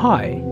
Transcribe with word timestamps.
Hi, 0.00 0.42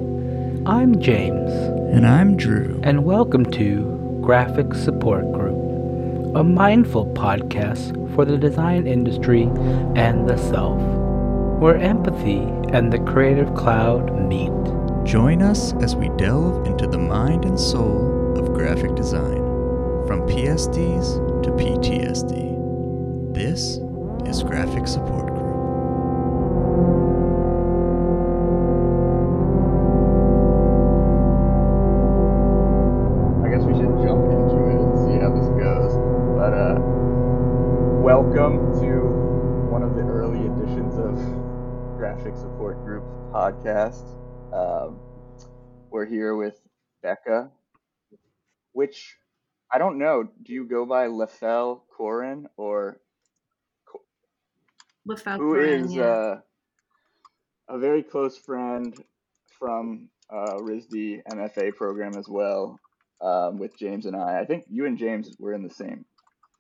I'm 0.67 1.01
James, 1.01 1.51
And 1.95 2.07
I'm 2.07 2.37
Drew. 2.37 2.79
and 2.83 3.07
welcome 3.07 3.47
to 3.53 4.21
Graphic 4.21 4.75
Support 4.75 5.33
Group, 5.33 6.37
a 6.37 6.45
mindful 6.45 7.07
podcast 7.15 8.15
for 8.15 8.27
the 8.27 8.37
design 8.37 8.87
industry 8.87 9.45
and 9.97 10.29
the 10.29 10.37
self, 10.37 10.79
where 11.63 11.79
empathy 11.79 12.41
and 12.75 12.93
the 12.93 12.99
creative 12.99 13.55
cloud 13.55 14.13
meet. 14.29 14.53
Join 15.07 15.41
us 15.41 15.73
as 15.81 15.97
we 15.97 16.11
delve 16.19 16.67
into 16.67 16.87
the 16.87 16.99
mind 16.99 17.47
and 17.47 17.59
soul 17.59 18.37
of 18.39 18.53
graphic 18.53 18.95
design, 18.97 19.39
from 20.07 20.29
PSDs 20.29 21.43
to 21.43 21.51
PTSD. 21.53 23.33
This 23.33 23.79
is 24.29 24.43
Graphic 24.43 24.87
Support 24.87 25.28
podcast. 43.89 44.15
Um, 44.53 44.99
we're 45.91 46.07
here 46.07 46.35
with 46.37 46.61
Becca, 47.03 47.51
which 48.73 49.17
I 49.73 49.79
don't 49.79 49.99
know. 49.99 50.29
Do 50.43 50.53
you 50.53 50.65
go 50.65 50.87
by 50.87 51.07
Leffell 51.07 51.83
Koren 51.97 52.49
or 52.57 53.01
Without 55.05 55.39
who 55.39 55.55
Koren, 55.55 55.85
is 55.85 55.95
yeah. 55.95 56.03
uh, 56.03 56.41
a 57.69 57.79
very 57.79 58.03
close 58.03 58.37
friend 58.37 58.95
from 59.59 60.09
uh, 60.31 60.57
RISD 60.59 61.23
MFA 61.33 61.75
program 61.75 62.15
as 62.17 62.29
well 62.29 62.79
um, 63.23 63.59
with 63.59 63.77
James 63.79 64.07
and 64.07 64.15
I. 64.15 64.41
I 64.41 64.45
think 64.45 64.65
you 64.69 64.87
and 64.87 64.99
James 64.99 65.35
were 65.39 65.55
in 65.55 65.63
the 65.63 65.73
same 65.73 66.05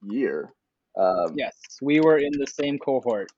year. 0.02 0.52
Um, 0.96 1.34
Yes, 1.36 1.54
we 1.82 2.00
were 2.00 2.18
in 2.18 2.32
the 2.32 2.46
same 2.46 2.78
cohort, 2.78 3.30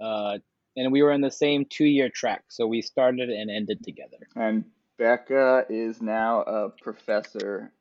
uh, 0.00 0.38
and 0.80 0.92
we 0.92 1.02
were 1.02 1.12
in 1.12 1.20
the 1.20 1.30
same 1.30 1.66
two-year 1.68 2.08
track. 2.08 2.44
So 2.48 2.66
we 2.66 2.80
started 2.80 3.28
and 3.28 3.50
ended 3.50 3.84
together. 3.84 4.16
And 4.34 4.64
Becca 4.98 5.66
is 5.68 6.00
now 6.00 6.40
a 6.40 6.70
professor 6.70 7.72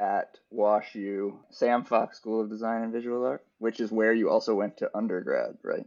at 0.00 0.36
WashU, 0.52 1.36
Sam 1.50 1.84
Fox 1.84 2.16
School 2.16 2.40
of 2.40 2.50
Design 2.50 2.82
and 2.82 2.92
Visual 2.92 3.24
Art, 3.24 3.44
which 3.58 3.78
is 3.78 3.92
where 3.92 4.12
you 4.12 4.30
also 4.30 4.54
went 4.54 4.78
to 4.78 4.90
undergrad, 4.96 5.58
right? 5.62 5.86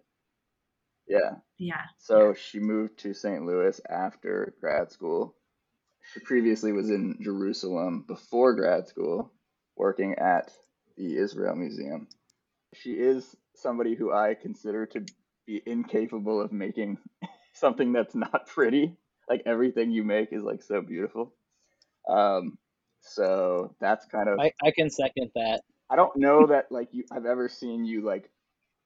Yeah. 1.06 1.36
yeah. 1.58 1.82
So 1.98 2.34
she 2.34 2.60
moved 2.60 3.00
to 3.00 3.14
St. 3.14 3.46
Louis 3.46 3.82
after 3.90 4.54
grad 4.62 4.90
school. 4.90 5.36
She 6.14 6.22
previously 6.22 6.72
was 6.72 6.90
in 6.90 7.18
Jerusalem 7.22 8.06
before 8.08 8.56
grad 8.56 8.88
school, 8.88 9.34
working 9.76 10.16
at 10.16 10.54
the 10.96 11.18
Israel 11.18 11.56
Museum. 11.56 12.08
She 12.74 12.92
is 12.92 13.36
somebody 13.56 13.96
who 13.96 14.14
I 14.14 14.36
consider 14.36 14.86
to 14.88 15.06
be 15.46 15.62
incapable 15.66 16.42
of 16.42 16.52
making 16.52 16.98
something 17.54 17.94
that's 17.94 18.16
not 18.16 18.48
pretty. 18.48 18.98
Like 19.30 19.44
everything 19.46 19.92
you 19.92 20.04
make 20.04 20.34
is 20.34 20.44
like 20.44 20.62
so 20.62 20.82
beautiful. 20.82 21.34
Um, 22.10 22.58
so 23.02 23.76
that's 23.80 24.06
kind 24.06 24.30
of 24.30 24.40
I, 24.40 24.52
I 24.64 24.72
can 24.72 24.90
second 24.90 25.32
that. 25.36 25.62
I 25.90 25.96
don't 25.96 26.16
know 26.16 26.48
that 26.48 26.72
like 26.72 26.90
you 26.92 27.04
I've 27.12 27.26
ever 27.26 27.50
seen 27.50 27.86
you 27.86 28.02
like 28.02 28.30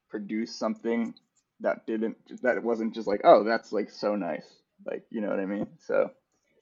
produce 0.10 0.56
something 0.56 1.14
that 1.62 1.86
didn't 1.86 2.18
that 2.42 2.58
it 2.58 2.64
wasn't 2.64 2.94
just 2.94 3.08
like 3.08 3.22
oh 3.24 3.44
that's 3.44 3.72
like 3.72 3.90
so 3.90 4.16
nice 4.16 4.46
like 4.86 5.04
you 5.10 5.22
know 5.22 5.30
what 5.30 5.40
I 5.40 5.46
mean 5.46 5.68
so 5.80 6.12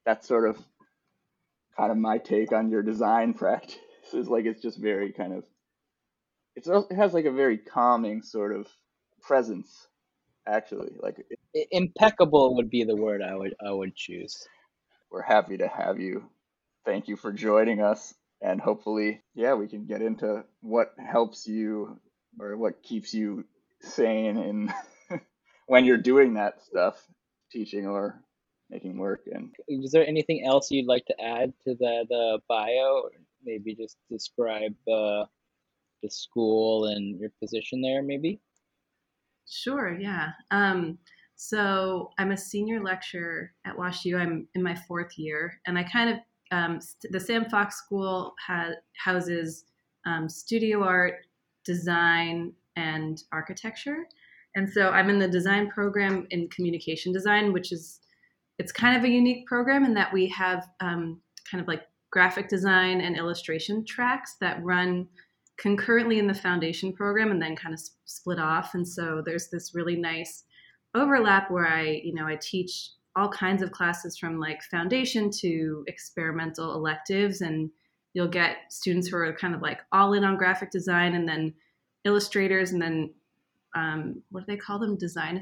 that's 0.05 0.27
sort 0.27 0.49
of 0.49 0.57
kind 1.77 1.91
of 1.91 1.97
my 1.97 2.17
take 2.17 2.51
on 2.53 2.69
your 2.69 2.81
design 2.81 3.33
practice 3.35 3.77
is 4.13 4.29
like 4.29 4.45
it's 4.45 4.61
just 4.61 4.79
very 4.79 5.11
kind 5.11 5.33
of 5.33 5.45
it's 6.55 6.67
it 6.67 6.95
has 6.95 7.13
like 7.13 7.25
a 7.25 7.31
very 7.31 7.57
calming 7.57 8.21
sort 8.21 8.55
of 8.55 8.67
presence 9.27 9.87
actually 10.47 10.91
like 11.01 11.19
it, 11.53 11.67
impeccable 11.71 12.55
would 12.55 12.69
be 12.69 12.83
the 12.85 12.95
word 12.95 13.21
I 13.23 13.35
would 13.35 13.55
I 13.65 13.71
would 13.71 13.95
choose. 13.95 14.47
we're 15.11 15.21
happy 15.23 15.57
to 15.57 15.67
have 15.67 15.99
you 15.99 16.29
thank 16.85 17.07
you 17.07 17.17
for 17.17 17.31
joining 17.33 17.81
us 17.81 18.13
and 18.41 18.61
hopefully 18.61 19.21
yeah 19.35 19.53
we 19.55 19.67
can 19.67 19.85
get 19.85 20.01
into 20.01 20.43
what 20.61 20.93
helps 20.97 21.47
you 21.47 21.99
or 22.39 22.57
what 22.57 22.83
keeps 22.83 23.13
you 23.13 23.45
sane 23.81 24.37
in 24.37 24.73
when 25.67 25.85
you're 25.85 25.97
doing 25.97 26.35
that 26.35 26.63
stuff 26.63 27.01
teaching 27.51 27.87
or 27.87 28.21
making 28.69 28.97
work 28.97 29.21
and 29.31 29.51
Is 29.67 29.91
there 29.91 30.07
anything 30.07 30.45
else 30.45 30.71
you'd 30.71 30.87
like 30.87 31.05
to 31.07 31.21
add 31.21 31.53
to 31.67 31.75
that 31.75 32.07
uh, 32.11 32.39
bio? 32.49 33.09
Maybe 33.43 33.75
just 33.75 33.97
describe 34.11 34.75
uh, 34.87 35.25
the 36.03 36.09
school 36.09 36.87
and 36.87 37.19
your 37.19 37.31
position 37.41 37.81
there, 37.81 38.03
maybe. 38.03 38.39
Sure, 39.47 39.97
yeah. 39.99 40.29
Um, 40.51 40.97
so 41.35 42.11
I'm 42.17 42.31
a 42.31 42.37
senior 42.37 42.81
lecturer 42.81 43.51
at 43.65 43.75
WashU. 43.75 44.19
I'm 44.19 44.47
in 44.55 44.63
my 44.63 44.75
fourth 44.87 45.17
year, 45.17 45.59
and 45.67 45.77
I 45.77 45.83
kind 45.83 46.09
of 46.09 46.17
um, 46.51 46.79
st- 46.79 47.11
the 47.11 47.19
Sam 47.19 47.45
Fox 47.49 47.77
School 47.77 48.33
ha- 48.45 48.71
houses 49.03 49.65
um, 50.05 50.29
studio 50.29 50.83
art, 50.83 51.25
design, 51.65 52.53
and 52.75 53.23
architecture. 53.31 54.05
And 54.55 54.69
so 54.69 54.89
I'm 54.91 55.09
in 55.09 55.19
the 55.19 55.27
design 55.27 55.69
program 55.69 56.27
in 56.29 56.47
communication 56.49 57.11
design, 57.11 57.51
which 57.51 57.71
is 57.71 57.99
it's 58.57 58.71
kind 58.71 58.95
of 58.95 59.03
a 59.03 59.09
unique 59.09 59.45
program 59.47 59.83
in 59.83 59.93
that 59.95 60.13
we 60.13 60.27
have 60.29 60.65
um, 60.79 61.19
kind 61.49 61.61
of 61.61 61.67
like 61.67 61.83
graphic 62.11 62.47
design 62.47 63.01
and 63.01 63.17
illustration 63.17 63.83
tracks 63.85 64.35
that 64.39 64.63
run 64.63 65.07
concurrently 65.57 66.19
in 66.19 66.27
the 66.27 66.33
foundation 66.33 66.91
program 66.91 67.31
and 67.31 67.41
then 67.41 67.55
kind 67.55 67.73
of 67.73 67.79
s- 67.79 67.91
split 68.05 68.39
off. 68.39 68.73
And 68.73 68.87
so 68.87 69.21
there's 69.25 69.49
this 69.49 69.73
really 69.73 69.95
nice 69.95 70.43
overlap 70.93 71.51
where 71.51 71.67
i 71.67 72.01
you 72.05 72.13
know 72.13 72.25
i 72.25 72.37
teach 72.37 72.91
all 73.15 73.29
kinds 73.29 73.61
of 73.61 73.71
classes 73.71 74.17
from 74.17 74.39
like 74.39 74.61
foundation 74.63 75.31
to 75.31 75.83
experimental 75.87 76.73
electives. 76.73 77.41
And 77.41 77.69
you'll 78.13 78.27
get 78.27 78.57
students 78.69 79.07
who 79.07 79.17
are 79.17 79.33
kind 79.33 79.55
of 79.55 79.61
like 79.61 79.79
all 79.91 80.13
in 80.13 80.23
on 80.23 80.37
graphic 80.37 80.71
design 80.71 81.15
and 81.15 81.27
then 81.27 81.53
illustrators 82.03 82.71
and 82.71 82.81
then 82.81 83.13
um, 83.75 84.21
what 84.31 84.41
do 84.41 84.45
they 84.47 84.57
call 84.57 84.79
them? 84.79 84.97
Design 84.97 85.39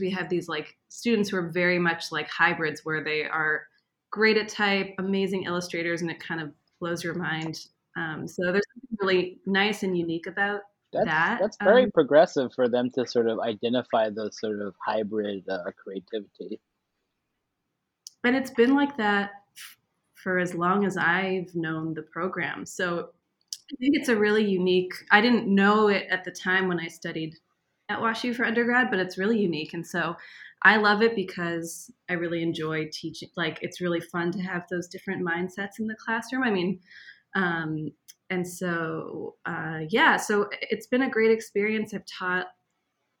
we 0.00 0.10
have 0.10 0.28
these 0.28 0.48
like 0.48 0.76
students 0.88 1.28
who 1.28 1.36
are 1.36 1.50
very 1.50 1.78
much 1.78 2.10
like 2.10 2.28
hybrids 2.28 2.80
where 2.84 3.02
they 3.02 3.24
are 3.24 3.62
great 4.10 4.36
at 4.36 4.48
type 4.48 4.94
amazing 4.98 5.44
illustrators 5.44 6.02
and 6.02 6.10
it 6.10 6.18
kind 6.18 6.40
of 6.40 6.52
blows 6.80 7.04
your 7.04 7.14
mind 7.14 7.66
um, 7.96 8.28
so 8.28 8.52
there's 8.52 8.64
something 8.74 8.98
really 9.00 9.38
nice 9.46 9.82
and 9.82 9.96
unique 9.96 10.26
about 10.26 10.60
That's 10.92 11.06
that. 11.06 11.38
that's 11.40 11.56
very 11.62 11.84
um, 11.84 11.90
progressive 11.92 12.52
for 12.54 12.68
them 12.68 12.90
to 12.94 13.06
sort 13.06 13.28
of 13.28 13.40
identify 13.40 14.10
those 14.10 14.38
sort 14.38 14.60
of 14.60 14.74
hybrid 14.84 15.44
uh, 15.48 15.70
creativity. 15.82 16.60
and 18.24 18.36
it's 18.36 18.50
been 18.50 18.74
like 18.74 18.96
that 18.96 19.30
for 20.14 20.38
as 20.38 20.54
long 20.54 20.84
as 20.84 20.96
I've 20.96 21.54
known 21.54 21.94
the 21.94 22.02
program. 22.02 22.66
So 22.66 23.10
I 23.72 23.76
think 23.78 23.96
it's 23.96 24.08
a 24.08 24.16
really 24.16 24.44
unique. 24.44 24.92
I 25.10 25.20
didn't 25.20 25.46
know 25.46 25.88
it 25.88 26.06
at 26.10 26.24
the 26.24 26.30
time 26.30 26.68
when 26.68 26.80
I 26.80 26.88
studied 26.88 27.34
at 27.88 28.00
WashU 28.00 28.34
for 28.34 28.44
undergrad, 28.44 28.90
but 28.90 28.98
it's 28.98 29.18
really 29.18 29.38
unique, 29.38 29.72
and 29.74 29.86
so 29.86 30.16
I 30.62 30.76
love 30.76 31.02
it 31.02 31.14
because 31.14 31.90
I 32.10 32.14
really 32.14 32.42
enjoy 32.42 32.88
teaching. 32.92 33.28
Like 33.36 33.58
it's 33.62 33.80
really 33.80 34.00
fun 34.00 34.32
to 34.32 34.40
have 34.40 34.66
those 34.68 34.88
different 34.88 35.24
mindsets 35.24 35.78
in 35.78 35.86
the 35.86 35.96
classroom. 36.04 36.42
I 36.42 36.50
mean, 36.50 36.80
um, 37.36 37.92
and 38.30 38.48
so 38.48 39.36
uh, 39.46 39.82
yeah, 39.90 40.18
so 40.18 40.50
it's 40.62 40.88
been 40.88 41.02
a 41.04 41.10
great 41.10 41.32
experience. 41.32 41.94
I've 41.94 42.06
taught 42.06 42.48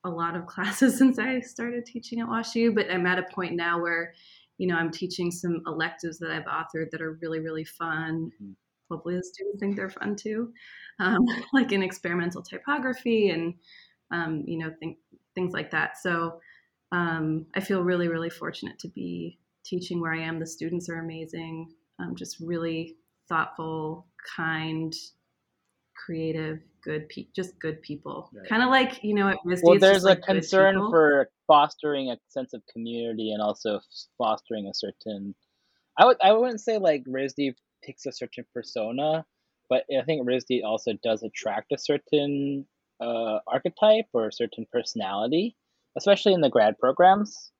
a 0.04 0.10
lot 0.10 0.36
of 0.36 0.46
classes 0.48 0.98
since 0.98 1.18
I 1.18 1.40
started 1.40 1.86
teaching 1.86 2.20
at 2.20 2.28
WashU, 2.28 2.74
but 2.74 2.90
I'm 2.90 3.06
at 3.06 3.18
a 3.18 3.24
point 3.34 3.54
now 3.56 3.80
where, 3.80 4.14
you 4.58 4.66
know, 4.66 4.76
I'm 4.76 4.90
teaching 4.90 5.30
some 5.30 5.62
electives 5.66 6.18
that 6.18 6.30
I've 6.30 6.44
authored 6.44 6.90
that 6.92 7.02
are 7.02 7.18
really, 7.22 7.40
really 7.40 7.64
fun. 7.64 8.30
Mhm. 8.42 8.54
Hopefully, 8.90 9.16
the 9.16 9.24
students 9.24 9.60
think 9.60 9.76
they're 9.76 9.90
fun 9.90 10.16
too, 10.16 10.52
um, 11.00 11.20
like 11.52 11.72
in 11.72 11.82
experimental 11.82 12.42
typography 12.42 13.30
and, 13.30 13.54
um, 14.12 14.44
you 14.46 14.58
know, 14.58 14.72
think, 14.80 14.98
things 15.34 15.52
like 15.52 15.70
that. 15.72 15.98
So 15.98 16.40
um, 16.92 17.46
I 17.54 17.60
feel 17.60 17.82
really, 17.82 18.08
really 18.08 18.30
fortunate 18.30 18.78
to 18.80 18.88
be 18.88 19.38
teaching 19.64 20.00
where 20.00 20.12
I 20.12 20.20
am. 20.20 20.38
The 20.38 20.46
students 20.46 20.88
are 20.88 21.00
amazing, 21.00 21.72
um, 21.98 22.14
just 22.14 22.38
really 22.40 22.96
thoughtful, 23.28 24.06
kind, 24.36 24.94
creative, 25.94 26.60
good, 26.82 27.08
pe- 27.08 27.26
just 27.34 27.58
good 27.58 27.82
people. 27.82 28.30
Right. 28.34 28.48
Kind 28.48 28.62
of 28.62 28.70
like 28.70 29.02
you 29.02 29.14
know, 29.14 29.28
at 29.28 29.38
RISD, 29.44 29.60
Well, 29.62 29.74
it's 29.74 29.80
there's 29.82 29.96
just 29.96 30.06
a 30.06 30.08
like 30.08 30.22
concern 30.22 30.76
for 30.90 31.28
fostering 31.46 32.10
a 32.10 32.18
sense 32.28 32.52
of 32.52 32.62
community 32.72 33.32
and 33.32 33.42
also 33.42 33.80
fostering 34.18 34.66
a 34.68 34.74
certain. 34.74 35.34
I 35.98 36.06
would 36.06 36.16
I 36.22 36.32
wouldn't 36.32 36.60
say 36.60 36.78
like 36.78 37.04
RISD 37.04 37.54
picks 37.84 38.06
a 38.06 38.12
certain 38.12 38.44
persona, 38.52 39.24
but 39.68 39.84
I 39.96 40.04
think 40.04 40.26
RISD 40.26 40.62
also 40.64 40.92
does 41.02 41.22
attract 41.22 41.72
a 41.72 41.78
certain 41.78 42.66
uh, 43.00 43.38
archetype 43.46 44.06
or 44.12 44.28
a 44.28 44.32
certain 44.32 44.66
personality, 44.72 45.56
especially 45.96 46.32
in 46.32 46.40
the 46.40 46.50
grad 46.50 46.78
programs. 46.78 47.52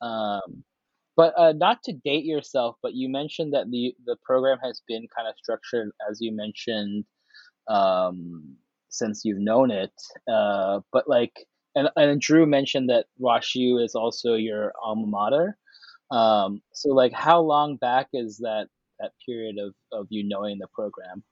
Um, 0.00 0.64
But 1.16 1.32
uh, 1.38 1.52
not 1.52 1.82
to 1.84 1.92
date 1.92 2.24
yourself, 2.24 2.76
but 2.82 2.94
you 2.94 3.08
mentioned 3.08 3.54
that 3.54 3.70
the 3.70 3.94
the 4.04 4.16
program 4.22 4.58
has 4.62 4.82
been 4.86 5.06
kind 5.16 5.26
of 5.26 5.34
structured, 5.36 5.90
as 6.10 6.18
you 6.20 6.32
mentioned, 6.32 7.04
um, 7.68 8.56
since 8.90 9.22
you've 9.24 9.40
known 9.40 9.70
it. 9.70 9.92
Uh, 10.30 10.80
but 10.92 11.08
like, 11.08 11.32
and 11.74 11.88
and 11.96 12.20
Drew 12.20 12.44
mentioned 12.44 12.90
that 12.90 13.06
WashU 13.20 13.82
is 13.82 13.94
also 13.94 14.34
your 14.34 14.72
alma 14.82 15.06
mater. 15.06 15.56
Um, 16.10 16.62
so 16.72 16.90
like, 16.90 17.12
how 17.12 17.40
long 17.40 17.76
back 17.76 18.08
is 18.12 18.36
that 18.38 18.68
that 19.00 19.12
period 19.24 19.56
of 19.58 19.74
of 19.92 20.06
you 20.10 20.22
knowing 20.22 20.58
the 20.58 20.68
program? 20.74 21.24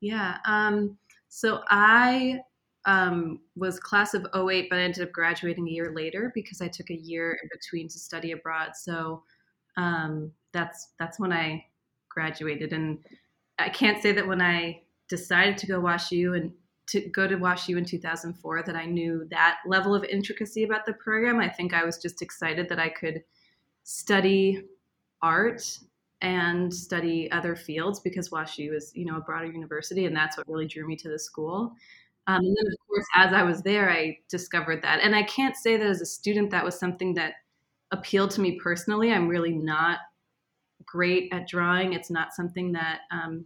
Yeah. 0.00 0.38
Um, 0.46 0.98
so 1.28 1.62
I 1.68 2.40
um, 2.86 3.40
was 3.56 3.80
class 3.80 4.14
of 4.14 4.26
08, 4.34 4.68
but 4.70 4.78
I 4.78 4.82
ended 4.82 5.02
up 5.02 5.12
graduating 5.12 5.66
a 5.66 5.70
year 5.70 5.92
later 5.94 6.30
because 6.34 6.60
I 6.60 6.68
took 6.68 6.90
a 6.90 6.96
year 6.96 7.38
in 7.42 7.48
between 7.52 7.88
to 7.88 7.98
study 7.98 8.32
abroad. 8.32 8.76
So 8.76 9.22
um, 9.76 10.30
that's 10.52 10.92
that's 10.98 11.18
when 11.18 11.32
I 11.32 11.66
graduated, 12.08 12.72
and 12.72 12.98
I 13.58 13.68
can't 13.68 14.00
say 14.00 14.12
that 14.12 14.26
when 14.26 14.40
I 14.40 14.82
decided 15.08 15.58
to 15.58 15.66
go 15.66 15.80
WashU 15.80 16.36
and 16.36 16.52
to 16.88 17.00
go 17.08 17.26
to 17.26 17.36
WashU 17.36 17.76
in 17.76 17.84
2004 17.84 18.62
that 18.62 18.76
I 18.76 18.86
knew 18.86 19.26
that 19.30 19.58
level 19.66 19.94
of 19.94 20.04
intricacy 20.04 20.62
about 20.62 20.86
the 20.86 20.92
program. 20.94 21.40
I 21.40 21.48
think 21.48 21.74
I 21.74 21.84
was 21.84 21.98
just 21.98 22.22
excited 22.22 22.68
that 22.68 22.78
I 22.78 22.88
could 22.88 23.24
study 23.82 24.62
art 25.20 25.78
and 26.22 26.72
study 26.72 27.30
other 27.32 27.56
fields 27.56 27.98
because 28.00 28.30
WashU 28.30 28.74
is, 28.74 28.92
you 28.94 29.04
know, 29.04 29.16
a 29.16 29.20
broader 29.20 29.46
university, 29.46 30.06
and 30.06 30.16
that's 30.16 30.36
what 30.36 30.48
really 30.48 30.66
drew 30.66 30.86
me 30.86 30.96
to 30.96 31.08
the 31.08 31.18
school. 31.18 31.74
Um, 32.26 32.40
and 32.44 32.56
then, 32.56 32.74
course, 32.88 33.06
as 33.14 33.32
I 33.32 33.42
was 33.42 33.62
there, 33.62 33.90
I 33.90 34.18
discovered 34.28 34.82
that. 34.82 35.00
And 35.02 35.14
I 35.14 35.22
can't 35.24 35.56
say 35.56 35.76
that 35.76 35.86
as 35.86 36.00
a 36.00 36.06
student 36.06 36.50
that 36.50 36.64
was 36.64 36.78
something 36.78 37.14
that 37.14 37.34
appealed 37.90 38.30
to 38.32 38.40
me 38.40 38.58
personally. 38.62 39.12
I'm 39.12 39.28
really 39.28 39.52
not 39.52 39.98
great 40.84 41.32
at 41.32 41.48
drawing. 41.48 41.92
It's 41.92 42.10
not 42.10 42.34
something 42.34 42.72
that 42.72 43.00
um, 43.10 43.44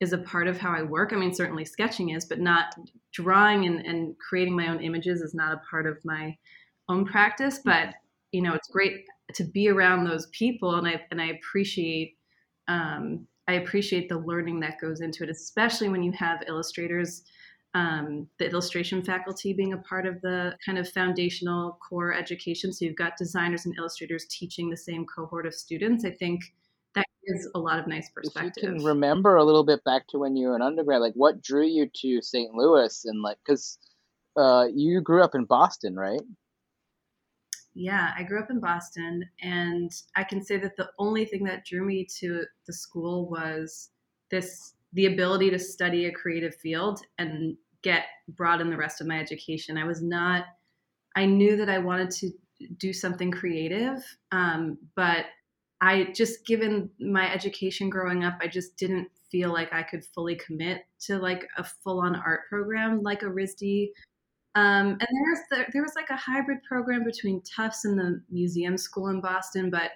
is 0.00 0.12
a 0.12 0.18
part 0.18 0.48
of 0.48 0.58
how 0.58 0.72
I 0.72 0.82
work. 0.82 1.12
I 1.12 1.16
mean, 1.16 1.34
certainly 1.34 1.64
sketching 1.64 2.10
is, 2.10 2.24
but 2.24 2.40
not 2.40 2.74
drawing 3.12 3.66
and, 3.66 3.84
and 3.86 4.16
creating 4.18 4.56
my 4.56 4.68
own 4.68 4.82
images 4.82 5.20
is 5.20 5.34
not 5.34 5.52
a 5.52 5.60
part 5.70 5.86
of 5.86 5.98
my 6.04 6.36
own 6.88 7.04
practice. 7.04 7.60
But 7.64 7.94
you 8.32 8.42
know, 8.42 8.54
it's 8.54 8.68
great 8.68 9.04
to 9.34 9.44
be 9.44 9.68
around 9.68 10.04
those 10.04 10.26
people, 10.32 10.74
and 10.76 10.88
I 10.88 11.00
and 11.10 11.20
I 11.20 11.26
appreciate 11.26 12.16
um, 12.68 13.26
I 13.48 13.54
appreciate 13.54 14.08
the 14.08 14.18
learning 14.18 14.60
that 14.60 14.80
goes 14.80 15.00
into 15.00 15.24
it, 15.24 15.30
especially 15.30 15.88
when 15.88 16.02
you 16.02 16.12
have 16.12 16.42
illustrators 16.46 17.22
um, 17.74 18.28
the 18.38 18.50
illustration 18.50 19.02
faculty 19.02 19.52
being 19.52 19.72
a 19.72 19.78
part 19.78 20.06
of 20.06 20.20
the 20.20 20.56
kind 20.64 20.78
of 20.78 20.88
foundational 20.90 21.78
core 21.88 22.12
education. 22.12 22.72
So 22.72 22.84
you've 22.84 22.96
got 22.96 23.16
designers 23.16 23.64
and 23.64 23.74
illustrators 23.78 24.26
teaching 24.26 24.68
the 24.68 24.76
same 24.76 25.06
cohort 25.06 25.46
of 25.46 25.54
students. 25.54 26.04
I 26.04 26.10
think 26.10 26.42
that 26.94 27.06
gives 27.26 27.48
a 27.54 27.58
lot 27.58 27.78
of 27.78 27.86
nice 27.86 28.10
perspective. 28.10 28.64
If 28.64 28.70
you 28.70 28.76
can 28.76 28.84
remember 28.84 29.36
a 29.36 29.44
little 29.44 29.64
bit 29.64 29.82
back 29.84 30.06
to 30.08 30.18
when 30.18 30.36
you 30.36 30.48
were 30.48 30.56
an 30.56 30.62
undergrad, 30.62 31.00
like 31.00 31.14
what 31.14 31.42
drew 31.42 31.66
you 31.66 31.88
to 32.02 32.20
St. 32.20 32.52
Louis 32.52 33.04
and 33.06 33.22
like, 33.22 33.38
because 33.44 33.78
uh, 34.36 34.66
you 34.72 35.00
grew 35.00 35.22
up 35.22 35.34
in 35.34 35.44
Boston, 35.44 35.96
right? 35.96 36.20
Yeah, 37.74 38.10
I 38.18 38.22
grew 38.22 38.38
up 38.38 38.50
in 38.50 38.60
Boston, 38.60 39.24
and 39.40 39.90
I 40.14 40.24
can 40.24 40.44
say 40.44 40.58
that 40.58 40.76
the 40.76 40.90
only 40.98 41.24
thing 41.24 41.42
that 41.44 41.64
drew 41.64 41.86
me 41.86 42.06
to 42.18 42.44
the 42.66 42.72
school 42.72 43.30
was 43.30 43.88
this 44.30 44.74
the 44.92 45.06
ability 45.06 45.50
to 45.50 45.58
study 45.58 46.04
a 46.04 46.12
creative 46.12 46.54
field 46.56 47.00
and 47.18 47.56
get 47.82 48.04
broaden 48.28 48.70
the 48.70 48.76
rest 48.76 49.00
of 49.00 49.06
my 49.06 49.18
education. 49.18 49.76
I 49.76 49.84
was 49.84 50.02
not, 50.02 50.44
I 51.16 51.26
knew 51.26 51.56
that 51.56 51.68
I 51.68 51.78
wanted 51.78 52.10
to 52.10 52.30
do 52.78 52.92
something 52.92 53.30
creative, 53.30 54.02
um, 54.30 54.78
but 54.94 55.26
I 55.80 56.12
just, 56.14 56.46
given 56.46 56.90
my 57.00 57.32
education 57.32 57.90
growing 57.90 58.24
up, 58.24 58.38
I 58.40 58.46
just 58.46 58.76
didn't 58.76 59.08
feel 59.30 59.52
like 59.52 59.72
I 59.72 59.82
could 59.82 60.04
fully 60.04 60.36
commit 60.36 60.84
to 61.00 61.18
like 61.18 61.48
a 61.56 61.64
full 61.64 62.00
on 62.00 62.14
art 62.14 62.42
program 62.48 63.02
like 63.02 63.22
a 63.22 63.26
RISD. 63.26 63.88
Um, 64.54 64.90
and 64.90 65.00
there 65.00 65.30
was 65.30 65.40
the, 65.50 65.64
there 65.72 65.82
was 65.82 65.94
like 65.96 66.10
a 66.10 66.16
hybrid 66.16 66.62
program 66.62 67.04
between 67.04 67.42
Tufts 67.42 67.84
and 67.84 67.98
the 67.98 68.22
museum 68.30 68.76
school 68.76 69.08
in 69.08 69.20
Boston, 69.20 69.70
but 69.70 69.90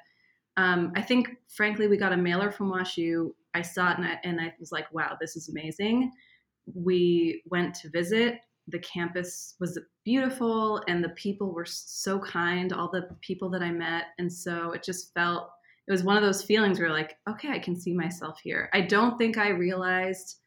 um, 0.56 0.92
I 0.96 1.02
think 1.02 1.28
frankly 1.48 1.86
we 1.86 1.98
got 1.98 2.14
a 2.14 2.16
mailer 2.16 2.50
from 2.50 2.72
WashU 2.72 3.32
I 3.56 3.62
saw 3.62 3.92
it 3.92 3.96
and 3.96 4.06
I, 4.06 4.20
and 4.22 4.40
I 4.40 4.54
was 4.60 4.70
like, 4.70 4.92
wow, 4.92 5.16
this 5.18 5.34
is 5.34 5.48
amazing. 5.48 6.12
We 6.74 7.42
went 7.50 7.74
to 7.76 7.90
visit. 7.90 8.40
The 8.68 8.78
campus 8.80 9.54
was 9.60 9.78
beautiful 10.04 10.82
and 10.88 11.02
the 11.02 11.10
people 11.10 11.52
were 11.52 11.66
so 11.66 12.18
kind, 12.18 12.72
all 12.72 12.90
the 12.90 13.08
people 13.20 13.48
that 13.50 13.62
I 13.62 13.70
met. 13.70 14.06
And 14.18 14.32
so 14.32 14.72
it 14.72 14.82
just 14.82 15.14
felt, 15.14 15.50
it 15.86 15.92
was 15.92 16.02
one 16.02 16.16
of 16.16 16.22
those 16.22 16.42
feelings 16.42 16.80
where 16.80 16.90
like, 16.90 17.16
okay, 17.28 17.50
I 17.50 17.60
can 17.60 17.78
see 17.78 17.94
myself 17.94 18.40
here. 18.42 18.68
I 18.72 18.80
don't 18.80 19.16
think 19.18 19.38
I 19.38 19.50
realized 19.50 20.38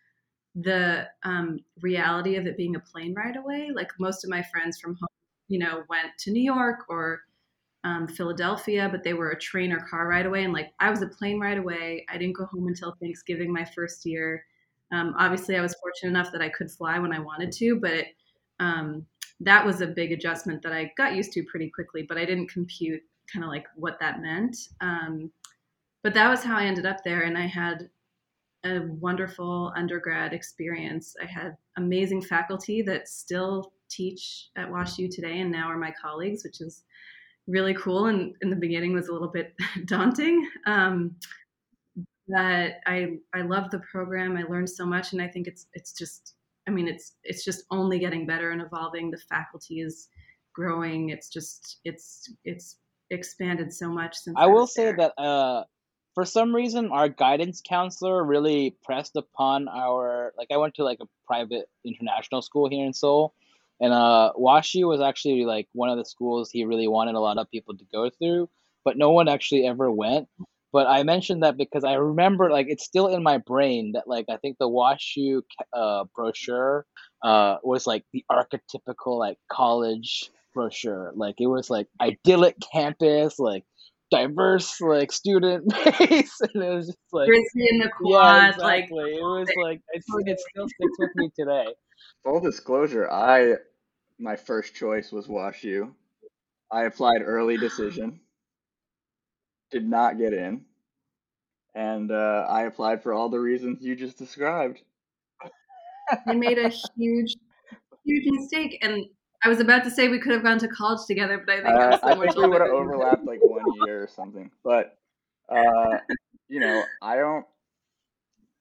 the 0.56 1.08
um, 1.24 1.60
reality 1.82 2.36
of 2.36 2.46
it 2.46 2.58
being 2.58 2.76
a 2.76 2.80
plane 2.80 3.14
ride 3.14 3.38
away. 3.38 3.70
Like 3.74 3.90
most 4.00 4.24
of 4.24 4.30
my 4.30 4.44
friends 4.44 4.80
from 4.80 4.96
home, 4.96 5.08
you 5.48 5.60
know, 5.60 5.84
went 5.90 6.10
to 6.20 6.32
New 6.32 6.44
York 6.44 6.86
or 6.90 7.22
um, 7.84 8.08
Philadelphia, 8.08 8.90
but 8.92 9.04
they 9.04 9.14
were 9.14 9.32
a 9.32 9.40
train 9.40 9.72
or 9.72 9.80
car 9.80 10.08
ride 10.08 10.26
away. 10.26 10.44
And 10.44 10.54
like 10.54 10.74
I 10.80 10.90
was 10.90 11.02
a 11.02 11.08
plane 11.08 11.40
ride 11.40 11.58
away. 11.58 12.06
I 12.10 12.18
didn't 12.18 12.36
go 12.36 12.46
home 12.46 12.68
until 12.68 12.96
Thanksgiving 13.00 13.54
my 13.54 13.64
first 13.64 14.06
year. 14.06 14.44
Um, 14.92 15.14
obviously, 15.18 15.56
I 15.56 15.62
was 15.62 15.76
fortunate 15.76 16.10
enough 16.10 16.32
that 16.32 16.42
I 16.42 16.50
could 16.50 16.72
fly 16.72 17.00
when 17.00 17.14
I 17.14 17.20
wanted 17.20 17.52
to, 17.54 17.80
but 17.80 17.92
it, 17.92 18.08
um, 18.60 19.06
that 19.40 19.66
was 19.66 19.82
a 19.82 19.88
big 19.88 20.12
adjustment 20.12 20.62
that 20.64 20.74
I 20.74 20.92
got 20.98 21.16
used 21.16 21.32
to 21.34 21.44
pretty 21.44 21.70
quickly. 21.70 22.04
But 22.08 22.18
I 22.18 22.26
didn't 22.26 22.52
compute 22.52 23.02
kind 23.32 23.44
of 23.46 23.50
like 23.50 23.66
what 23.76 24.00
that 24.00 24.22
meant. 24.22 24.56
Um, 24.82 25.32
but 26.04 26.14
that 26.14 26.30
was 26.30 26.44
how 26.44 26.58
I 26.58 26.66
ended 26.66 26.86
up 26.86 27.04
there, 27.04 27.22
and 27.22 27.38
I 27.38 27.46
had 27.46 27.90
a 28.66 28.82
wonderful 29.00 29.72
undergrad 29.76 30.34
experience. 30.34 31.16
I 31.22 31.26
had 31.26 31.56
amazing 31.78 32.22
faculty 32.22 32.82
that 32.84 33.08
still 33.08 33.72
teach 33.90 34.50
at 34.58 34.70
WashU 34.70 35.10
today, 35.10 35.40
and 35.40 35.52
now 35.52 35.68
are 35.68 35.78
my 35.78 35.94
colleagues, 36.02 36.44
which 36.44 36.62
is 36.62 36.84
really 37.50 37.74
cool 37.74 38.06
and 38.06 38.36
in 38.42 38.50
the 38.50 38.56
beginning 38.56 38.94
was 38.94 39.08
a 39.08 39.12
little 39.12 39.28
bit 39.28 39.56
daunting 39.86 40.48
but 42.30 42.76
i 42.86 43.18
i 43.34 43.42
love 43.42 43.70
the 43.72 43.80
program 43.92 44.38
i 44.38 44.44
learned 44.44 44.70
so 44.70 44.86
much 44.86 45.14
and 45.14 45.22
i 45.22 45.28
think 45.28 45.48
it's 45.48 45.68
it's 45.74 45.94
just 45.94 46.36
i 46.68 46.72
mean 46.72 46.88
it's 46.88 47.16
it's 47.24 47.44
just 47.44 47.64
only 47.72 48.00
getting 48.00 48.26
better 48.26 48.52
and 48.52 48.62
evolving. 48.62 49.12
The 49.12 49.18
faculty 49.18 49.82
is 49.82 50.08
growing. 50.54 51.10
It's 51.10 51.30
just 51.30 51.80
it's 51.84 52.32
it's 52.44 52.78
expanded 53.12 53.74
so 53.74 53.90
much 53.90 54.16
since 54.16 54.38
i, 54.38 54.44
I 54.44 54.48
will 54.48 54.68
say 54.68 54.92
that 54.92 55.14
uh 55.18 55.64
for 56.14 56.26
some 56.26 56.56
reason 56.56 56.92
our 56.92 57.10
guidance 57.10 57.60
counselor 57.68 58.24
really 58.24 58.76
pressed 58.84 59.16
upon 59.16 59.68
our 59.68 60.32
like 60.38 60.50
i 60.52 60.58
went 60.58 60.76
to 60.76 60.84
like 60.84 61.00
a 61.02 61.08
private 61.26 61.66
international 61.84 62.44
school 62.44 62.70
here 62.70 62.86
in 62.86 62.94
seoul 62.94 63.34
and 63.80 63.94
uh, 63.94 64.34
WashU 64.38 64.88
was 64.88 65.02
actually 65.02 65.46
like 65.46 65.68
one 65.72 65.90
of 65.90 65.98
the 65.98 66.06
schools 66.06 66.52
he 66.52 66.66
really 66.66 66.88
wanted 66.88 67.16
a 67.16 67.20
lot 67.20 67.38
of 67.38 67.50
people 67.50 67.78
to 67.78 67.86
go 67.92 68.10
through, 68.10 68.50
but 68.84 68.98
no 68.98 69.12
one 69.12 69.30
actually 69.30 69.66
ever 69.66 69.90
went. 69.90 70.28
But 70.72 70.88
I 70.88 71.04
mentioned 71.04 71.44
that 71.44 71.58
because 71.58 71.84
I 71.84 71.94
remember 71.94 72.52
like 72.52 72.68
it's 72.70 72.86
still 72.86 73.08
in 73.08 73.24
my 73.24 73.40
brain 73.40 73.94
that 73.94 74.08
like 74.08 74.26
I 74.30 74.38
think 74.38 74.58
the 74.60 74.70
WashU 74.70 75.42
uh, 75.74 76.06
brochure 76.16 76.86
uh, 77.24 77.58
was 77.64 77.88
like 77.88 78.04
the 78.14 78.24
archetypical 78.32 79.18
like 79.18 79.38
college 79.52 80.30
brochure. 80.54 81.12
Like 81.16 81.36
it 81.40 81.48
was 81.48 81.70
like 81.70 81.88
idyllic 82.02 82.56
campus, 82.72 83.40
like 83.40 83.64
diverse 84.12 84.80
like 84.82 85.12
student 85.12 85.70
base, 86.00 86.40
and 86.42 86.64
it 86.64 86.76
was 86.76 86.88
just 86.88 86.98
like 87.12 87.28
Grizzly 87.28 87.68
in 87.72 87.80
the 87.80 87.90
quad, 87.90 88.42
yeah, 88.42 88.50
exactly. 88.50 89.04
like 89.04 89.14
it 89.14 89.22
was 89.22 89.50
like 89.64 89.82
it, 89.94 90.04
it 90.28 90.40
still 90.40 90.68
sticks 90.68 91.00
with 91.00 91.12
me 91.16 91.32
today. 91.38 91.74
Full 92.24 92.42
disclosure, 92.42 93.10
I 93.10 93.56
my 94.20 94.36
first 94.36 94.76
choice 94.76 95.12
was 95.12 95.28
WashU. 95.28 95.94
I 96.72 96.84
applied 96.84 97.22
early 97.24 97.58
decision, 97.58 98.20
did 99.72 99.88
not 99.88 100.18
get 100.18 100.34
in, 100.34 100.66
and 101.76 102.12
uh, 102.12 102.46
I 102.50 102.64
applied 102.64 103.04
for 103.04 103.14
all 103.14 103.30
the 103.30 103.40
reasons 103.40 103.82
you 103.82 103.96
just 103.96 104.18
described. 104.18 104.82
I 106.28 106.34
made 106.34 106.58
a 106.58 106.70
huge, 106.70 107.36
huge 108.06 108.24
mistake, 108.28 108.80
and 108.82 109.06
I 109.44 109.50
was 109.50 109.60
about 109.60 109.84
to 109.86 109.92
say 109.92 110.10
we 110.10 110.20
could 110.20 110.34
have 110.34 110.44
gone 110.44 110.60
to 110.60 110.68
college 110.68 111.06
together, 111.08 111.42
but 111.46 111.60
I 111.60 111.64
think 111.64 111.76
uh, 111.76 112.00
I 112.04 112.16
think 112.16 112.36
we 112.36 112.48
would 112.48 112.62
have 112.62 112.72
overlapped 112.72 113.26
like 113.26 113.40
one 113.42 113.64
year 113.86 114.04
or 114.04 114.08
something. 114.08 114.52
But 114.64 114.98
uh, 115.48 115.98
you 116.48 116.60
know, 116.60 116.84
I 117.02 117.16
don't. 117.16 117.46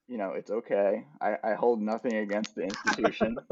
You 0.08 0.16
know, 0.16 0.32
it's 0.32 0.50
okay. 0.50 1.04
I, 1.20 1.36
I 1.44 1.54
hold 1.54 1.82
nothing 1.82 2.16
against 2.16 2.54
the 2.54 2.62
institution. 2.62 3.36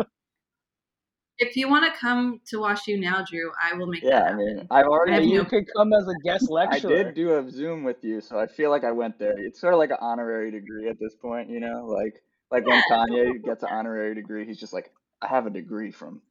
if 1.39 1.57
you 1.57 1.69
want 1.69 1.93
to 1.93 1.99
come 1.99 2.41
to 2.47 2.59
WashU 2.59 2.99
now, 2.99 3.25
Drew, 3.29 3.51
I 3.63 3.75
will 3.75 3.87
make. 3.87 4.03
Yeah, 4.03 4.23
I 4.23 4.35
mean, 4.35 4.67
I've 4.71 4.87
already. 4.87 5.13
I 5.13 5.19
you 5.19 5.39
no... 5.39 5.45
could 5.45 5.67
come 5.77 5.93
as 5.93 6.09
a 6.09 6.15
guest 6.25 6.47
lecturer. 6.51 6.91
I 6.91 7.03
did 7.05 7.15
do 7.15 7.37
a 7.37 7.51
Zoom 7.51 7.85
with 7.85 8.03
you, 8.03 8.21
so 8.21 8.39
I 8.39 8.47
feel 8.47 8.71
like 8.71 8.85
I 8.85 8.93
went 8.93 9.19
there. 9.19 9.35
It's 9.39 9.61
sort 9.61 9.75
of 9.75 9.79
like 9.79 9.91
an 9.91 9.99
honorary 10.01 10.51
degree 10.51 10.89
at 10.89 10.99
this 10.99 11.15
point, 11.15 11.51
you 11.51 11.61
know, 11.61 11.87
like 11.87 12.23
like 12.51 12.67
when 12.67 12.83
Kanye 12.91 13.45
gets 13.45 13.63
an 13.63 13.69
honorary 13.71 14.15
degree, 14.15 14.47
he's 14.47 14.61
just 14.61 14.73
like, 14.73 14.91
I 15.21 15.29
have 15.29 15.47
a 15.47 15.51
degree 15.51 15.91
from 15.91 16.23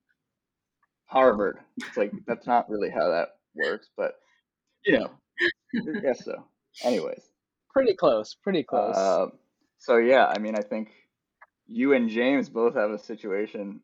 Harvard. 1.06 1.60
It's 1.78 1.98
like 1.98 2.12
that's 2.26 2.48
not 2.48 2.70
really 2.70 2.90
how 2.90 3.10
that 3.12 3.30
works, 3.56 3.90
but 3.96 4.16
you 4.86 5.00
know, 5.00 5.12
I 5.98 6.00
guess 6.00 6.26
so. 6.26 6.46
Anyways, 6.84 7.22
pretty 7.72 7.94
close, 7.94 8.34
pretty 8.34 8.64
close. 8.64 8.96
Uh, 8.96 9.28
so 9.78 9.98
yeah, 9.98 10.26
I 10.26 10.40
mean, 10.40 10.56
I 10.56 10.62
think 10.62 10.90
you 11.68 11.94
and 11.94 12.10
James 12.10 12.50
both 12.50 12.76
have 12.76 12.92
a 12.92 13.00
situation 13.00 13.82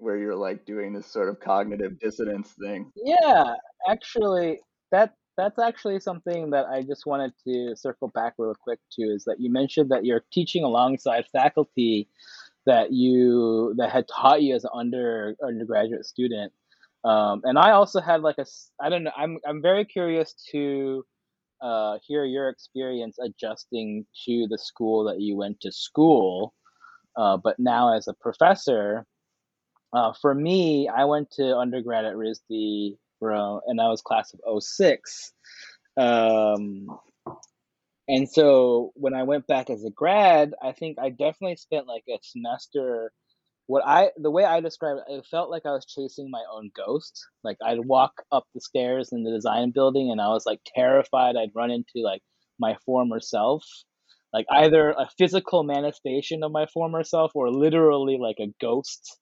where 0.00 0.16
you're 0.16 0.36
like 0.36 0.64
doing 0.64 0.92
this 0.92 1.06
sort 1.06 1.28
of 1.28 1.40
cognitive 1.40 1.98
dissonance 1.98 2.54
thing. 2.60 2.90
Yeah, 2.96 3.54
actually, 3.88 4.60
that 4.90 5.14
that's 5.36 5.58
actually 5.58 6.00
something 6.00 6.50
that 6.50 6.66
I 6.66 6.82
just 6.82 7.06
wanted 7.06 7.32
to 7.46 7.74
circle 7.76 8.08
back 8.08 8.34
real 8.38 8.54
quick 8.54 8.78
to 8.92 9.02
is 9.02 9.24
that 9.24 9.40
you 9.40 9.50
mentioned 9.50 9.90
that 9.90 10.04
you're 10.04 10.24
teaching 10.32 10.64
alongside 10.64 11.24
faculty 11.32 12.08
that 12.66 12.92
you 12.92 13.74
that 13.78 13.90
had 13.90 14.06
taught 14.08 14.42
you 14.42 14.54
as 14.54 14.64
an 14.64 14.70
under 14.74 15.34
undergraduate 15.42 16.04
student. 16.04 16.52
Um, 17.04 17.40
and 17.44 17.58
I 17.58 17.70
also 17.70 18.00
had 18.00 18.20
like 18.20 18.36
a 18.38 18.46
I 18.80 18.88
don't 18.90 19.04
know 19.04 19.12
I'm 19.16 19.38
I'm 19.46 19.62
very 19.62 19.84
curious 19.84 20.34
to 20.52 21.04
uh, 21.62 21.98
hear 22.06 22.24
your 22.24 22.48
experience 22.48 23.18
adjusting 23.18 24.06
to 24.26 24.46
the 24.48 24.58
school 24.58 25.04
that 25.04 25.20
you 25.20 25.36
went 25.36 25.60
to 25.60 25.72
school, 25.72 26.54
uh, 27.16 27.36
but 27.36 27.58
now 27.58 27.94
as 27.94 28.08
a 28.08 28.14
professor. 28.14 29.06
Uh, 29.92 30.12
for 30.20 30.34
me, 30.34 30.88
I 30.88 31.04
went 31.04 31.30
to 31.32 31.56
undergrad 31.56 32.04
at 32.04 32.14
RISD 32.14 32.96
from, 33.18 33.60
and 33.66 33.80
I 33.80 33.88
was 33.88 34.02
class 34.02 34.32
of 34.34 34.62
06. 34.62 35.32
Um, 35.96 36.86
and 38.08 38.28
so 38.28 38.92
when 38.94 39.14
I 39.14 39.22
went 39.22 39.46
back 39.46 39.70
as 39.70 39.84
a 39.84 39.90
grad, 39.90 40.54
I 40.62 40.72
think 40.72 40.98
I 40.98 41.10
definitely 41.10 41.56
spent 41.56 41.86
like 41.86 42.04
a 42.08 42.18
semester. 42.22 43.12
What 43.66 43.84
I 43.86 44.10
the 44.16 44.30
way 44.32 44.44
I 44.44 44.60
describe 44.60 44.96
it, 44.98 45.12
it 45.12 45.26
felt 45.30 45.50
like 45.50 45.64
I 45.64 45.70
was 45.72 45.86
chasing 45.86 46.28
my 46.30 46.42
own 46.52 46.70
ghost. 46.76 47.24
Like 47.44 47.58
I'd 47.64 47.84
walk 47.84 48.12
up 48.32 48.44
the 48.54 48.60
stairs 48.60 49.10
in 49.12 49.22
the 49.22 49.30
design 49.30 49.70
building, 49.70 50.10
and 50.10 50.20
I 50.20 50.28
was 50.28 50.44
like 50.46 50.60
terrified 50.74 51.36
I'd 51.36 51.54
run 51.54 51.70
into 51.70 52.02
like 52.04 52.22
my 52.58 52.76
former 52.84 53.20
self, 53.20 53.64
like 54.32 54.46
either 54.50 54.90
a 54.90 55.08
physical 55.18 55.62
manifestation 55.62 56.42
of 56.42 56.50
my 56.52 56.66
former 56.66 57.04
self 57.04 57.32
or 57.34 57.50
literally 57.50 58.18
like 58.18 58.38
a 58.40 58.52
ghost. 58.60 59.18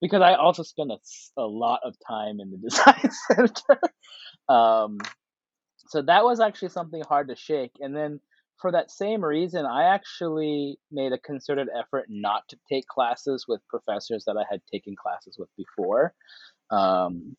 Because 0.00 0.22
I 0.22 0.34
also 0.34 0.62
spent 0.62 0.90
a, 0.90 0.98
a 1.40 1.46
lot 1.46 1.80
of 1.84 1.94
time 2.08 2.38
in 2.40 2.50
the 2.50 2.56
design 2.68 3.10
center. 3.28 3.80
um, 4.48 4.98
so 5.88 6.02
that 6.02 6.24
was 6.24 6.40
actually 6.40 6.68
something 6.68 7.02
hard 7.08 7.28
to 7.28 7.36
shake. 7.36 7.72
And 7.80 7.94
then 7.94 8.20
for 8.60 8.72
that 8.72 8.90
same 8.90 9.24
reason, 9.24 9.66
I 9.66 9.84
actually 9.94 10.78
made 10.92 11.12
a 11.12 11.18
concerted 11.18 11.68
effort 11.76 12.06
not 12.08 12.42
to 12.48 12.58
take 12.70 12.86
classes 12.86 13.46
with 13.48 13.60
professors 13.68 14.24
that 14.26 14.36
I 14.36 14.44
had 14.50 14.60
taken 14.72 14.94
classes 14.96 15.36
with 15.38 15.48
before. 15.56 16.14
Um, 16.70 17.36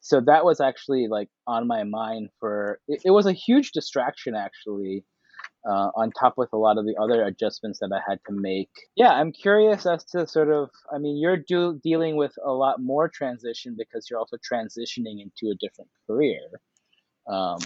so 0.00 0.20
that 0.20 0.44
was 0.44 0.60
actually 0.60 1.08
like 1.08 1.30
on 1.46 1.66
my 1.66 1.84
mind 1.84 2.28
for 2.38 2.78
it, 2.88 3.00
it 3.06 3.10
was 3.10 3.24
a 3.24 3.32
huge 3.32 3.72
distraction 3.72 4.34
actually 4.34 5.04
uh, 5.66 5.90
on 5.96 6.10
top 6.12 6.34
with 6.36 6.52
a 6.52 6.56
lot 6.56 6.78
of 6.78 6.84
the 6.84 6.96
other 7.00 7.24
adjustments 7.24 7.78
that 7.80 7.90
I 7.92 8.00
had 8.08 8.20
to 8.26 8.32
make. 8.32 8.70
Yeah, 8.96 9.10
I'm 9.10 9.32
curious 9.32 9.86
as 9.86 10.04
to 10.06 10.26
sort 10.26 10.50
of, 10.50 10.70
I 10.92 10.98
mean, 10.98 11.16
you're 11.16 11.36
do, 11.36 11.80
dealing 11.82 12.16
with 12.16 12.32
a 12.44 12.52
lot 12.52 12.82
more 12.82 13.08
transition 13.08 13.74
because 13.76 14.08
you're 14.10 14.18
also 14.18 14.36
transitioning 14.36 15.22
into 15.22 15.50
a 15.50 15.54
different 15.54 15.90
career. 16.06 16.40
Um, 17.26 17.58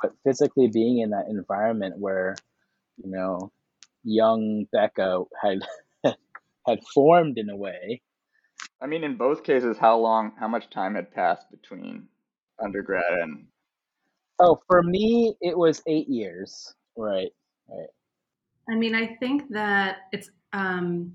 but 0.00 0.12
physically 0.24 0.68
being 0.68 0.98
in 0.98 1.10
that 1.10 1.26
environment 1.28 1.98
where 1.98 2.36
you 2.96 3.10
know 3.10 3.52
young 4.04 4.66
Becca 4.72 5.24
had 5.42 5.60
had 6.66 6.84
formed 6.94 7.38
in 7.38 7.50
a 7.50 7.56
way. 7.56 8.02
I 8.80 8.86
mean, 8.86 9.04
in 9.04 9.16
both 9.16 9.42
cases, 9.42 9.76
how 9.78 9.98
long, 9.98 10.32
how 10.38 10.48
much 10.48 10.70
time 10.70 10.94
had 10.94 11.12
passed 11.12 11.50
between 11.50 12.08
undergrad 12.62 13.18
and? 13.20 13.46
Oh, 14.38 14.60
for 14.68 14.82
me, 14.82 15.34
it 15.40 15.58
was 15.58 15.82
eight 15.86 16.08
years. 16.08 16.74
Right, 16.98 17.30
right. 17.68 17.88
I 18.68 18.74
mean, 18.74 18.94
I 18.94 19.16
think 19.16 19.48
that 19.50 19.98
it's 20.12 20.30
um, 20.52 21.14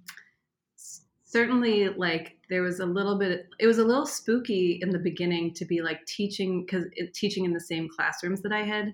certainly 1.33 1.89
like 1.89 2.37
there 2.49 2.61
was 2.61 2.79
a 2.79 2.85
little 2.85 3.17
bit 3.17 3.47
it 3.59 3.65
was 3.65 3.79
a 3.79 3.83
little 3.83 4.05
spooky 4.05 4.79
in 4.83 4.91
the 4.91 4.99
beginning 4.99 5.51
to 5.55 5.65
be 5.65 5.81
like 5.81 6.05
teaching 6.05 6.63
because 6.63 6.85
teaching 7.13 7.43
in 7.43 7.53
the 7.53 7.59
same 7.59 7.89
classrooms 7.89 8.41
that 8.43 8.53
i 8.53 8.61
had 8.61 8.93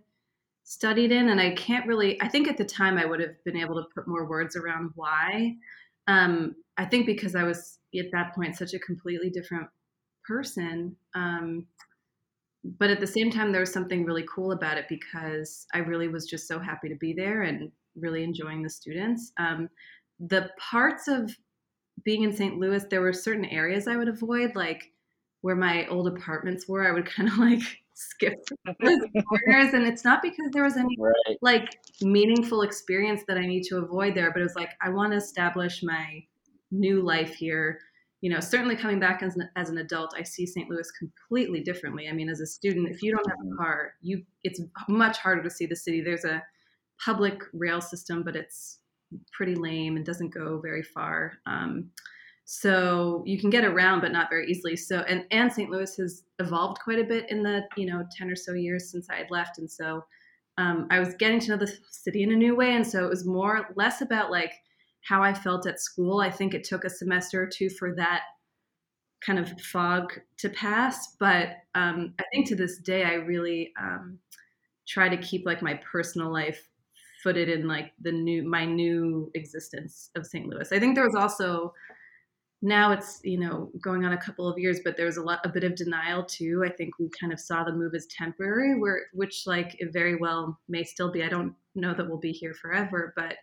studied 0.64 1.12
in 1.12 1.28
and 1.30 1.42
i 1.42 1.54
can't 1.56 1.86
really 1.86 2.22
i 2.22 2.30
think 2.30 2.48
at 2.48 2.56
the 2.56 2.64
time 2.64 2.98
i 2.98 3.06
would 3.06 3.20
have 3.20 3.44
been 3.44 3.58
able 3.58 3.76
to 3.76 3.90
put 3.94 4.08
more 4.08 4.26
words 4.26 4.56
around 4.56 4.90
why 4.96 5.54
um, 6.08 6.56
i 6.78 6.86
think 6.86 7.06
because 7.06 7.36
i 7.36 7.44
was 7.44 7.80
at 8.00 8.06
that 8.14 8.34
point 8.34 8.56
such 8.56 8.74
a 8.74 8.80
completely 8.80 9.30
different 9.30 9.68
person 10.26 10.96
um, 11.16 11.66
but 12.64 12.90
at 12.90 13.00
the 13.00 13.08
same 13.08 13.32
time 13.32 13.52
there 13.52 13.62
was 13.62 13.72
something 13.72 14.06
really 14.06 14.26
cool 14.34 14.52
about 14.52 14.78
it 14.78 14.86
because 14.90 15.66
i 15.74 15.78
really 15.78 16.08
was 16.08 16.26
just 16.26 16.48
so 16.48 16.60
happy 16.60 16.90
to 16.90 16.96
be 16.96 17.14
there 17.14 17.44
and 17.44 17.72
really 17.96 18.24
enjoying 18.24 18.62
the 18.62 18.70
students 18.70 19.32
um, 19.38 19.70
the 20.20 20.50
parts 20.60 21.08
of 21.08 21.36
being 22.04 22.24
in 22.24 22.34
St. 22.34 22.58
Louis, 22.58 22.84
there 22.90 23.02
were 23.02 23.14
certain 23.14 23.46
areas 23.46 23.88
I 23.88 23.96
would 23.96 24.08
avoid, 24.08 24.56
like 24.56 24.92
where 25.42 25.56
my 25.56 25.88
old 25.88 26.08
apartments 26.08 26.68
were. 26.68 26.88
I 26.88 26.92
would 26.92 27.06
kind 27.16 27.30
of 27.30 27.38
like 27.38 27.62
skip 27.94 28.36
those 28.82 29.00
corners, 29.28 29.74
and 29.74 29.86
it's 29.86 30.04
not 30.04 30.22
because 30.22 30.52
there 30.52 30.64
was 30.64 30.78
any 30.78 30.96
right. 31.00 31.38
like 31.42 31.70
meaningful 32.02 32.62
experience 32.62 33.22
that 33.28 33.38
I 33.38 33.46
need 33.46 33.64
to 33.66 33.78
avoid 33.78 34.16
there, 34.16 34.32
but 34.32 34.40
it 34.40 34.44
was 34.44 34.56
like 34.56 34.72
I 34.82 34.90
want 34.90 35.12
to 35.12 35.18
establish 35.18 35.84
my 35.84 36.24
new 36.72 37.02
life 37.02 37.36
here. 37.36 37.80
You 38.22 38.30
know, 38.30 38.40
certainly 38.42 38.76
coming 38.76 39.00
back 39.00 39.24
as 39.24 39.36
an, 39.38 39.50
as 39.56 39.70
an 39.70 39.78
adult, 39.78 40.14
I 40.18 40.24
see 40.24 40.46
St. 40.46 40.70
Louis 40.70 40.92
completely 40.92 41.62
differently. 41.62 42.10
I 42.10 42.12
mean, 42.12 42.30
as 42.30 42.42
a 42.42 42.46
student, 42.46 42.90
if 42.90 43.02
you 43.02 43.12
don't 43.14 43.30
have 43.30 43.38
a 43.40 43.56
car, 43.56 43.94
you 44.02 44.24
it's 44.44 44.62
much 44.90 45.18
harder 45.20 45.42
to 45.44 45.50
see 45.50 45.66
the 45.66 45.76
city. 45.76 46.02
There's 46.02 46.26
a 46.26 46.44
public 47.04 47.42
rail 47.54 47.80
system, 47.80 48.24
but 48.24 48.36
it's 48.36 48.80
pretty 49.32 49.56
lame 49.56 49.96
and 49.96 50.06
doesn't 50.06 50.34
go 50.34 50.60
very 50.60 50.84
far. 50.84 51.34
Um, 51.46 51.92
so 52.52 53.24
you 53.28 53.40
can 53.40 53.52
get 53.52 53.64
around, 53.64 54.02
but 54.02 54.12
not 54.12 54.30
very 54.30 54.50
easily. 54.50 54.76
So 54.76 55.02
and 55.02 55.24
and 55.30 55.54
St. 55.54 55.70
Louis 55.70 55.96
has 55.98 56.24
evolved 56.40 56.80
quite 56.84 57.00
a 57.00 57.04
bit 57.04 57.30
in 57.30 57.44
the 57.44 57.62
you 57.78 57.86
know 57.86 58.04
ten 58.18 58.30
or 58.30 58.36
so 58.36 58.54
years 58.54 58.92
since 58.92 59.08
I 59.10 59.18
had 59.18 59.30
left, 59.30 59.60
and 59.60 59.70
so 59.70 60.04
um, 60.58 60.88
I 60.90 61.00
was 61.00 61.14
getting 61.14 61.40
to 61.42 61.52
know 61.52 61.58
the 61.58 61.72
city 61.92 62.24
in 62.24 62.32
a 62.32 62.36
new 62.36 62.56
way, 62.56 62.74
and 62.74 62.86
so 62.86 63.06
it 63.06 63.10
was 63.10 63.26
more 63.26 63.70
less 63.76 64.02
about 64.02 64.32
like 64.32 64.54
how 65.02 65.24
I 65.24 65.34
felt 65.34 65.66
at 65.66 65.80
school. 65.80 66.20
I 66.20 66.30
think 66.30 66.54
it 66.54 66.64
took 66.64 66.84
a 66.84 66.90
semester 66.90 67.42
or 67.44 67.48
two 67.48 67.70
for 67.70 67.96
that 67.96 68.24
kind 69.26 69.40
of 69.40 69.60
fog 69.62 70.14
to 70.38 70.50
pass, 70.50 71.16
but 71.20 71.58
um, 71.76 72.14
I 72.20 72.24
think 72.32 72.48
to 72.48 72.56
this 72.56 72.80
day 72.80 73.04
I 73.04 73.16
really 73.16 73.74
um, 73.80 74.20
try 74.88 75.10
to 75.10 75.18
keep 75.18 75.46
like 75.46 75.62
my 75.62 75.80
personal 75.92 76.32
life 76.32 76.68
footed 77.22 77.50
in 77.50 77.68
like 77.68 77.92
the 78.02 78.12
new 78.12 78.44
my 78.44 78.66
new 78.66 79.30
existence 79.36 80.10
of 80.16 80.26
St. 80.26 80.48
Louis. 80.48 80.72
I 80.72 80.80
think 80.80 80.96
there 80.96 81.06
was 81.06 81.16
also 81.16 81.74
now 82.62 82.92
it's 82.92 83.20
you 83.24 83.40
know 83.40 83.72
going 83.82 84.06
on 84.06 84.14
a 84.14 84.18
couple 84.18 84.48
of 84.48 84.58
years, 84.58 84.80
but 84.84 84.98
there 84.98 85.06
was 85.06 85.18
a 85.18 85.24
lot 85.24 85.40
a 85.46 85.50
bit 85.50 85.64
of 85.64 85.76
denial 85.76 86.24
too. 86.24 86.64
I 86.66 86.70
think 86.70 86.98
we 86.98 87.10
kind 87.10 87.32
of 87.34 87.40
saw 87.40 87.64
the 87.64 87.74
move 87.74 87.94
as 87.94 88.08
temporary, 88.08 88.80
where 88.80 89.08
which 89.14 89.44
like 89.46 89.76
it 89.80 89.94
very 89.94 90.16
well 90.16 90.60
may 90.68 90.84
still 90.84 91.12
be. 91.12 91.24
I 91.24 91.30
don't 91.30 91.54
know 91.76 91.94
that 91.94 92.08
we'll 92.08 92.18
be 92.18 92.32
here 92.32 92.54
forever, 92.54 93.14
but 93.16 93.36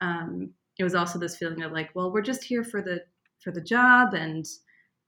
um, 0.00 0.50
it 0.78 0.84
was 0.84 0.94
also 0.94 1.18
this 1.18 1.36
feeling 1.36 1.62
of 1.62 1.72
like, 1.72 1.90
well, 1.94 2.12
we're 2.12 2.22
just 2.22 2.44
here 2.44 2.64
for 2.64 2.82
the 2.82 3.00
for 3.42 3.52
the 3.52 3.60
job, 3.60 4.14
and 4.14 4.46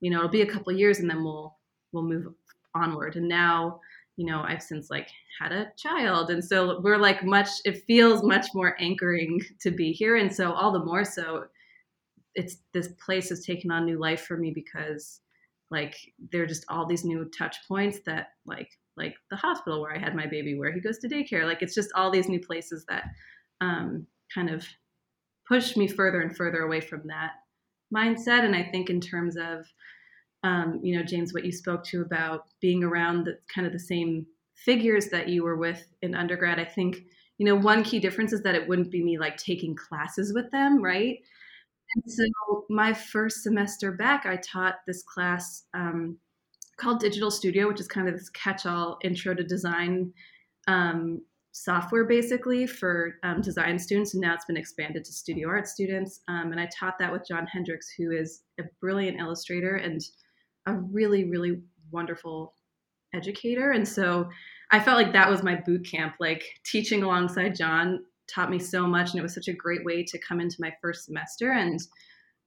you 0.00 0.10
know 0.10 0.18
it'll 0.18 0.30
be 0.30 0.42
a 0.42 0.50
couple 0.50 0.72
years, 0.72 0.98
and 0.98 1.08
then 1.08 1.24
we'll 1.24 1.56
we'll 1.92 2.04
move 2.04 2.26
onward. 2.74 3.16
And 3.16 3.28
now 3.28 3.80
you 4.20 4.26
know, 4.26 4.42
I've 4.46 4.62
since 4.62 4.90
like 4.90 5.08
had 5.40 5.50
a 5.50 5.72
child. 5.78 6.28
And 6.28 6.44
so 6.44 6.78
we're 6.82 6.98
like 6.98 7.24
much, 7.24 7.48
it 7.64 7.84
feels 7.86 8.22
much 8.22 8.48
more 8.52 8.76
anchoring 8.78 9.40
to 9.62 9.70
be 9.70 9.92
here. 9.92 10.16
And 10.16 10.30
so 10.30 10.52
all 10.52 10.72
the 10.72 10.84
more 10.84 11.06
so, 11.06 11.44
it's 12.34 12.58
this 12.74 12.88
place 13.04 13.30
has 13.30 13.46
taken 13.46 13.70
on 13.70 13.86
new 13.86 13.98
life 13.98 14.20
for 14.26 14.36
me 14.36 14.52
because 14.54 15.20
like 15.70 15.96
there 16.30 16.42
are 16.42 16.46
just 16.46 16.66
all 16.68 16.84
these 16.84 17.02
new 17.02 17.24
touch 17.36 17.56
points 17.66 18.00
that 18.04 18.32
like 18.44 18.68
like 18.94 19.14
the 19.30 19.36
hospital 19.36 19.80
where 19.80 19.96
I 19.96 19.98
had 19.98 20.14
my 20.14 20.26
baby, 20.26 20.54
where 20.58 20.70
he 20.70 20.80
goes 20.80 20.98
to 20.98 21.08
daycare. 21.08 21.46
Like 21.46 21.62
it's 21.62 21.74
just 21.74 21.90
all 21.94 22.10
these 22.10 22.28
new 22.28 22.40
places 22.40 22.84
that 22.90 23.04
um, 23.62 24.06
kind 24.34 24.50
of 24.50 24.66
push 25.50 25.76
me 25.76 25.88
further 25.88 26.20
and 26.20 26.36
further 26.36 26.60
away 26.60 26.80
from 26.80 27.02
that 27.08 27.32
mindset. 27.94 28.44
And 28.44 28.54
I 28.54 28.62
think 28.62 28.88
in 28.88 29.00
terms 29.00 29.36
of 29.36 29.66
um, 30.42 30.80
you 30.82 30.96
know, 30.96 31.04
James, 31.04 31.34
what 31.34 31.44
you 31.44 31.52
spoke 31.52 31.84
to 31.84 32.02
about 32.02 32.46
being 32.60 32.82
around 32.82 33.24
the 33.24 33.38
kind 33.54 33.66
of 33.66 33.72
the 33.72 33.78
same 33.78 34.26
figures 34.54 35.08
that 35.08 35.28
you 35.28 35.42
were 35.42 35.56
with 35.56 35.84
in 36.02 36.14
undergrad. 36.14 36.58
I 36.58 36.64
think, 36.64 37.02
you 37.38 37.46
know, 37.46 37.56
one 37.56 37.82
key 37.82 37.98
difference 37.98 38.32
is 38.32 38.42
that 38.42 38.54
it 38.54 38.68
wouldn't 38.68 38.90
be 38.90 39.02
me 39.02 39.18
like 39.18 39.36
taking 39.36 39.74
classes 39.74 40.32
with 40.32 40.50
them, 40.50 40.82
right? 40.82 41.18
And 41.94 42.04
so 42.06 42.64
my 42.70 42.92
first 42.92 43.42
semester 43.42 43.92
back, 43.92 44.24
I 44.24 44.36
taught 44.36 44.76
this 44.86 45.02
class 45.02 45.64
um, 45.74 46.16
called 46.78 47.00
Digital 47.00 47.30
Studio, 47.30 47.68
which 47.68 47.80
is 47.80 47.88
kind 47.88 48.08
of 48.08 48.14
this 48.14 48.30
catch-all 48.30 48.98
intro 49.02 49.34
to 49.34 49.44
design 49.44 50.12
um, 50.68 51.20
software 51.52 52.04
basically 52.04 52.66
for 52.66 53.16
um, 53.24 53.40
design 53.40 53.78
students 53.78 54.14
and 54.14 54.20
now 54.20 54.34
it's 54.34 54.44
been 54.44 54.56
expanded 54.56 55.04
to 55.04 55.12
studio 55.12 55.48
art 55.48 55.66
students 55.66 56.20
um, 56.28 56.52
and 56.52 56.60
i 56.60 56.68
taught 56.78 56.98
that 56.98 57.10
with 57.10 57.26
john 57.26 57.46
Hendrix 57.46 57.88
who 57.98 58.12
is 58.12 58.42
a 58.60 58.62
brilliant 58.80 59.18
illustrator 59.18 59.76
and 59.76 60.00
a 60.66 60.74
really, 60.74 61.24
really 61.24 61.62
wonderful 61.90 62.54
educator. 63.14 63.72
And 63.72 63.86
so 63.86 64.28
I 64.70 64.80
felt 64.80 64.96
like 64.96 65.12
that 65.12 65.30
was 65.30 65.42
my 65.42 65.56
boot 65.56 65.86
camp. 65.90 66.14
Like 66.20 66.44
teaching 66.64 67.02
alongside 67.02 67.56
John 67.56 68.04
taught 68.32 68.50
me 68.50 68.58
so 68.58 68.86
much, 68.86 69.10
and 69.10 69.18
it 69.18 69.22
was 69.22 69.34
such 69.34 69.48
a 69.48 69.52
great 69.52 69.84
way 69.84 70.04
to 70.04 70.18
come 70.18 70.40
into 70.40 70.56
my 70.60 70.72
first 70.80 71.04
semester. 71.04 71.52
And 71.52 71.80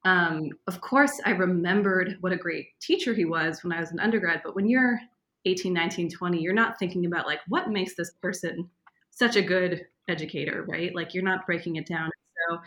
um, 0.05 0.49
of 0.67 0.81
course, 0.81 1.19
I 1.25 1.31
remembered 1.31 2.17
what 2.21 2.33
a 2.33 2.37
great 2.37 2.67
teacher 2.81 3.13
he 3.13 3.25
was 3.25 3.63
when 3.63 3.73
I 3.73 3.79
was 3.79 3.91
an 3.91 3.99
undergrad. 3.99 4.41
But 4.43 4.55
when 4.55 4.67
you're 4.67 4.99
18, 5.45 5.73
19, 5.73 6.09
20, 6.09 6.39
you're 6.39 6.53
not 6.53 6.79
thinking 6.79 7.05
about 7.05 7.25
like 7.25 7.39
what 7.47 7.69
makes 7.69 7.95
this 7.95 8.11
person 8.21 8.69
such 9.15 9.35
a 9.35 9.41
good 9.41 9.85
educator, 10.07 10.65
right? 10.67 10.93
Like 10.93 11.13
you're 11.13 11.23
not 11.23 11.45
breaking 11.45 11.75
it 11.77 11.87
down. 11.87 12.09
So 12.49 12.59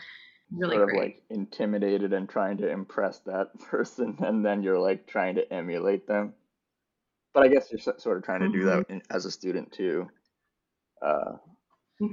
really 0.51 0.75
sort 0.77 0.83
of 0.83 0.89
great. 0.89 1.01
like 1.01 1.23
intimidated 1.29 2.13
and 2.13 2.27
trying 2.29 2.57
to 2.57 2.69
impress 2.69 3.19
that 3.19 3.47
person, 3.69 4.17
and 4.19 4.45
then 4.45 4.63
you're 4.63 4.79
like 4.79 5.07
trying 5.07 5.35
to 5.35 5.53
emulate 5.53 6.07
them. 6.07 6.33
But 7.33 7.43
I 7.43 7.49
guess 7.49 7.67
you're 7.71 7.79
sort 7.99 8.17
of 8.17 8.23
trying 8.23 8.39
to 8.41 8.49
do 8.49 8.65
that 8.65 8.79
Mm-hmm. 8.87 8.93
in, 8.93 9.01
as 9.11 9.25
a 9.25 9.31
student 9.31 9.71
too. 9.71 10.07
Uh, 11.05 11.37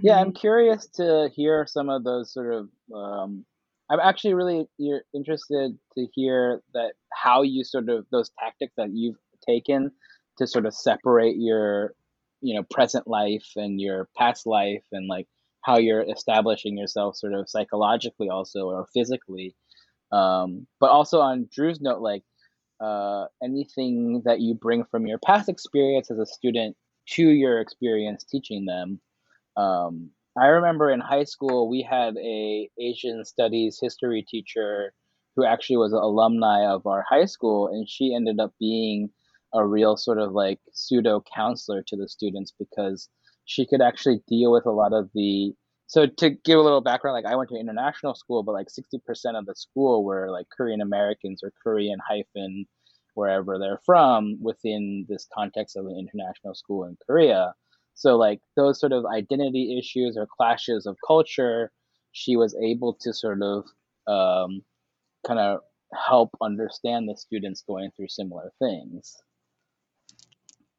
Yeah. 0.03 0.19
I'm 0.21 0.33
curious 0.33 0.87
to 0.97 1.31
hear 1.35 1.67
some 1.67 1.88
of 1.88 2.05
those 2.05 2.33
sort 2.33 2.53
of. 2.55 2.69
Um, 2.95 3.45
I'm 3.91 4.00
actually 4.00 4.35
really 4.35 4.67
you're 4.79 5.03
interested 5.14 5.79
to 5.97 6.07
hear 6.14 6.62
that 6.73 6.93
how 7.12 7.43
you 7.43 7.64
sort 7.64 7.88
of 7.88 8.07
those 8.11 8.31
tactics 8.38 8.73
that 8.76 8.88
you've 8.93 9.17
taken 9.47 9.91
to 10.38 10.47
sort 10.47 10.67
of 10.67 10.75
separate 10.75 11.37
your, 11.38 11.95
you 12.44 12.54
know, 12.54 12.62
present 12.70 13.08
life 13.08 13.52
and 13.56 13.80
your 13.80 14.08
past 14.16 14.46
life, 14.46 14.84
and 14.92 15.08
like 15.08 15.26
how 15.62 15.78
you're 15.78 16.02
establishing 16.02 16.76
yourself 16.76 17.16
sort 17.16 17.32
of 17.32 17.48
psychologically 17.48 18.28
also 18.28 18.66
or 18.66 18.86
physically. 18.92 19.56
Um, 20.12 20.66
but 20.78 20.90
also 20.90 21.20
on 21.20 21.48
Drew's 21.50 21.80
note, 21.80 22.00
like 22.00 22.22
uh, 22.80 23.26
anything 23.42 24.22
that 24.26 24.40
you 24.40 24.54
bring 24.54 24.84
from 24.84 25.06
your 25.06 25.18
past 25.18 25.48
experience 25.48 26.10
as 26.10 26.18
a 26.18 26.26
student 26.26 26.76
to 27.06 27.22
your 27.22 27.60
experience 27.60 28.24
teaching 28.24 28.66
them. 28.66 29.00
Um, 29.56 30.10
I 30.38 30.46
remember 30.46 30.90
in 30.90 31.00
high 31.00 31.24
school 31.24 31.70
we 31.70 31.82
had 31.88 32.16
a 32.18 32.68
Asian 32.78 33.24
studies 33.24 33.78
history 33.80 34.24
teacher 34.28 34.92
who 35.36 35.44
actually 35.44 35.78
was 35.78 35.92
an 35.92 36.00
alumni 36.00 36.66
of 36.66 36.86
our 36.86 37.04
high 37.08 37.24
school, 37.24 37.68
and 37.68 37.88
she 37.88 38.14
ended 38.14 38.38
up 38.38 38.52
being 38.60 39.10
a 39.54 39.64
real 39.64 39.96
sort 39.96 40.18
of 40.18 40.32
like 40.32 40.58
pseudo 40.73 41.23
counselor 41.34 41.82
to 41.87 41.96
the 41.96 42.08
students 42.08 42.52
because 42.58 43.08
she 43.44 43.66
could 43.66 43.80
actually 43.80 44.20
deal 44.28 44.50
with 44.52 44.66
a 44.66 44.70
lot 44.70 44.92
of 44.92 45.08
the 45.14 45.52
so 45.87 46.06
to 46.06 46.30
give 46.30 46.58
a 46.58 46.62
little 46.62 46.80
background 46.80 47.14
like 47.14 47.30
i 47.30 47.37
went 47.37 47.49
to 47.49 47.56
international 47.56 48.14
school 48.14 48.42
but 48.42 48.52
like 48.52 48.68
60% 48.68 49.38
of 49.38 49.46
the 49.46 49.54
school 49.54 50.04
were 50.04 50.30
like 50.30 50.46
korean 50.54 50.80
americans 50.80 51.42
or 51.42 51.52
korean 51.62 51.99
hyphen 52.06 52.66
wherever 53.14 53.58
they're 53.58 53.80
from 53.84 54.37
within 54.40 55.06
this 55.08 55.26
context 55.32 55.76
of 55.76 55.87
an 55.87 55.96
international 55.99 56.54
school 56.54 56.84
in 56.84 56.96
korea. 57.06 57.54
So 57.94 58.16
like 58.16 58.40
those 58.56 58.80
sort 58.80 58.92
of 58.92 59.06
identity 59.06 59.78
issues 59.78 60.16
or 60.16 60.26
clashes 60.26 60.84
of 60.84 60.96
culture 61.06 61.70
she 62.11 62.37
was 62.37 62.56
able 62.61 62.94
to 63.00 63.12
sort 63.12 63.40
of 63.42 63.64
um, 64.06 64.62
kind 65.26 65.38
of 65.38 65.61
help 65.92 66.30
understand 66.40 67.08
the 67.08 67.16
students 67.16 67.62
going 67.66 67.90
through 67.96 68.08
similar 68.08 68.52
things 68.58 69.16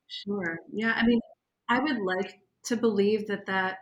Sure. 0.07 0.59
Yeah. 0.73 0.93
I 0.95 1.05
mean, 1.05 1.19
I 1.69 1.79
would 1.79 1.97
like 1.99 2.35
to 2.65 2.75
believe 2.77 3.27
that 3.27 3.45
that 3.47 3.77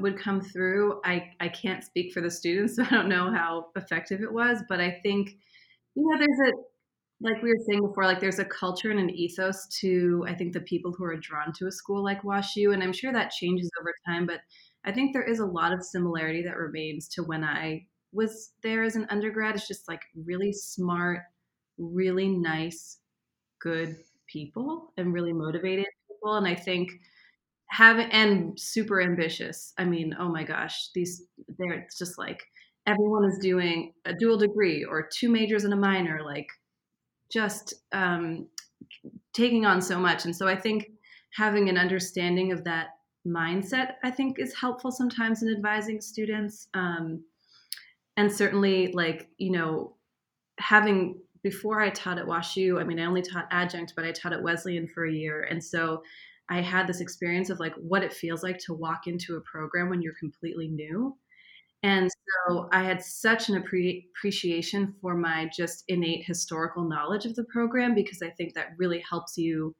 would 0.00 0.18
come 0.18 0.40
through. 0.40 1.00
I, 1.04 1.30
I 1.40 1.48
can't 1.48 1.82
speak 1.84 2.12
for 2.12 2.20
the 2.20 2.30
students, 2.30 2.76
so 2.76 2.84
I 2.84 2.90
don't 2.90 3.08
know 3.08 3.30
how 3.32 3.66
effective 3.76 4.20
it 4.22 4.32
was, 4.32 4.62
but 4.68 4.80
I 4.80 5.00
think, 5.02 5.30
you 5.94 6.08
know, 6.08 6.18
there's 6.18 6.52
a, 6.52 6.56
like 7.20 7.42
we 7.42 7.50
were 7.50 7.64
saying 7.68 7.82
before, 7.82 8.04
like 8.06 8.20
there's 8.20 8.40
a 8.40 8.44
culture 8.44 8.90
and 8.90 9.00
an 9.00 9.10
ethos 9.10 9.68
to, 9.80 10.24
I 10.28 10.34
think, 10.34 10.52
the 10.54 10.60
people 10.62 10.92
who 10.92 11.04
are 11.04 11.16
drawn 11.16 11.52
to 11.54 11.66
a 11.68 11.72
school 11.72 12.04
like 12.04 12.22
WashU. 12.22 12.74
And 12.74 12.82
I'm 12.82 12.92
sure 12.92 13.12
that 13.12 13.32
changes 13.32 13.70
over 13.80 13.94
time, 14.06 14.26
but 14.26 14.40
I 14.84 14.92
think 14.92 15.12
there 15.12 15.24
is 15.24 15.40
a 15.40 15.46
lot 15.46 15.72
of 15.72 15.84
similarity 15.84 16.42
that 16.44 16.56
remains 16.58 17.08
to 17.10 17.22
when 17.24 17.44
I 17.44 17.86
was 18.12 18.52
there 18.62 18.84
as 18.84 18.96
an 18.96 19.06
undergrad. 19.10 19.56
It's 19.56 19.68
just 19.68 19.88
like 19.88 20.02
really 20.16 20.52
smart, 20.52 21.20
really 21.78 22.28
nice, 22.28 22.98
good 23.60 23.96
people 24.34 24.92
and 24.98 25.14
really 25.14 25.32
motivated 25.32 25.86
people. 26.08 26.34
And 26.34 26.46
I 26.46 26.56
think 26.56 26.90
having 27.70 28.10
and 28.10 28.58
super 28.58 29.00
ambitious. 29.00 29.72
I 29.78 29.84
mean, 29.84 30.14
oh 30.18 30.28
my 30.28 30.44
gosh, 30.44 30.90
these 30.94 31.22
they're 31.58 31.72
it's 31.72 31.98
just 31.98 32.18
like 32.18 32.42
everyone 32.86 33.24
is 33.24 33.38
doing 33.38 33.94
a 34.04 34.12
dual 34.12 34.36
degree 34.36 34.84
or 34.84 35.08
two 35.10 35.30
majors 35.30 35.64
and 35.64 35.72
a 35.72 35.76
minor, 35.76 36.20
like 36.22 36.48
just 37.32 37.74
um, 37.92 38.46
taking 39.32 39.64
on 39.64 39.80
so 39.80 39.98
much. 39.98 40.24
And 40.24 40.36
so 40.36 40.46
I 40.46 40.56
think 40.56 40.90
having 41.32 41.68
an 41.68 41.78
understanding 41.78 42.52
of 42.52 42.64
that 42.64 42.88
mindset, 43.26 43.94
I 44.04 44.10
think, 44.10 44.38
is 44.38 44.54
helpful 44.54 44.92
sometimes 44.92 45.42
in 45.42 45.50
advising 45.50 46.00
students. 46.00 46.68
Um, 46.74 47.24
and 48.16 48.30
certainly, 48.30 48.92
like 48.92 49.28
you 49.38 49.52
know, 49.52 49.96
having 50.58 51.20
before 51.44 51.80
I 51.80 51.90
taught 51.90 52.18
at 52.18 52.26
WashU, 52.26 52.80
I 52.80 52.84
mean, 52.84 52.98
I 52.98 53.04
only 53.04 53.22
taught 53.22 53.46
adjunct, 53.52 53.92
but 53.94 54.04
I 54.04 54.10
taught 54.10 54.32
at 54.32 54.42
Wesleyan 54.42 54.88
for 54.88 55.06
a 55.06 55.12
year, 55.12 55.42
and 55.42 55.62
so 55.62 56.02
I 56.48 56.60
had 56.60 56.86
this 56.86 57.00
experience 57.00 57.50
of 57.50 57.60
like 57.60 57.74
what 57.74 58.02
it 58.02 58.12
feels 58.12 58.42
like 58.42 58.58
to 58.60 58.74
walk 58.74 59.06
into 59.06 59.36
a 59.36 59.40
program 59.42 59.88
when 59.88 60.02
you're 60.02 60.14
completely 60.18 60.68
new. 60.68 61.16
And 61.82 62.10
so 62.10 62.68
I 62.72 62.82
had 62.82 63.02
such 63.02 63.50
an 63.50 63.62
appre- 63.62 64.06
appreciation 64.16 64.94
for 65.00 65.14
my 65.14 65.50
just 65.54 65.84
innate 65.88 66.24
historical 66.26 66.88
knowledge 66.88 67.26
of 67.26 67.34
the 67.34 67.44
program 67.44 67.94
because 67.94 68.22
I 68.22 68.30
think 68.30 68.54
that 68.54 68.72
really 68.78 69.04
helps 69.08 69.36
you 69.36 69.74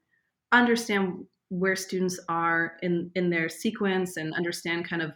understand 0.51 1.25
where 1.49 1.75
students 1.75 2.19
are 2.29 2.77
in 2.81 3.11
in 3.15 3.29
their 3.29 3.49
sequence 3.49 4.17
and 4.17 4.33
understand 4.33 4.87
kind 4.87 5.01
of 5.01 5.11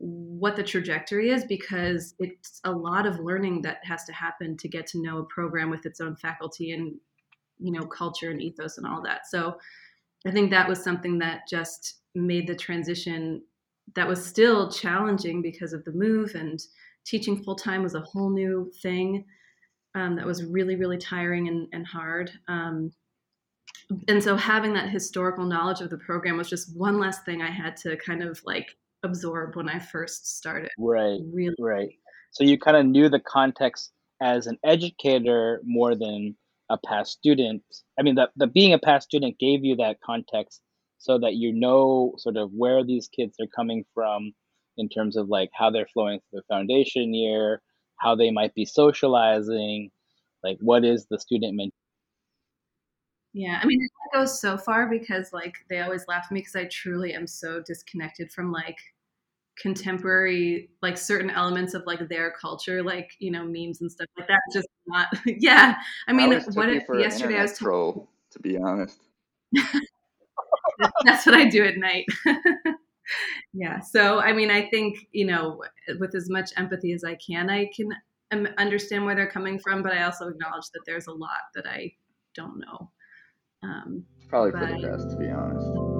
what 0.00 0.54
the 0.54 0.62
trajectory 0.62 1.30
is 1.30 1.44
because 1.44 2.14
it's 2.20 2.60
a 2.64 2.70
lot 2.70 3.04
of 3.04 3.18
learning 3.18 3.62
that 3.62 3.78
has 3.82 4.04
to 4.04 4.12
happen 4.12 4.56
to 4.56 4.68
get 4.68 4.86
to 4.86 5.02
know 5.02 5.18
a 5.18 5.24
program 5.24 5.70
with 5.70 5.84
its 5.86 6.00
own 6.00 6.14
faculty 6.16 6.72
and 6.72 6.94
you 7.58 7.72
know 7.72 7.84
culture 7.84 8.30
and 8.30 8.40
ethos 8.40 8.78
and 8.78 8.86
all 8.86 9.02
that. 9.02 9.26
So 9.26 9.58
i 10.26 10.30
think 10.30 10.50
that 10.50 10.68
was 10.68 10.82
something 10.82 11.18
that 11.18 11.42
just 11.48 12.00
made 12.14 12.46
the 12.46 12.54
transition 12.54 13.42
that 13.94 14.08
was 14.08 14.24
still 14.24 14.70
challenging 14.70 15.42
because 15.42 15.72
of 15.72 15.84
the 15.84 15.92
move 15.92 16.34
and 16.34 16.60
teaching 17.04 17.42
full 17.42 17.56
time 17.56 17.82
was 17.82 17.94
a 17.94 18.00
whole 18.00 18.30
new 18.30 18.70
thing 18.82 19.24
um, 19.94 20.14
that 20.16 20.26
was 20.26 20.44
really 20.44 20.76
really 20.76 20.98
tiring 20.98 21.48
and, 21.48 21.68
and 21.72 21.86
hard. 21.86 22.30
Um, 22.46 22.92
and 24.06 24.22
so 24.22 24.36
having 24.36 24.74
that 24.74 24.90
historical 24.90 25.44
knowledge 25.44 25.80
of 25.80 25.90
the 25.90 25.98
program 25.98 26.36
was 26.36 26.48
just 26.48 26.76
one 26.76 26.98
less 26.98 27.22
thing 27.22 27.42
i 27.42 27.50
had 27.50 27.76
to 27.76 27.96
kind 27.96 28.22
of 28.22 28.40
like 28.44 28.76
absorb 29.02 29.56
when 29.56 29.68
i 29.68 29.78
first 29.78 30.38
started. 30.38 30.70
Right 30.78 31.20
really 31.32 31.54
right. 31.58 31.90
So 32.32 32.44
you 32.44 32.58
kind 32.58 32.76
of 32.76 32.86
knew 32.86 33.08
the 33.08 33.20
context 33.20 33.92
as 34.20 34.46
an 34.46 34.58
educator 34.64 35.60
more 35.64 35.94
than 35.94 36.36
a 36.70 36.78
past 36.86 37.12
student. 37.12 37.62
I 37.98 38.02
mean 38.02 38.16
the, 38.16 38.28
the 38.36 38.46
being 38.46 38.72
a 38.74 38.78
past 38.78 39.08
student 39.08 39.38
gave 39.38 39.64
you 39.64 39.76
that 39.76 40.00
context 40.00 40.60
so 40.98 41.18
that 41.18 41.34
you 41.34 41.52
know 41.52 42.14
sort 42.18 42.36
of 42.36 42.50
where 42.52 42.84
these 42.84 43.08
kids 43.08 43.36
are 43.40 43.46
coming 43.54 43.84
from 43.94 44.32
in 44.76 44.88
terms 44.88 45.16
of 45.16 45.28
like 45.28 45.50
how 45.54 45.70
they're 45.70 45.86
flowing 45.86 46.20
through 46.30 46.40
the 46.40 46.54
foundation 46.54 47.14
year 47.14 47.62
how 47.98 48.14
they 48.14 48.30
might 48.30 48.54
be 48.54 48.64
socializing 48.64 49.90
like 50.42 50.56
what 50.60 50.84
is 50.84 51.06
the 51.10 51.18
student 51.18 51.54
mentality 51.54 51.74
Yeah, 53.34 53.60
I 53.62 53.66
mean, 53.66 53.80
it 53.82 54.16
goes 54.16 54.40
so 54.40 54.56
far 54.56 54.88
because 54.88 55.32
like 55.32 55.56
they 55.68 55.80
always 55.80 56.04
laugh 56.08 56.24
at 56.26 56.32
me 56.32 56.40
because 56.40 56.56
I 56.56 56.64
truly 56.64 57.14
am 57.14 57.26
so 57.26 57.62
disconnected 57.64 58.32
from 58.32 58.50
like 58.50 58.78
contemporary, 59.60 60.70
like 60.82 60.96
certain 60.96 61.30
elements 61.30 61.74
of 61.74 61.82
like 61.86 62.08
their 62.08 62.32
culture, 62.40 62.82
like 62.82 63.10
you 63.18 63.30
know 63.30 63.44
memes 63.44 63.80
and 63.80 63.90
stuff 63.90 64.08
like 64.16 64.28
that. 64.28 64.40
It's 64.46 64.56
just 64.56 64.68
not. 64.86 65.08
yeah, 65.26 65.76
I 66.06 66.12
mean, 66.12 66.30
took 66.30 66.56
what 66.56 66.70
if 66.70 66.84
yesterday 66.98 67.38
I 67.38 67.42
was 67.42 67.52
talking. 67.52 67.66
troll, 67.66 68.08
to 68.30 68.38
be 68.38 68.56
honest. 68.56 68.98
That's 71.04 71.26
what 71.26 71.34
I 71.34 71.48
do 71.48 71.64
at 71.64 71.76
night. 71.76 72.06
yeah. 73.52 73.80
So 73.80 74.20
I 74.20 74.32
mean, 74.32 74.50
I 74.50 74.68
think 74.68 75.06
you 75.12 75.26
know, 75.26 75.62
with 75.98 76.14
as 76.14 76.30
much 76.30 76.50
empathy 76.56 76.92
as 76.92 77.04
I 77.04 77.16
can, 77.16 77.50
I 77.50 77.70
can 77.74 77.88
um, 78.30 78.48
understand 78.58 79.04
where 79.04 79.14
they're 79.14 79.30
coming 79.30 79.58
from, 79.58 79.82
but 79.82 79.92
I 79.92 80.04
also 80.04 80.28
acknowledge 80.28 80.66
that 80.72 80.82
there's 80.86 81.08
a 81.08 81.12
lot 81.12 81.52
that 81.54 81.66
I 81.66 81.92
don't 82.34 82.58
know. 82.58 82.90
Um, 83.62 84.04
Probably 84.28 84.52
for 84.52 84.66
the 84.66 84.86
best, 84.86 85.10
to 85.10 85.16
be 85.16 85.30
honest. 85.30 85.97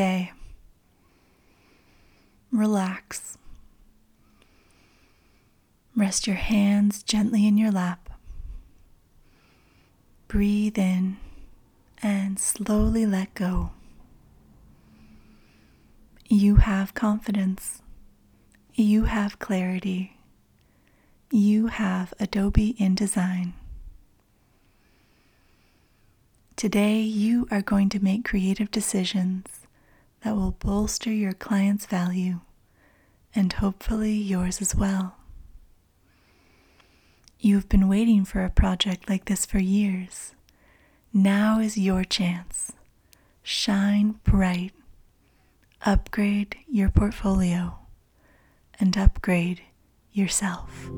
Day. 0.00 0.32
Relax. 2.50 3.36
Rest 5.94 6.26
your 6.26 6.36
hands 6.36 7.02
gently 7.02 7.46
in 7.46 7.58
your 7.58 7.70
lap. 7.70 8.08
Breathe 10.26 10.78
in 10.78 11.18
and 12.02 12.38
slowly 12.38 13.04
let 13.04 13.34
go. 13.34 13.72
You 16.30 16.56
have 16.56 16.94
confidence. 16.94 17.82
You 18.72 19.04
have 19.04 19.38
clarity. 19.38 20.16
You 21.30 21.66
have 21.66 22.14
Adobe 22.18 22.74
InDesign. 22.80 23.52
Today, 26.56 27.00
you 27.00 27.46
are 27.50 27.60
going 27.60 27.90
to 27.90 28.02
make 28.02 28.24
creative 28.24 28.70
decisions 28.70 29.66
that 30.22 30.36
will 30.36 30.52
bolster 30.52 31.12
your 31.12 31.32
client's 31.32 31.86
value 31.86 32.40
and 33.34 33.52
hopefully 33.52 34.12
yours 34.12 34.60
as 34.60 34.74
well. 34.74 35.16
You've 37.38 37.68
been 37.68 37.88
waiting 37.88 38.24
for 38.24 38.44
a 38.44 38.50
project 38.50 39.08
like 39.08 39.24
this 39.24 39.46
for 39.46 39.58
years. 39.58 40.34
Now 41.12 41.58
is 41.58 41.78
your 41.78 42.04
chance. 42.04 42.72
Shine 43.42 44.20
bright. 44.24 44.72
Upgrade 45.86 46.56
your 46.68 46.90
portfolio 46.90 47.78
and 48.78 48.96
upgrade 48.98 49.62
yourself. 50.12 50.90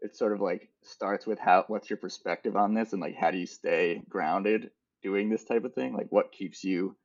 it 0.00 0.16
sort 0.16 0.32
of 0.32 0.40
like 0.40 0.68
starts 0.82 1.26
with 1.26 1.38
how 1.38 1.64
what's 1.68 1.90
your 1.90 1.96
perspective 1.98 2.56
on 2.56 2.74
this 2.74 2.92
and 2.92 3.02
like 3.02 3.16
how 3.16 3.30
do 3.30 3.38
you 3.38 3.46
stay 3.46 4.02
grounded 4.08 4.70
doing 5.02 5.30
this 5.30 5.44
type 5.44 5.64
of 5.64 5.74
thing? 5.74 5.94
Like 5.94 6.08
what 6.10 6.32
keeps 6.32 6.64
you 6.64 6.96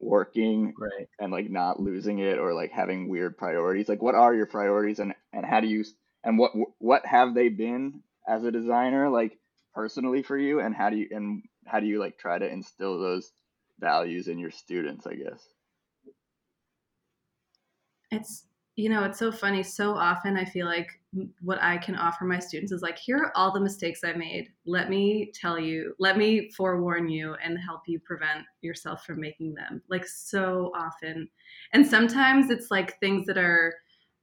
working 0.00 0.74
Right. 0.78 1.08
and 1.20 1.32
like 1.32 1.50
not 1.50 1.80
losing 1.80 2.18
it 2.18 2.38
or 2.38 2.54
like 2.54 2.72
having 2.72 3.08
weird 3.08 3.38
priorities 3.38 3.88
like 3.88 4.02
what 4.02 4.14
are 4.14 4.34
your 4.34 4.46
priorities 4.46 4.98
and 4.98 5.14
and 5.32 5.46
how 5.46 5.60
do 5.60 5.68
you 5.68 5.84
and 6.24 6.38
what 6.38 6.52
what 6.78 7.06
have 7.06 7.34
they 7.34 7.48
been 7.48 8.02
as 8.28 8.44
a 8.44 8.50
designer 8.50 9.08
like 9.08 9.38
personally 9.74 10.22
for 10.22 10.38
you 10.38 10.60
and 10.60 10.74
how 10.74 10.90
do 10.90 10.96
you 10.96 11.08
and 11.10 11.42
how 11.66 11.80
do 11.80 11.86
you 11.86 11.98
like 11.98 12.18
try 12.18 12.38
to 12.38 12.50
instill 12.50 12.98
those 12.98 13.32
values 13.80 14.28
in 14.28 14.38
your 14.38 14.50
students 14.50 15.06
i 15.06 15.14
guess 15.14 15.48
It's 18.10 18.46
you 18.76 18.88
know, 18.88 19.04
it's 19.04 19.20
so 19.20 19.30
funny. 19.30 19.62
So 19.62 19.94
often 19.94 20.36
I 20.36 20.44
feel 20.44 20.66
like 20.66 20.88
what 21.42 21.62
I 21.62 21.78
can 21.78 21.94
offer 21.94 22.24
my 22.24 22.40
students 22.40 22.72
is 22.72 22.82
like, 22.82 22.98
here 22.98 23.18
are 23.18 23.32
all 23.36 23.52
the 23.52 23.60
mistakes 23.60 24.02
I 24.02 24.14
made. 24.14 24.48
Let 24.66 24.90
me 24.90 25.30
tell 25.32 25.60
you, 25.60 25.94
let 26.00 26.18
me 26.18 26.50
forewarn 26.50 27.08
you 27.08 27.34
and 27.34 27.56
help 27.56 27.82
you 27.86 28.00
prevent 28.00 28.44
yourself 28.62 29.04
from 29.04 29.20
making 29.20 29.54
them. 29.54 29.80
Like 29.88 30.04
so 30.04 30.72
often. 30.76 31.28
And 31.72 31.86
sometimes 31.86 32.50
it's 32.50 32.72
like 32.72 32.98
things 32.98 33.26
that 33.26 33.38
are 33.38 33.74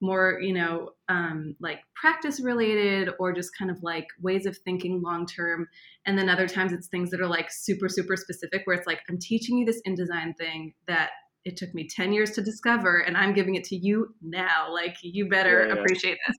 more, 0.02 0.40
you 0.42 0.54
know, 0.54 0.90
um, 1.10 1.56
like 1.60 1.80
practice 1.96 2.40
related 2.42 3.10
or 3.20 3.34
just 3.34 3.52
kind 3.58 3.70
of 3.72 3.82
like 3.84 4.08
ways 4.22 4.46
of 4.46 4.58
thinking 4.58 5.02
long 5.02 5.26
term. 5.26 5.68
And 6.06 6.18
then 6.18 6.30
other 6.30 6.48
times 6.48 6.74
it's 6.74 6.88
things 6.88 7.12
that 7.12 7.22
are 7.22 7.28
like 7.28 7.52
super, 7.52 7.88
super 7.90 8.16
specific 8.18 8.62
where 8.66 8.76
it's 8.76 8.88
like, 8.88 9.00
I'm 9.10 9.18
teaching 9.20 9.58
you 9.58 9.66
this 9.66 9.82
InDesign 9.88 10.38
thing 10.38 10.74
that 10.88 11.12
it 11.44 11.58
took 11.58 11.74
me 11.74 11.88
10 11.88 12.14
years 12.14 12.32
to 12.32 12.42
discover 12.44 13.00
and 13.00 13.18
i'm 13.18 13.34
giving 13.34 13.56
it 13.56 13.64
to 13.64 13.76
you 13.76 14.14
now 14.22 14.72
like 14.72 14.96
you 15.02 15.28
better 15.28 15.68
Yeah, 15.68 15.74
yeah. 15.74 15.82
appreciate 15.82 16.18
this 16.28 16.38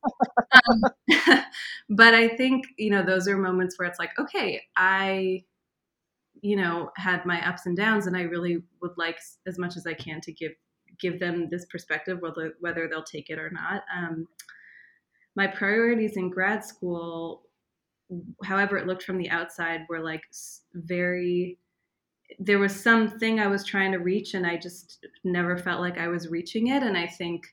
um, 0.69 1.45
but 1.91 2.15
i 2.15 2.29
think 2.29 2.65
you 2.79 2.89
know 2.91 3.05
those 3.05 3.27
are 3.27 3.37
moments 3.37 3.77
where 3.79 3.89
it's 3.89 3.99
like 3.99 4.11
okay 4.19 4.63
i 4.77 5.43
you 6.41 6.57
know 6.57 6.91
had 6.97 7.25
my 7.27 7.47
ups 7.49 7.67
and 7.67 7.77
downs 7.77 8.07
and 8.07 8.17
i 8.17 8.23
really 8.23 8.59
would 8.81 8.93
like 8.97 9.19
as 9.47 9.59
much 9.59 9.77
as 9.77 9.87
i 9.87 9.95
can 9.95 10.21
to 10.21 10.33
give 10.33 10.53
give 10.99 11.19
them 11.21 11.49
this 11.51 11.65
perspective 11.67 12.19
whether 12.21 12.55
whether 12.61 12.89
they'll 12.89 13.03
take 13.03 13.31
it 13.31 13.39
or 13.39 13.51
not 13.51 13.83
um, 13.97 14.27
my 15.35 15.47
priorities 15.47 16.17
in 16.17 16.31
grad 16.31 16.65
school 16.65 17.43
however 18.45 18.77
it 18.77 18.87
looked 18.87 19.03
from 19.03 19.19
the 19.19 19.31
outside 19.31 19.87
were 19.89 20.01
like 20.01 20.23
very 20.75 21.59
there 22.39 22.59
was 22.59 22.75
something 22.75 23.41
I 23.41 23.47
was 23.47 23.65
trying 23.65 23.93
to 23.93 23.99
reach, 23.99 24.35
and 24.35 24.47
I 24.47 24.57
just 24.57 25.05
never 25.25 25.57
felt 25.57 25.81
like 25.81 25.99
I 25.99 26.09
was 26.09 26.29
reaching 26.29 26.69
it. 26.69 26.83
And 26.83 26.97
I 26.97 27.07
think 27.07 27.47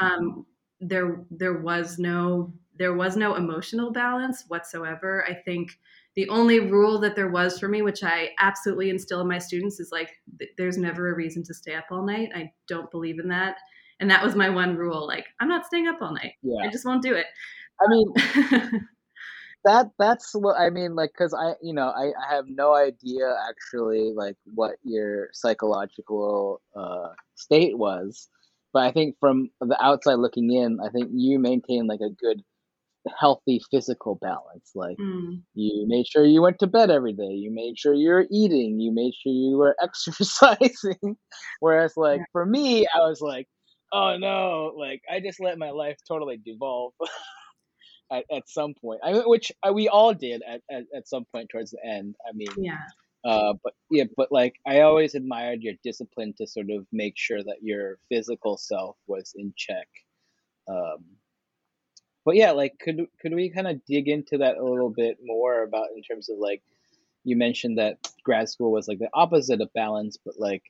um, 0.00 0.46
there 0.80 1.24
there 1.30 1.58
was 1.58 1.98
no 1.98 2.52
there 2.76 2.94
was 2.94 3.16
no 3.16 3.34
emotional 3.34 3.92
balance 3.92 4.44
whatsoever. 4.48 5.24
I 5.28 5.34
think 5.34 5.78
the 6.16 6.28
only 6.28 6.60
rule 6.60 6.98
that 7.00 7.16
there 7.16 7.30
was 7.30 7.58
for 7.58 7.68
me, 7.68 7.82
which 7.82 8.04
I 8.04 8.30
absolutely 8.40 8.90
instill 8.90 9.20
in 9.20 9.28
my 9.28 9.38
students, 9.38 9.80
is 9.80 9.90
like 9.90 10.10
th- 10.38 10.50
there's 10.56 10.78
never 10.78 11.10
a 11.10 11.14
reason 11.14 11.42
to 11.44 11.54
stay 11.54 11.74
up 11.74 11.86
all 11.90 12.06
night. 12.06 12.30
I 12.34 12.50
don't 12.68 12.90
believe 12.90 13.18
in 13.18 13.28
that, 13.28 13.56
and 14.00 14.10
that 14.10 14.22
was 14.22 14.34
my 14.34 14.48
one 14.48 14.76
rule. 14.76 15.06
Like 15.06 15.26
I'm 15.40 15.48
not 15.48 15.66
staying 15.66 15.88
up 15.88 16.00
all 16.00 16.14
night. 16.14 16.34
Yeah. 16.42 16.66
I 16.66 16.70
just 16.70 16.84
won't 16.84 17.02
do 17.02 17.14
it. 17.14 17.26
I 17.80 17.88
mean, 17.88 18.12
that 19.64 19.90
that's 19.98 20.32
what 20.34 20.56
I 20.58 20.70
mean, 20.70 20.94
like, 20.94 21.12
because 21.12 21.34
I, 21.34 21.54
you 21.62 21.72
know, 21.72 21.88
I, 21.88 22.12
I 22.22 22.34
have 22.34 22.44
no 22.48 22.74
idea 22.74 23.34
actually, 23.48 24.12
like, 24.14 24.36
what 24.54 24.76
your 24.82 25.28
psychological 25.32 26.60
uh, 26.76 27.08
state 27.34 27.76
was, 27.76 28.28
but 28.72 28.82
I 28.82 28.92
think 28.92 29.16
from 29.18 29.50
the 29.60 29.82
outside 29.82 30.14
looking 30.14 30.52
in, 30.52 30.78
I 30.84 30.90
think 30.90 31.10
you 31.12 31.38
maintain 31.38 31.86
like 31.86 32.00
a 32.00 32.10
good, 32.10 32.42
healthy 33.18 33.60
physical 33.70 34.16
balance. 34.16 34.72
Like, 34.74 34.98
Mm, 34.98 35.42
you 35.54 35.86
made 35.86 36.06
sure 36.06 36.24
you 36.24 36.42
went 36.42 36.58
to 36.60 36.66
bed 36.66 36.90
every 36.90 37.12
day, 37.12 37.32
you 37.32 37.50
made 37.50 37.78
sure 37.78 37.94
you 37.94 38.10
were 38.10 38.26
eating, 38.30 38.80
you 38.80 38.92
made 38.92 39.14
sure 39.14 39.32
you 39.32 39.56
were 39.56 39.76
exercising. 39.82 41.16
Whereas, 41.60 41.96
like, 41.96 42.22
for 42.32 42.46
me, 42.46 42.86
I 42.94 43.00
was 43.00 43.20
like, 43.20 43.48
oh 43.92 44.16
no, 44.16 44.72
like, 44.76 45.02
I 45.10 45.20
just 45.20 45.40
let 45.40 45.58
my 45.58 45.70
life 45.70 45.98
totally 46.08 46.38
devolve 46.38 46.94
at, 48.12 48.24
at 48.30 48.48
some 48.48 48.74
point. 48.74 49.00
I 49.04 49.12
which 49.26 49.52
uh, 49.66 49.72
we 49.72 49.88
all 49.88 50.14
did 50.14 50.42
at, 50.46 50.62
at, 50.70 50.84
at 50.94 51.08
some 51.08 51.24
point 51.32 51.48
towards 51.50 51.70
the 51.70 51.84
end. 51.84 52.14
I 52.28 52.32
mean, 52.32 52.48
yeah. 52.56 52.78
uh, 53.24 53.54
but 53.62 53.74
yeah, 53.90 54.04
but 54.16 54.30
like 54.30 54.54
I 54.66 54.80
always 54.80 55.14
admired 55.14 55.62
your 55.62 55.74
discipline 55.82 56.34
to 56.38 56.46
sort 56.46 56.70
of 56.70 56.86
make 56.92 57.14
sure 57.16 57.42
that 57.42 57.62
your 57.62 57.98
physical 58.08 58.56
self 58.56 58.96
was 59.06 59.32
in 59.36 59.52
check. 59.56 59.88
Um, 60.68 61.04
but 62.24 62.36
yeah, 62.36 62.52
like 62.52 62.78
could 62.80 63.06
could 63.20 63.34
we 63.34 63.50
kind 63.50 63.66
of 63.66 63.84
dig 63.86 64.08
into 64.08 64.38
that 64.38 64.56
a 64.56 64.64
little 64.64 64.90
bit 64.90 65.18
more 65.22 65.62
about 65.62 65.88
in 65.96 66.02
terms 66.02 66.28
of 66.28 66.38
like 66.38 66.62
you 67.24 67.36
mentioned 67.36 67.78
that 67.78 67.98
grad 68.22 68.48
school 68.48 68.70
was 68.70 68.88
like 68.88 68.98
the 68.98 69.08
opposite 69.14 69.60
of 69.60 69.72
balance, 69.72 70.18
but 70.24 70.34
like 70.38 70.62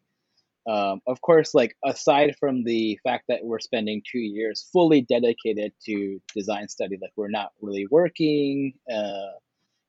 um, 0.67 1.01
of 1.07 1.21
course, 1.21 1.53
like 1.53 1.77
aside 1.85 2.37
from 2.41 2.65
the 2.65 2.99
fact 3.05 3.25
that 3.29 3.41
we're 3.45 3.59
spending 3.59 4.03
two 4.11 4.19
years 4.19 4.69
fully 4.73 5.03
dedicated 5.03 5.73
to 5.85 6.21
design 6.35 6.69
study, 6.69 6.97
like 7.01 7.13
we're 7.17 7.29
not 7.29 7.53
really 7.61 7.87
working. 7.91 8.73
Uh, 8.91 9.33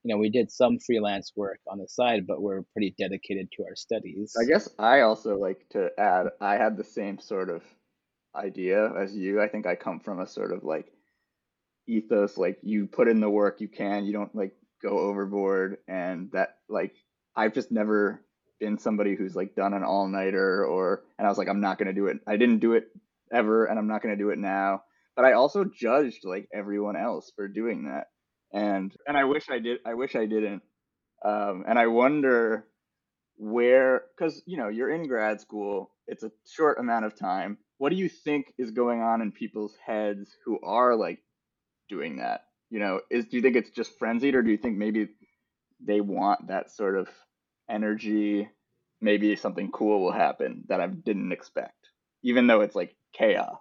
you 0.03 0.13
know, 0.13 0.17
we 0.17 0.29
did 0.29 0.51
some 0.51 0.77
freelance 0.79 1.31
work 1.35 1.59
on 1.67 1.79
the 1.79 1.87
side, 1.87 2.27
but 2.27 2.41
we're 2.41 2.63
pretty 2.73 2.93
dedicated 2.99 3.49
to 3.53 3.63
our 3.63 3.75
studies. 3.75 4.35
i 4.39 4.45
guess 4.45 4.69
i 4.77 5.01
also 5.01 5.37
like 5.37 5.65
to 5.69 5.89
add 5.97 6.27
i 6.41 6.55
had 6.57 6.77
the 6.77 6.83
same 6.83 7.17
sort 7.17 7.49
of 7.49 7.63
idea 8.35 8.91
as 8.97 9.15
you 9.15 9.41
i 9.41 9.47
think 9.47 9.65
i 9.65 9.75
come 9.75 9.99
from 9.99 10.19
a 10.19 10.27
sort 10.27 10.51
of 10.51 10.63
like 10.63 10.91
ethos 11.87 12.37
like 12.37 12.57
you 12.61 12.87
put 12.87 13.07
in 13.07 13.19
the 13.19 13.29
work 13.29 13.61
you 13.61 13.67
can 13.67 14.05
you 14.05 14.13
don't 14.13 14.35
like 14.35 14.53
go 14.81 14.99
overboard 14.99 15.77
and 15.87 16.31
that 16.31 16.57
like 16.69 16.93
i've 17.35 17.53
just 17.53 17.71
never 17.71 18.23
been 18.59 18.77
somebody 18.77 19.15
who's 19.15 19.35
like 19.35 19.55
done 19.55 19.73
an 19.73 19.83
all-nighter 19.83 20.65
or 20.65 21.03
and 21.17 21.27
i 21.27 21.29
was 21.29 21.37
like 21.37 21.47
i'm 21.49 21.61
not 21.61 21.77
going 21.77 21.87
to 21.87 21.93
do 21.93 22.07
it. 22.07 22.19
I 22.25 22.37
didn't 22.37 22.59
do 22.59 22.73
it 22.73 22.87
ever 23.31 23.65
and 23.65 23.77
i'm 23.77 23.87
not 23.87 24.01
going 24.01 24.15
to 24.15 24.23
do 24.23 24.29
it 24.29 24.37
now 24.37 24.83
but 25.15 25.25
i 25.25 25.33
also 25.33 25.65
judged 25.65 26.23
like 26.23 26.47
everyone 26.53 26.95
else 26.95 27.31
for 27.35 27.47
doing 27.47 27.85
that 27.85 28.07
and 28.53 28.95
and 29.07 29.17
i 29.17 29.23
wish 29.23 29.49
i 29.49 29.59
did 29.59 29.79
i 29.85 29.93
wish 29.93 30.15
i 30.15 30.25
didn't 30.25 30.61
um 31.23 31.65
and 31.67 31.77
i 31.79 31.87
wonder 31.87 32.67
where 33.37 34.03
because 34.15 34.41
you 34.45 34.57
know 34.57 34.69
you're 34.69 34.93
in 34.93 35.07
grad 35.07 35.41
school 35.41 35.91
it's 36.07 36.23
a 36.23 36.31
short 36.47 36.79
amount 36.79 37.05
of 37.05 37.17
time. 37.17 37.57
What 37.77 37.89
do 37.89 37.95
you 37.95 38.09
think 38.09 38.53
is 38.57 38.71
going 38.71 39.01
on 39.01 39.21
in 39.21 39.31
people's 39.31 39.75
heads 39.85 40.35
who 40.45 40.59
are 40.63 40.95
like 40.95 41.19
doing 41.89 42.17
that 42.17 42.45
you 42.69 42.79
know 42.79 42.99
is 43.09 43.25
do 43.27 43.37
you 43.37 43.41
think 43.41 43.55
it's 43.55 43.69
just 43.69 43.97
frenzied 43.97 44.35
or 44.35 44.41
do 44.41 44.51
you 44.51 44.57
think 44.57 44.77
maybe 44.77 45.07
they 45.79 46.01
want 46.01 46.47
that 46.47 46.71
sort 46.71 46.97
of 46.97 47.07
energy 47.69 48.49
maybe 49.01 49.35
something 49.35 49.71
cool 49.71 50.01
will 50.01 50.11
happen 50.11 50.63
that 50.67 50.81
i 50.81 50.87
didn't 50.87 51.31
expect 51.31 51.89
even 52.23 52.47
though 52.47 52.61
it's 52.61 52.75
like 52.75 52.95
chaos 53.13 53.59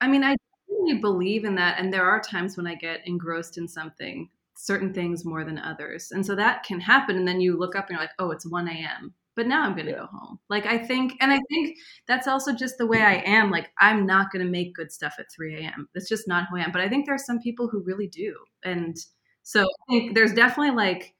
i 0.00 0.08
mean 0.08 0.24
i 0.24 0.34
really 0.68 0.98
believe 0.98 1.44
in 1.44 1.54
that 1.54 1.78
and 1.78 1.92
there 1.92 2.04
are 2.04 2.20
times 2.20 2.56
when 2.56 2.66
i 2.66 2.74
get 2.74 3.00
engrossed 3.06 3.58
in 3.58 3.68
something 3.68 4.28
certain 4.56 4.92
things 4.92 5.24
more 5.24 5.44
than 5.44 5.58
others. 5.58 6.12
And 6.12 6.24
so 6.24 6.34
that 6.36 6.62
can 6.62 6.80
happen. 6.80 7.16
And 7.16 7.26
then 7.26 7.40
you 7.40 7.58
look 7.58 7.74
up 7.76 7.88
and 7.88 7.94
you're 7.94 8.00
like, 8.00 8.14
oh, 8.18 8.30
it's 8.30 8.46
1 8.46 8.68
a.m. 8.68 9.14
But 9.34 9.46
now 9.46 9.62
I'm 9.62 9.74
going 9.74 9.86
to 9.86 9.92
yeah. 9.92 9.98
go 9.98 10.06
home. 10.06 10.38
Like, 10.50 10.66
I 10.66 10.78
think, 10.78 11.14
and 11.20 11.32
I 11.32 11.40
think 11.48 11.78
that's 12.06 12.28
also 12.28 12.52
just 12.52 12.76
the 12.78 12.86
way 12.86 13.00
I 13.00 13.22
am. 13.24 13.50
Like, 13.50 13.70
I'm 13.80 14.04
not 14.06 14.30
going 14.30 14.44
to 14.44 14.50
make 14.50 14.74
good 14.74 14.92
stuff 14.92 15.14
at 15.18 15.32
3 15.34 15.56
a.m. 15.56 15.88
That's 15.94 16.08
just 16.08 16.28
not 16.28 16.48
who 16.50 16.58
I 16.58 16.64
am. 16.64 16.72
But 16.72 16.82
I 16.82 16.88
think 16.88 17.06
there 17.06 17.14
are 17.14 17.18
some 17.18 17.38
people 17.38 17.68
who 17.68 17.82
really 17.82 18.08
do. 18.08 18.36
And 18.64 18.96
so 19.42 19.62
I 19.64 19.92
think 19.92 20.14
there's 20.14 20.34
definitely 20.34 20.76
like, 20.76 21.14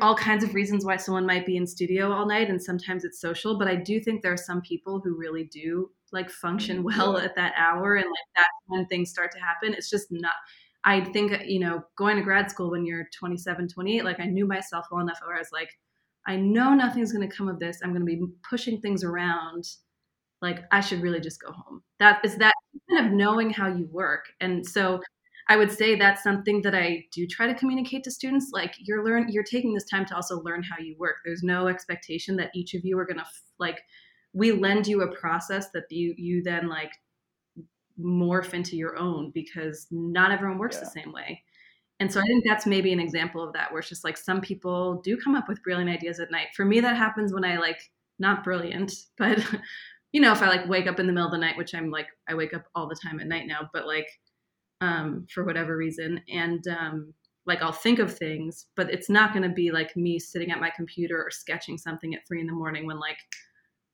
all 0.00 0.14
kinds 0.14 0.42
of 0.42 0.54
reasons 0.54 0.86
why 0.86 0.96
someone 0.96 1.26
might 1.26 1.44
be 1.44 1.58
in 1.58 1.66
studio 1.66 2.10
all 2.10 2.26
night 2.26 2.48
and 2.48 2.62
sometimes 2.62 3.04
it's 3.04 3.20
social 3.20 3.58
but 3.58 3.68
i 3.68 3.76
do 3.76 4.00
think 4.00 4.22
there 4.22 4.32
are 4.32 4.38
some 4.38 4.62
people 4.62 5.02
who 5.04 5.18
really 5.18 5.44
do 5.44 5.90
like 6.12 6.30
function 6.30 6.78
mm, 6.78 6.84
well 6.84 7.18
yeah. 7.18 7.26
at 7.26 7.36
that 7.36 7.52
hour 7.54 7.96
and 7.96 8.06
like 8.06 8.28
that's 8.34 8.48
when 8.68 8.86
things 8.86 9.10
start 9.10 9.30
to 9.30 9.38
happen 9.38 9.74
it's 9.74 9.90
just 9.90 10.06
not 10.10 10.32
I 10.84 11.02
think, 11.02 11.32
you 11.44 11.58
know, 11.58 11.82
going 11.96 12.16
to 12.16 12.22
grad 12.22 12.50
school 12.50 12.70
when 12.70 12.86
you're 12.86 13.08
27, 13.18 13.68
28, 13.68 14.04
like 14.04 14.20
I 14.20 14.26
knew 14.26 14.46
myself 14.46 14.86
well 14.90 15.00
enough 15.00 15.18
where 15.24 15.36
I 15.36 15.40
was 15.40 15.50
like, 15.52 15.70
I 16.28 16.36
know 16.36 16.74
nothing's 16.74 17.10
going 17.10 17.28
to 17.28 17.34
come 17.34 17.48
of 17.48 17.58
this. 17.58 17.80
I'm 17.82 17.90
going 17.90 18.02
to 18.02 18.06
be 18.06 18.22
pushing 18.48 18.80
things 18.80 19.02
around. 19.02 19.64
Like 20.42 20.64
I 20.70 20.80
should 20.80 21.00
really 21.00 21.20
just 21.20 21.40
go 21.40 21.50
home. 21.50 21.82
That 21.98 22.20
is 22.24 22.36
that 22.36 22.54
kind 22.88 23.06
of 23.06 23.12
knowing 23.12 23.50
how 23.50 23.68
you 23.68 23.88
work. 23.90 24.26
And 24.40 24.64
so 24.64 25.00
I 25.48 25.56
would 25.56 25.72
say 25.72 25.96
that's 25.96 26.22
something 26.22 26.60
that 26.62 26.74
I 26.74 27.06
do 27.12 27.26
try 27.26 27.46
to 27.46 27.54
communicate 27.54 28.04
to 28.04 28.10
students. 28.10 28.50
Like 28.52 28.74
you're 28.78 29.04
learn, 29.04 29.28
you're 29.30 29.42
taking 29.42 29.72
this 29.72 29.88
time 29.88 30.04
to 30.06 30.14
also 30.14 30.40
learn 30.42 30.62
how 30.62 30.76
you 30.78 30.94
work. 30.98 31.16
There's 31.24 31.42
no 31.42 31.66
expectation 31.66 32.36
that 32.36 32.50
each 32.54 32.74
of 32.74 32.84
you 32.84 32.98
are 32.98 33.06
going 33.06 33.18
to 33.18 33.26
like. 33.58 33.80
We 34.34 34.52
lend 34.52 34.86
you 34.86 35.00
a 35.00 35.16
process 35.16 35.70
that 35.70 35.84
you 35.90 36.14
you 36.18 36.42
then 36.42 36.68
like 36.68 36.92
morph 37.98 38.52
into 38.52 38.76
your 38.76 38.96
own 38.98 39.30
because 39.34 39.86
not 39.90 40.30
everyone 40.30 40.58
works 40.58 40.76
yeah. 40.76 40.84
the 40.84 40.90
same 40.90 41.12
way. 41.12 41.42
And 42.00 42.12
so 42.12 42.20
I 42.20 42.24
think 42.24 42.44
that's 42.44 42.66
maybe 42.66 42.92
an 42.92 43.00
example 43.00 43.42
of 43.42 43.52
that 43.54 43.72
where 43.72 43.80
it's 43.80 43.88
just 43.88 44.04
like 44.04 44.16
some 44.16 44.40
people 44.40 45.00
do 45.02 45.16
come 45.16 45.34
up 45.34 45.48
with 45.48 45.62
brilliant 45.62 45.90
ideas 45.90 46.20
at 46.20 46.30
night. 46.30 46.48
For 46.54 46.64
me, 46.64 46.80
that 46.80 46.96
happens 46.96 47.32
when 47.32 47.44
I 47.44 47.58
like 47.58 47.80
not 48.18 48.44
brilliant, 48.44 48.92
but 49.18 49.38
you 50.12 50.20
know, 50.20 50.32
if 50.32 50.42
I 50.42 50.48
like 50.48 50.68
wake 50.68 50.86
up 50.86 51.00
in 51.00 51.06
the 51.06 51.12
middle 51.12 51.26
of 51.28 51.32
the 51.32 51.38
night, 51.38 51.56
which 51.56 51.74
I'm 51.74 51.90
like, 51.90 52.06
I 52.28 52.34
wake 52.34 52.54
up 52.54 52.64
all 52.74 52.88
the 52.88 52.96
time 53.02 53.20
at 53.20 53.26
night 53.26 53.46
now, 53.46 53.68
but 53.72 53.86
like 53.86 54.08
um, 54.80 55.26
for 55.32 55.44
whatever 55.44 55.76
reason. 55.76 56.20
And 56.32 56.64
um, 56.68 57.12
like 57.46 57.62
I'll 57.62 57.72
think 57.72 57.98
of 57.98 58.16
things, 58.16 58.66
but 58.76 58.90
it's 58.90 59.10
not 59.10 59.32
going 59.32 59.42
to 59.42 59.54
be 59.54 59.70
like 59.72 59.96
me 59.96 60.18
sitting 60.18 60.50
at 60.50 60.60
my 60.60 60.70
computer 60.70 61.22
or 61.22 61.30
sketching 61.30 61.76
something 61.78 62.14
at 62.14 62.26
three 62.26 62.40
in 62.40 62.46
the 62.46 62.52
morning 62.52 62.86
when 62.86 63.00
like 63.00 63.18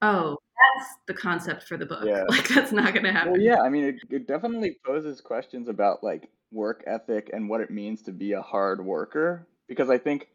oh, 0.02 0.36
that's 0.56 0.90
the 1.06 1.14
concept 1.14 1.64
for 1.64 1.76
the 1.76 1.86
book. 1.86 2.04
Yeah. 2.04 2.24
Like 2.28 2.48
that's 2.48 2.72
not 2.72 2.92
going 2.92 3.04
to 3.04 3.12
happen. 3.12 3.32
Well, 3.32 3.40
yeah, 3.40 3.60
I 3.60 3.68
mean, 3.68 3.84
it, 3.84 3.96
it 4.10 4.26
definitely 4.26 4.76
poses 4.84 5.20
questions 5.20 5.68
about 5.68 6.02
like 6.02 6.28
work 6.52 6.84
ethic 6.86 7.30
and 7.32 7.48
what 7.48 7.60
it 7.60 7.70
means 7.70 8.02
to 8.02 8.12
be 8.12 8.32
a 8.32 8.42
hard 8.42 8.84
worker 8.84 9.46
because 9.68 9.90
I 9.90 9.98
think 9.98 10.28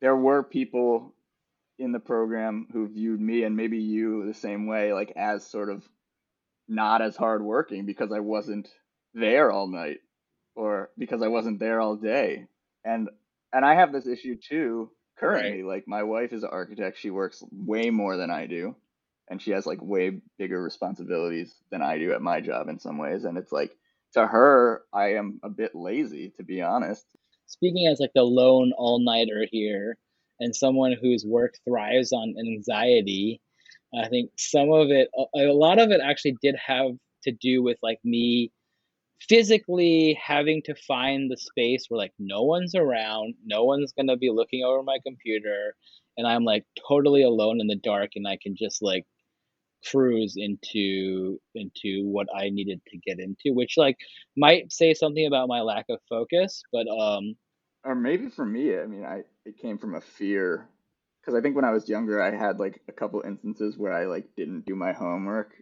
there 0.00 0.16
were 0.16 0.42
people 0.42 1.14
in 1.78 1.92
the 1.92 2.00
program 2.00 2.66
who 2.72 2.88
viewed 2.88 3.20
me 3.20 3.42
and 3.42 3.56
maybe 3.56 3.78
you 3.78 4.26
the 4.26 4.34
same 4.34 4.66
way 4.66 4.92
like 4.92 5.12
as 5.16 5.46
sort 5.46 5.70
of 5.70 5.82
not 6.68 7.02
as 7.02 7.16
hardworking 7.16 7.86
because 7.86 8.12
I 8.12 8.20
wasn't 8.20 8.68
there 9.14 9.50
all 9.50 9.66
night 9.66 9.98
or 10.54 10.90
because 10.96 11.22
I 11.22 11.28
wasn't 11.28 11.58
there 11.58 11.80
all 11.80 11.96
day. 11.96 12.46
And 12.84 13.08
and 13.52 13.64
I 13.64 13.74
have 13.74 13.92
this 13.92 14.06
issue 14.06 14.36
too 14.36 14.90
currently. 15.18 15.62
Right. 15.62 15.76
Like 15.76 15.88
my 15.88 16.02
wife 16.02 16.32
is 16.32 16.42
an 16.42 16.50
architect. 16.52 16.98
She 16.98 17.10
works 17.10 17.42
way 17.50 17.90
more 17.90 18.16
than 18.16 18.30
I 18.30 18.46
do. 18.46 18.76
And 19.30 19.40
she 19.40 19.52
has 19.52 19.64
like 19.64 19.80
way 19.80 20.20
bigger 20.38 20.62
responsibilities 20.62 21.54
than 21.70 21.82
I 21.82 21.98
do 21.98 22.12
at 22.12 22.20
my 22.20 22.40
job 22.40 22.68
in 22.68 22.78
some 22.78 22.98
ways. 22.98 23.24
And 23.24 23.38
it's 23.38 23.52
like 23.52 23.70
to 24.14 24.26
her, 24.26 24.82
I 24.92 25.14
am 25.14 25.40
a 25.42 25.48
bit 25.48 25.74
lazy, 25.74 26.32
to 26.36 26.42
be 26.42 26.60
honest. 26.60 27.06
Speaking 27.46 27.86
as 27.86 28.00
like 28.00 28.12
the 28.14 28.22
lone 28.22 28.72
all 28.76 28.98
nighter 28.98 29.46
here 29.50 29.96
and 30.40 30.54
someone 30.54 30.96
whose 31.00 31.24
work 31.24 31.54
thrives 31.64 32.12
on 32.12 32.34
anxiety, 32.38 33.40
I 33.96 34.08
think 34.08 34.30
some 34.36 34.70
of 34.72 34.90
it, 34.90 35.08
a 35.34 35.52
lot 35.52 35.80
of 35.80 35.90
it 35.90 36.00
actually 36.02 36.36
did 36.42 36.56
have 36.66 36.92
to 37.24 37.32
do 37.32 37.62
with 37.62 37.78
like 37.82 37.98
me 38.04 38.52
physically 39.28 40.18
having 40.20 40.62
to 40.64 40.74
find 40.74 41.30
the 41.30 41.36
space 41.36 41.86
where 41.88 41.98
like 41.98 42.12
no 42.18 42.42
one's 42.42 42.74
around, 42.74 43.34
no 43.44 43.64
one's 43.64 43.92
gonna 43.92 44.16
be 44.16 44.30
looking 44.30 44.64
over 44.64 44.82
my 44.82 44.98
computer, 45.04 45.74
and 46.16 46.26
I'm 46.26 46.44
like 46.44 46.64
totally 46.88 47.22
alone 47.22 47.60
in 47.60 47.66
the 47.66 47.76
dark, 47.76 48.12
and 48.16 48.26
I 48.26 48.38
can 48.42 48.56
just 48.56 48.82
like 48.82 49.06
cruise 49.88 50.34
into 50.36 51.40
into 51.54 52.06
what 52.06 52.28
I 52.34 52.50
needed 52.50 52.80
to 52.88 52.98
get 52.98 53.18
into, 53.18 53.54
which 53.54 53.76
like 53.76 53.96
might 54.36 54.72
say 54.72 54.94
something 54.94 55.26
about 55.26 55.48
my 55.48 55.60
lack 55.60 55.86
of 55.88 55.98
focus, 56.08 56.62
but 56.72 56.86
um, 56.88 57.36
or 57.84 57.94
maybe 57.94 58.28
for 58.28 58.44
me, 58.44 58.78
I 58.78 58.86
mean, 58.86 59.04
I 59.04 59.22
it 59.44 59.58
came 59.58 59.78
from 59.78 59.94
a 59.94 60.00
fear. 60.00 60.68
Because 61.20 61.38
I 61.38 61.42
think 61.42 61.54
when 61.54 61.66
I 61.66 61.70
was 61.70 61.86
younger, 61.86 62.22
I 62.22 62.34
had 62.34 62.58
like 62.58 62.80
a 62.88 62.92
couple 62.92 63.20
instances 63.26 63.76
where 63.76 63.92
I 63.92 64.06
like 64.06 64.34
didn't 64.36 64.64
do 64.64 64.74
my 64.74 64.92
homework 64.92 65.52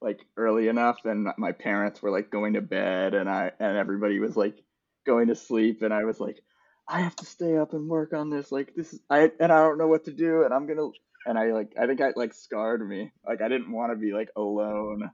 like 0.00 0.20
early 0.36 0.68
enough 0.68 0.98
and 1.04 1.28
my 1.38 1.52
parents 1.52 2.02
were 2.02 2.10
like 2.10 2.30
going 2.30 2.54
to 2.54 2.60
bed 2.60 3.14
and 3.14 3.28
I 3.28 3.52
and 3.58 3.76
everybody 3.76 4.18
was 4.20 4.36
like 4.36 4.62
going 5.06 5.28
to 5.28 5.34
sleep 5.34 5.82
and 5.82 5.92
I 5.92 6.04
was 6.04 6.20
like 6.20 6.42
I 6.88 7.00
have 7.00 7.16
to 7.16 7.26
stay 7.26 7.56
up 7.56 7.72
and 7.72 7.88
work 7.88 8.12
on 8.12 8.30
this 8.30 8.52
like 8.52 8.74
this 8.74 8.92
is 8.92 9.00
I 9.08 9.30
and 9.40 9.50
I 9.50 9.62
don't 9.62 9.78
know 9.78 9.88
what 9.88 10.04
to 10.04 10.12
do 10.12 10.44
and 10.44 10.52
I'm 10.52 10.66
going 10.66 10.78
to 10.78 10.92
and 11.26 11.38
I 11.38 11.52
like 11.52 11.72
I 11.78 11.86
think 11.86 12.00
I 12.00 12.12
like 12.16 12.32
scarred 12.32 12.86
me 12.88 13.10
like 13.26 13.42
I 13.42 13.48
didn't 13.48 13.72
want 13.72 13.92
to 13.92 13.96
be 13.96 14.12
like 14.12 14.30
alone. 14.36 15.10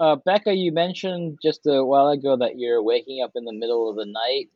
Uh, 0.00 0.16
Becca, 0.24 0.54
you 0.54 0.70
mentioned 0.70 1.38
just 1.42 1.66
a 1.66 1.84
while 1.84 2.08
ago 2.08 2.36
that 2.36 2.56
you're 2.56 2.82
waking 2.82 3.22
up 3.22 3.32
in 3.34 3.44
the 3.44 3.52
middle 3.52 3.90
of 3.90 3.96
the 3.96 4.06
night 4.06 4.48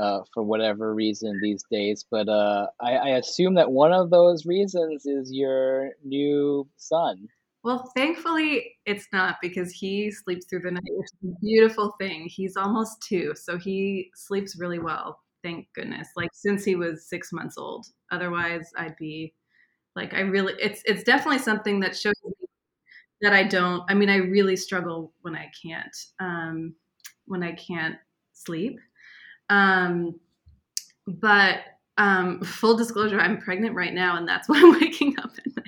uh, 0.00 0.22
for 0.32 0.42
whatever 0.42 0.94
reason 0.94 1.38
these 1.42 1.62
days, 1.70 2.06
but 2.10 2.28
uh, 2.30 2.66
I, 2.80 2.92
I 2.92 3.08
assume 3.10 3.54
that 3.56 3.70
one 3.70 3.92
of 3.92 4.08
those 4.08 4.46
reasons 4.46 5.04
is 5.04 5.30
your 5.30 5.90
new 6.02 6.66
son. 6.76 7.28
Well, 7.62 7.92
thankfully, 7.94 8.76
it's 8.86 9.06
not 9.12 9.36
because 9.42 9.70
he 9.70 10.10
sleeps 10.10 10.46
through 10.46 10.60
the 10.60 10.70
night, 10.70 10.82
which 10.86 11.08
is 11.22 11.30
a 11.30 11.40
beautiful 11.40 11.94
thing. 12.00 12.26
He's 12.26 12.56
almost 12.56 13.02
two, 13.06 13.34
so 13.34 13.58
he 13.58 14.10
sleeps 14.14 14.58
really 14.58 14.78
well. 14.78 15.20
Thank 15.42 15.68
goodness. 15.74 16.08
Like 16.16 16.30
since 16.32 16.64
he 16.64 16.74
was 16.76 17.06
six 17.06 17.32
months 17.32 17.58
old. 17.58 17.86
Otherwise, 18.10 18.70
I'd 18.78 18.96
be 18.96 19.34
like, 19.96 20.14
I 20.14 20.20
really. 20.20 20.54
It's 20.60 20.82
it's 20.84 21.02
definitely 21.02 21.38
something 21.38 21.80
that 21.80 21.96
shows 21.96 22.14
me 22.24 22.32
that 23.22 23.32
I 23.32 23.42
don't. 23.42 23.82
I 23.88 23.94
mean, 23.94 24.08
I 24.08 24.16
really 24.16 24.56
struggle 24.56 25.12
when 25.22 25.34
I 25.34 25.50
can't 25.62 25.96
um, 26.20 26.74
when 27.26 27.42
I 27.42 27.52
can't 27.52 27.96
sleep. 28.32 28.78
Um, 29.48 30.18
but 31.06 31.58
um, 31.98 32.40
full 32.42 32.76
disclosure, 32.76 33.20
I'm 33.20 33.38
pregnant 33.38 33.74
right 33.74 33.92
now, 33.92 34.16
and 34.16 34.26
that's 34.26 34.48
why 34.48 34.58
I'm 34.58 34.80
waking 34.80 35.18
up 35.18 35.32
at 35.36 35.56
night. 35.56 35.66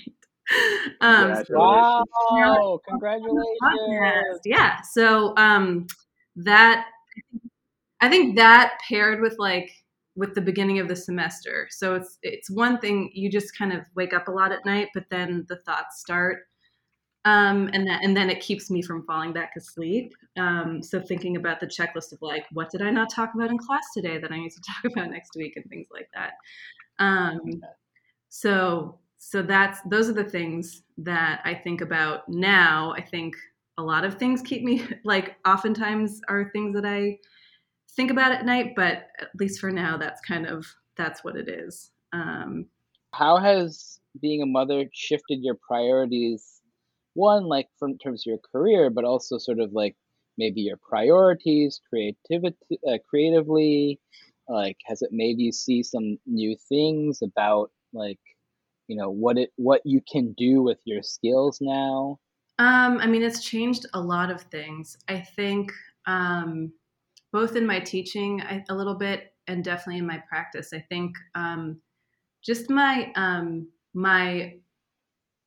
Um, 1.01 1.45
wow! 1.51 2.81
Congratulations! 2.89 4.41
Yeah. 4.45 4.81
So 4.83 5.35
um, 5.37 5.87
that 6.37 6.87
I 8.01 8.09
think 8.09 8.37
that 8.37 8.79
paired 8.89 9.21
with 9.21 9.37
like 9.39 9.71
with 10.15 10.35
the 10.35 10.41
beginning 10.41 10.79
of 10.79 10.89
the 10.89 10.97
semester. 10.97 11.69
So 11.71 11.95
it's 11.95 12.19
it's 12.23 12.51
one 12.51 12.79
thing 12.79 13.11
you 13.15 13.31
just 13.31 13.57
kind 13.57 13.73
of 13.73 13.87
wake 13.95 14.13
up 14.13 14.29
a 14.29 14.33
lot 14.33 14.53
at 14.53 14.65
night, 14.67 14.89
but 14.95 15.05
then 15.11 15.47
the 15.49 15.57
thoughts 15.57 16.01
start. 16.01 16.47
Um, 17.25 17.71
and 17.73 17.87
that, 17.87 18.03
and 18.03 18.17
then 18.17 18.31
it 18.31 18.41
keeps 18.41 18.69
me 18.69 18.83
from 18.83 19.07
falling 19.07 19.33
back 19.33 19.53
asleep. 19.57 20.13
Um, 20.37 20.83
so 20.83 21.01
thinking 21.01 21.37
about 21.37 21.61
the 21.61 21.69
checklist 21.69 22.13
of 22.13 22.19
like, 22.21 22.47
what 22.53 22.69
did 22.69 22.83
I 22.83 22.91
not 22.91 23.13
talk 23.13 23.31
about 23.35 23.51
in 23.51 23.59
class 23.59 23.85
today 23.95 24.19
that 24.19 24.33
I 24.33 24.39
need 24.39 24.51
to 24.51 24.61
talk 24.83 24.93
about 24.93 25.11
next 25.11 25.37
week 25.37 25.57
and 25.57 25.65
things 25.67 25.87
like 25.93 26.09
that. 26.15 26.33
Um, 26.99 27.63
so 28.29 28.99
so 29.19 29.41
that's 29.41 29.81
those 29.83 30.09
are 30.09 30.15
the 30.15 30.25
things 30.25 30.83
that 30.99 31.41
I 31.45 31.55
think 31.55 31.81
about 31.81 32.29
now. 32.29 32.93
I 32.97 33.03
think 33.03 33.37
a 33.79 33.83
lot 33.83 34.05
of 34.05 34.19
things 34.19 34.43
keep 34.43 34.63
me 34.65 34.85
like 35.05 35.37
oftentimes 35.47 36.21
are 36.29 36.51
things 36.53 36.75
that 36.75 36.85
I 36.85 37.19
think 37.97 38.11
about 38.11 38.33
at 38.33 38.45
night, 38.45 38.73
but 38.77 39.09
at 39.21 39.29
least 39.39 39.61
for 39.61 39.71
now, 39.71 39.97
that's 39.97 40.21
kind 40.21 40.47
of 40.47 40.67
that's 40.97 41.25
what 41.25 41.37
it 41.37 41.49
is. 41.49 41.91
Um, 42.13 42.67
How 43.15 43.39
has 43.39 44.01
being 44.21 44.43
a 44.43 44.47
mother 44.47 44.87
shifted 44.93 45.41
your 45.43 45.55
priorities? 45.67 46.61
One, 47.15 47.45
like 47.45 47.69
from 47.79 47.99
terms 47.99 48.23
of 48.23 48.31
your 48.31 48.39
career, 48.53 48.91
but 48.91 49.05
also 49.05 49.39
sort 49.39 49.61
of 49.61 49.73
like 49.73 49.97
maybe 50.39 50.63
your 50.63 50.79
priorities, 50.79 51.81
creativity, 51.89 52.57
uh, 52.89 52.99
creatively, 53.09 54.01
Like, 54.49 54.79
has 54.87 55.03
it 55.03 55.11
made 55.13 55.39
you 55.39 55.53
see 55.53 55.83
some 55.83 56.19
new 56.27 56.57
things 56.69 57.23
about 57.23 57.71
like, 57.93 58.21
you 58.89 58.97
know, 58.97 59.11
what 59.11 59.39
it 59.39 59.51
what 59.57 59.83
you 59.85 60.01
can 60.11 60.33
do 60.33 60.63
with 60.63 60.79
your 60.85 61.03
skills 61.03 61.59
now? 61.61 62.19
Um, 62.59 62.99
I 62.99 63.07
mean, 63.07 63.23
it's 63.23 63.43
changed 63.45 63.87
a 63.95 64.01
lot 64.01 64.31
of 64.31 64.43
things. 64.43 64.97
I 65.09 65.21
think 65.21 65.73
um, 66.07 66.73
both 67.33 67.57
in 67.57 67.67
my 67.67 67.81
teaching 67.81 68.43
I, 68.43 68.65
a 68.69 68.75
little 68.75 68.95
bit 68.95 69.35
and 69.49 69.65
definitely 69.65 69.99
in 69.99 70.07
my 70.07 70.23
practice. 70.29 70.73
I 70.73 70.81
think 70.89 71.17
um, 71.35 71.81
just 72.45 72.71
my 72.71 73.13
um, 73.17 73.69
my 73.95 74.57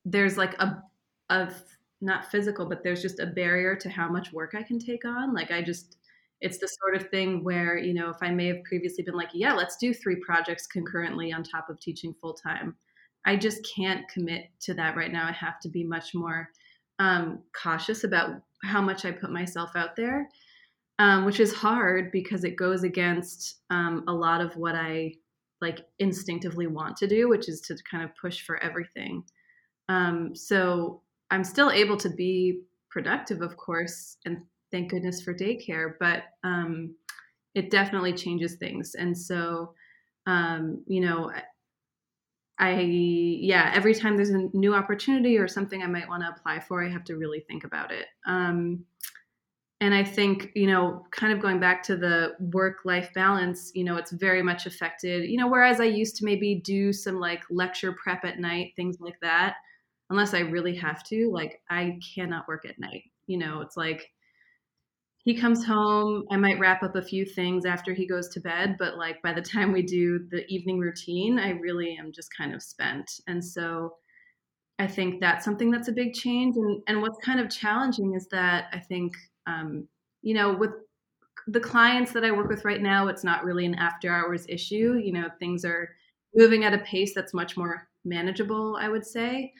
there's 0.04 0.38
like 0.38 0.54
a 0.62 0.84
of 1.30 1.54
not 2.02 2.30
physical, 2.30 2.68
but 2.68 2.84
there's 2.84 3.02
just 3.02 3.20
a 3.20 3.26
barrier 3.26 3.76
to 3.76 3.90
how 3.90 4.10
much 4.10 4.34
work 4.34 4.54
I 4.56 4.64
can 4.64 4.80
take 4.80 5.06
on. 5.06 5.34
Like 5.34 5.52
I 5.52 5.62
just 5.62 5.98
it's 6.42 6.58
the 6.58 6.68
sort 6.68 6.96
of 6.96 7.10
thing 7.10 7.44
where 7.44 7.78
you 7.78 7.94
know 7.94 8.10
if 8.10 8.18
i 8.22 8.30
may 8.30 8.48
have 8.48 8.64
previously 8.64 9.04
been 9.04 9.16
like 9.16 9.30
yeah 9.34 9.54
let's 9.54 9.78
do 9.78 9.94
three 9.94 10.18
projects 10.18 10.68
concurrently 10.68 11.32
on 11.32 11.44
top 11.44 11.70
of 11.70 11.80
teaching 11.80 12.14
full 12.22 12.34
time 12.34 12.76
i 13.26 13.36
just 13.36 13.68
can't 13.76 14.08
commit 14.10 14.50
to 14.60 14.74
that 14.74 14.96
right 14.96 15.12
now 15.12 15.28
i 15.28 15.32
have 15.32 15.60
to 15.60 15.70
be 15.70 15.84
much 15.84 16.14
more 16.14 16.50
um, 17.00 17.40
cautious 17.62 18.04
about 18.04 18.42
how 18.64 18.82
much 18.82 19.06
i 19.06 19.12
put 19.12 19.32
myself 19.32 19.72
out 19.76 19.96
there 19.96 20.30
um, 21.00 21.26
which 21.26 21.40
is 21.40 21.54
hard 21.54 22.12
because 22.12 22.44
it 22.44 22.56
goes 22.56 22.84
against 22.84 23.62
um, 23.70 24.04
a 24.08 24.14
lot 24.14 24.42
of 24.42 24.56
what 24.56 24.76
i 24.76 25.12
like 25.62 25.86
instinctively 26.00 26.68
want 26.68 26.96
to 26.98 27.08
do 27.08 27.30
which 27.30 27.50
is 27.50 27.62
to 27.62 27.76
kind 27.90 28.04
of 28.04 28.10
push 28.20 28.42
for 28.42 28.62
everything 28.64 29.24
um, 29.90 30.36
so 30.36 31.02
i'm 31.32 31.44
still 31.44 31.72
able 31.72 31.98
to 31.98 32.10
be 32.10 32.62
productive 32.90 33.42
of 33.42 33.58
course 33.58 34.18
and 34.26 34.38
thank 34.76 34.92
goodness 34.92 35.22
for 35.22 35.34
daycare, 35.34 35.94
but 36.00 36.24
um, 36.44 36.96
it 37.54 37.72
definitely 37.72 38.14
changes 38.14 38.56
things. 38.56 38.96
And 38.96 39.18
so, 39.18 39.74
um, 40.26 40.84
you 40.86 41.00
know, 41.00 41.32
I, 42.60 42.80
yeah, 42.82 43.72
every 43.74 43.94
time 43.94 44.16
there's 44.16 44.30
a 44.30 44.50
new 44.54 44.74
opportunity 44.74 45.38
or 45.38 45.48
something 45.48 45.82
I 45.82 45.88
might 45.88 46.10
want 46.10 46.24
to 46.24 46.30
apply 46.30 46.60
for, 46.60 46.84
I 46.84 46.90
have 46.90 47.04
to 47.06 47.16
really 47.16 47.42
think 47.42 47.64
about 47.64 47.92
it. 47.92 48.06
Um, 48.26 48.86
and 49.82 49.94
I 49.94 50.04
think, 50.04 50.52
you 50.56 50.68
know, 50.68 51.06
kind 51.12 51.34
of 51.34 51.42
going 51.42 51.60
back 51.60 51.84
to 51.84 51.98
the 51.98 52.36
work 52.40 52.80
life 52.86 53.10
balance, 53.14 53.72
you 53.76 53.84
know, 53.84 53.98
it's 53.98 54.12
very 54.12 54.42
much 54.42 54.66
affected, 54.66 55.30
you 55.30 55.38
know, 55.38 55.48
whereas 55.48 55.82
I 55.82 55.86
used 55.86 56.16
to 56.18 56.26
maybe 56.26 56.62
do 56.64 56.94
some 56.94 57.20
like 57.20 57.44
lecture 57.50 57.94
prep 58.02 58.24
at 58.24 58.40
night, 58.40 58.72
things 58.76 58.98
like 59.02 59.20
that, 59.22 59.56
unless 60.10 60.34
I 60.34 60.40
really 60.40 60.76
have 60.78 61.04
to, 61.06 61.30
like, 61.32 61.62
I 61.70 62.00
cannot 62.16 62.48
work 62.48 62.66
at 62.66 62.80
night. 62.80 63.04
You 63.28 63.38
know, 63.38 63.62
it's 63.62 63.76
like, 63.76 64.12
he 65.26 65.34
comes 65.34 65.66
home 65.66 66.24
i 66.32 66.38
might 66.38 66.60
wrap 66.60 66.84
up 66.84 66.96
a 66.96 67.02
few 67.02 67.26
things 67.26 67.66
after 67.66 67.94
he 67.94 68.08
goes 68.08 68.30
to 68.30 68.40
bed 68.40 68.76
but 68.78 68.96
like 68.96 69.22
by 69.24 69.34
the 69.34 69.42
time 69.54 69.74
we 69.74 69.82
do 69.82 70.20
the 70.30 70.46
evening 70.48 70.80
routine 70.80 71.38
i 71.38 71.50
really 71.50 71.98
am 72.00 72.12
just 72.14 72.30
kind 72.36 72.54
of 72.54 72.64
spent 72.64 73.10
and 73.28 73.44
so 73.44 73.96
i 74.78 74.88
think 74.88 75.20
that's 75.20 75.44
something 75.44 75.72
that's 75.72 75.88
a 75.88 75.92
big 75.92 76.14
change 76.14 76.56
and, 76.56 76.82
and 76.88 77.02
what's 77.02 77.18
kind 77.26 77.40
of 77.40 77.50
challenging 77.50 78.14
is 78.14 78.28
that 78.28 78.66
i 78.72 78.80
think 78.80 79.14
um, 79.48 79.88
you 80.22 80.34
know 80.34 80.54
with 80.54 80.72
the 81.48 81.60
clients 81.60 82.12
that 82.12 82.26
i 82.26 82.32
work 82.32 82.50
with 82.50 82.66
right 82.66 82.82
now 82.82 83.08
it's 83.08 83.24
not 83.24 83.44
really 83.44 83.66
an 83.66 83.76
after 83.76 84.12
hours 84.12 84.46
issue 84.50 85.00
you 85.04 85.12
know 85.12 85.30
things 85.40 85.64
are 85.64 85.90
moving 86.34 86.64
at 86.64 86.74
a 86.74 86.80
pace 86.80 87.14
that's 87.14 87.34
much 87.34 87.56
more 87.56 87.88
manageable 88.04 88.78
i 88.80 88.88
would 88.88 89.06
say 89.06 89.54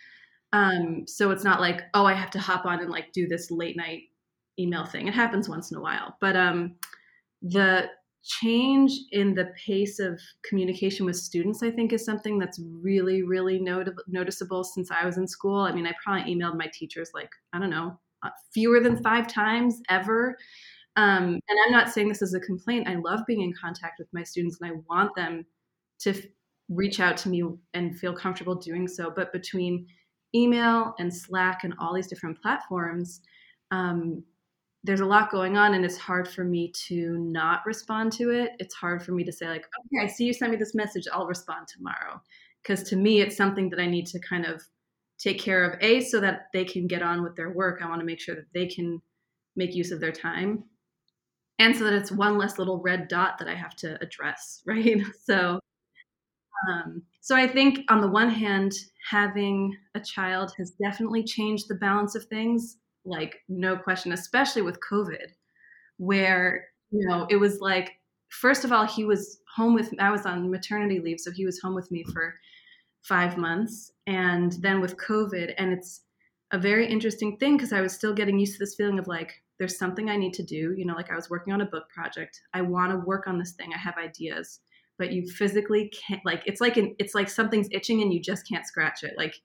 um, 0.54 1.06
so 1.06 1.32
it's 1.32 1.44
not 1.44 1.60
like 1.60 1.84
oh 1.94 2.06
i 2.06 2.14
have 2.14 2.32
to 2.32 2.40
hop 2.40 2.66
on 2.66 2.80
and 2.80 2.90
like 2.90 3.12
do 3.12 3.28
this 3.28 3.52
late 3.52 3.78
night 3.78 4.04
email 4.60 4.86
thing. 4.86 5.08
It 5.08 5.14
happens 5.14 5.50
once 5.50 5.72
in 5.72 5.78
a 5.78 5.82
while, 5.82 6.18
but 6.20 6.36
um, 6.36 6.76
the 7.42 7.90
change 8.24 8.92
in 9.12 9.36
the 9.36 9.52
pace 9.66 10.00
of 10.00 10.20
communication 10.44 11.06
with 11.06 11.16
students, 11.16 11.62
I 11.62 11.70
think, 11.70 11.94
is 11.94 12.04
something 12.04 12.40
that's 12.40 12.60
really, 12.60 13.24
really 13.24 13.60
not- 13.60 13.88
noticeable 14.08 14.64
since 14.64 14.90
I 14.90 15.06
was 15.06 15.18
in 15.18 15.28
school. 15.28 15.60
I 15.60 15.72
mean, 15.72 15.86
I 15.86 15.94
probably 16.04 16.34
emailed 16.34 16.58
my 16.58 16.70
teachers 16.74 17.12
like 17.14 17.30
I 17.54 17.60
don't 17.60 17.70
know, 17.70 18.00
fewer 18.54 18.80
than 18.80 19.02
five 19.02 19.28
times 19.28 19.82
ever. 19.90 20.38
Um, 20.96 21.40
and 21.48 21.60
I'm 21.66 21.72
not 21.72 21.90
saying 21.90 22.10
this 22.10 22.22
as 22.22 22.34
a 22.34 22.40
complaint. 22.40 22.88
I 22.88 22.96
love 22.96 23.22
being 23.28 23.42
in 23.42 23.54
contact 23.54 24.00
with 24.00 24.08
my 24.14 24.24
students, 24.24 24.58
and 24.62 24.72
I 24.72 24.76
want 24.90 25.14
them 25.16 25.46
to 26.00 26.12
f- 26.12 26.26
reach 26.70 27.00
out 27.00 27.18
to 27.18 27.30
me 27.30 27.44
and 27.74 27.98
feel 27.98 28.14
comfortable 28.14 28.56
doing 28.56 28.88
so. 28.88 29.12
But 29.14 29.34
between 29.34 29.88
email 30.34 30.96
and 31.00 31.14
Slack 31.14 31.64
and 31.64 31.74
all 31.80 31.94
these 31.94 32.08
different 32.08 32.42
platforms, 32.42 33.22
um, 33.72 34.24
there's 34.86 35.00
a 35.00 35.06
lot 35.06 35.32
going 35.32 35.58
on 35.58 35.74
and 35.74 35.84
it's 35.84 35.98
hard 35.98 36.28
for 36.28 36.44
me 36.44 36.72
to 36.88 37.18
not 37.18 37.66
respond 37.66 38.12
to 38.14 38.30
it. 38.30 38.52
It's 38.60 38.76
hard 38.76 39.04
for 39.04 39.14
me 39.14 39.24
to 39.24 39.32
say 39.32 39.48
like, 39.48 39.66
okay, 39.66 40.06
I 40.06 40.08
see 40.08 40.26
you 40.26 40.34
sent 40.34 40.52
me 40.52 40.58
this 40.58 40.76
message, 40.76 41.06
I'll 41.12 41.26
respond 41.26 41.68
tomorrow. 41.68 42.22
Because 42.62 42.84
to 42.90 42.96
me, 42.96 43.22
it's 43.22 43.36
something 43.36 43.70
that 43.72 43.80
I 43.80 43.88
need 43.88 44.06
to 44.08 44.20
kind 44.20 44.46
of 44.46 44.62
take 45.20 45.40
care 45.40 45.64
of. 45.64 45.78
A, 45.82 46.02
so 46.02 46.20
that 46.20 46.48
they 46.54 46.66
can 46.66 46.88
get 46.88 47.02
on 47.02 47.24
with 47.24 47.36
their 47.36 47.52
work. 47.52 47.82
I 47.82 47.90
want 47.90 48.02
to 48.02 48.06
make 48.06 48.20
sure 48.20 48.36
that 48.36 48.52
they 48.54 48.68
can 48.68 49.02
make 49.56 49.74
use 49.74 49.92
of 49.92 50.00
their 50.00 50.12
time. 50.12 50.64
And 51.60 51.76
so 51.76 51.86
that 51.86 51.94
it's 51.94 52.12
one 52.12 52.38
less 52.38 52.60
little 52.60 52.82
red 52.82 53.08
dot 53.08 53.38
that 53.40 53.48
I 53.48 53.56
have 53.56 53.76
to 53.78 54.02
address, 54.02 54.62
right? 54.68 55.02
So, 55.24 55.60
um, 56.70 57.04
so 57.22 57.36
I 57.36 57.48
think 57.48 57.80
on 57.90 58.02
the 58.02 58.10
one 58.10 58.30
hand, 58.30 58.74
having 59.10 59.76
a 59.94 60.00
child 60.00 60.54
has 60.58 60.72
definitely 60.72 61.24
changed 61.24 61.68
the 61.68 61.76
balance 61.76 62.16
of 62.16 62.26
things 62.26 62.78
like 63.06 63.38
no 63.48 63.78
question, 63.78 64.12
especially 64.12 64.62
with 64.62 64.80
COVID, 64.80 65.28
where, 65.98 66.66
you 66.92 67.08
know, 67.08 67.28
it 67.30 67.36
was 67.38 67.60
like, 67.60 67.92
first 68.30 68.66
of 68.66 68.72
all, 68.72 68.86
he 68.86 69.06
was 69.06 69.40
home 69.56 69.76
with, 69.76 69.94
I 70.00 70.12
was 70.12 70.26
on 70.26 70.50
maternity 70.50 71.00
leave, 71.00 71.20
so 71.20 71.32
he 71.32 71.46
was 71.46 71.60
home 71.60 71.76
with 71.76 71.92
me 71.92 72.04
for 72.12 72.36
five 73.08 73.38
months. 73.38 73.92
And 74.08 74.54
then 74.54 74.82
with 74.82 74.98
COVID, 74.98 75.54
and 75.58 75.72
it's 75.72 76.02
a 76.52 76.58
very 76.58 76.88
interesting 76.88 77.38
thing 77.38 77.58
because 77.58 77.74
I 77.74 77.82
was 77.82 77.94
still 77.94 78.14
getting 78.14 78.40
used 78.40 78.54
to 78.54 78.60
this 78.60 78.76
feeling 78.76 79.00
of 79.00 79.08
like, 79.08 79.34
there's 79.60 79.78
something 79.78 80.10
I 80.10 80.18
need 80.18 80.34
to 80.34 80.44
do. 80.44 80.74
You 80.78 80.86
know, 80.86 80.96
like 80.96 81.12
I 81.12 81.16
was 81.16 81.30
working 81.30 81.54
on 81.54 81.62
a 81.62 81.66
book 81.66 81.90
project. 81.90 82.42
I 82.54 82.62
want 82.62 82.92
to 82.92 82.98
work 82.98 83.28
on 83.28 83.40
this 83.40 83.54
thing. 83.54 83.72
I 83.74 83.78
have 83.78 83.96
ideas, 83.98 84.60
but 84.98 85.12
you 85.12 85.30
physically 85.30 85.92
can't. 86.08 86.22
Like 86.26 86.44
it's 86.46 86.62
like 86.62 86.78
an, 86.78 86.96
it's 87.00 87.16
like 87.16 87.30
something's 87.30 87.70
itching 87.72 88.02
and 88.02 88.14
you 88.14 88.22
just 88.22 88.48
can't 88.48 88.68
scratch 88.68 89.04
it. 89.04 89.14
Like 89.18 89.36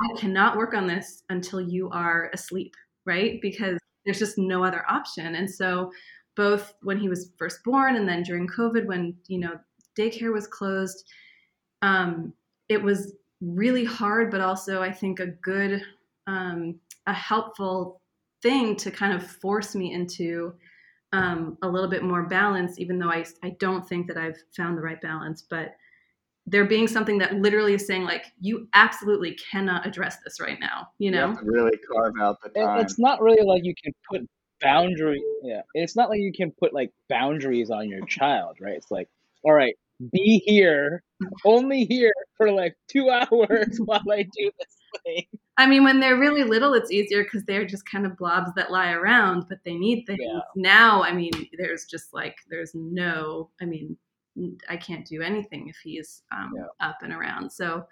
I 0.00 0.20
cannot 0.20 0.56
work 0.56 0.74
on 0.74 0.86
this 0.86 1.22
until 1.28 1.60
you 1.60 1.90
are 1.90 2.30
asleep, 2.32 2.74
right? 3.06 3.40
Because 3.40 3.78
there's 4.04 4.18
just 4.18 4.38
no 4.38 4.64
other 4.64 4.84
option. 4.88 5.34
And 5.34 5.50
so, 5.50 5.90
both 6.36 6.72
when 6.82 6.98
he 6.98 7.08
was 7.08 7.32
first 7.36 7.64
born 7.64 7.96
and 7.96 8.08
then 8.08 8.22
during 8.22 8.46
COVID, 8.46 8.86
when 8.86 9.16
you 9.26 9.40
know 9.40 9.58
daycare 9.98 10.32
was 10.32 10.46
closed, 10.46 11.04
um, 11.82 12.32
it 12.68 12.82
was 12.82 13.14
really 13.40 13.84
hard, 13.84 14.30
but 14.30 14.40
also 14.40 14.82
I 14.82 14.92
think 14.92 15.20
a 15.20 15.26
good, 15.26 15.82
um, 16.26 16.78
a 17.06 17.12
helpful 17.12 18.00
thing 18.42 18.76
to 18.76 18.90
kind 18.90 19.12
of 19.12 19.26
force 19.26 19.74
me 19.74 19.92
into 19.92 20.54
um, 21.12 21.56
a 21.62 21.68
little 21.68 21.88
bit 21.88 22.02
more 22.02 22.24
balance, 22.24 22.78
even 22.78 22.98
though 22.98 23.10
I, 23.10 23.24
I 23.42 23.50
don't 23.58 23.88
think 23.88 24.06
that 24.08 24.16
I've 24.16 24.36
found 24.54 24.76
the 24.76 24.82
right 24.82 25.00
balance. 25.00 25.42
But 25.48 25.76
there 26.50 26.64
being 26.64 26.88
something 26.88 27.18
that 27.18 27.34
literally 27.34 27.74
is 27.74 27.86
saying 27.86 28.04
like 28.04 28.32
you 28.40 28.68
absolutely 28.72 29.34
cannot 29.34 29.86
address 29.86 30.16
this 30.24 30.40
right 30.40 30.58
now 30.60 30.88
you 30.98 31.10
know? 31.10 31.36
you 31.42 31.52
really 31.52 31.78
carve 31.92 32.14
out 32.20 32.38
the 32.42 32.48
time. 32.48 32.80
it's 32.80 32.98
not 32.98 33.20
really 33.20 33.44
like 33.44 33.64
you 33.64 33.74
can 33.82 33.92
put 34.10 34.22
boundary 34.60 35.22
yeah 35.42 35.60
it's 35.74 35.94
not 35.94 36.08
like 36.08 36.20
you 36.20 36.32
can 36.32 36.50
put 36.52 36.72
like 36.72 36.90
boundaries 37.08 37.70
on 37.70 37.88
your 37.88 38.04
child 38.06 38.56
right? 38.60 38.74
It's 38.74 38.90
like 38.90 39.08
all 39.44 39.52
right 39.52 39.76
be 40.12 40.42
here 40.46 41.02
only 41.44 41.84
here 41.84 42.12
for 42.36 42.52
like 42.52 42.76
two 42.88 43.10
hours 43.10 43.78
while 43.84 44.04
i 44.12 44.22
do 44.22 44.50
this 44.58 44.76
thing 45.04 45.26
i 45.56 45.66
mean 45.66 45.82
when 45.82 46.00
they're 46.00 46.18
really 46.18 46.44
little 46.44 46.74
it's 46.74 46.90
easier 46.90 47.24
because 47.24 47.44
they're 47.44 47.66
just 47.66 47.88
kind 47.90 48.06
of 48.06 48.16
blobs 48.16 48.50
that 48.54 48.70
lie 48.70 48.92
around 48.92 49.44
but 49.48 49.58
they 49.64 49.74
need 49.74 50.04
things 50.06 50.20
yeah. 50.22 50.40
now 50.54 51.02
i 51.02 51.12
mean 51.12 51.32
there's 51.58 51.84
just 51.84 52.14
like 52.14 52.36
there's 52.48 52.74
no 52.74 53.50
i 53.60 53.64
mean 53.64 53.96
I 54.68 54.76
can't 54.76 55.06
do 55.06 55.22
anything 55.22 55.68
if 55.68 55.76
he's 55.82 56.22
um, 56.32 56.52
yeah. 56.56 56.66
up 56.80 56.98
and 57.02 57.12
around. 57.12 57.50
So 57.50 57.86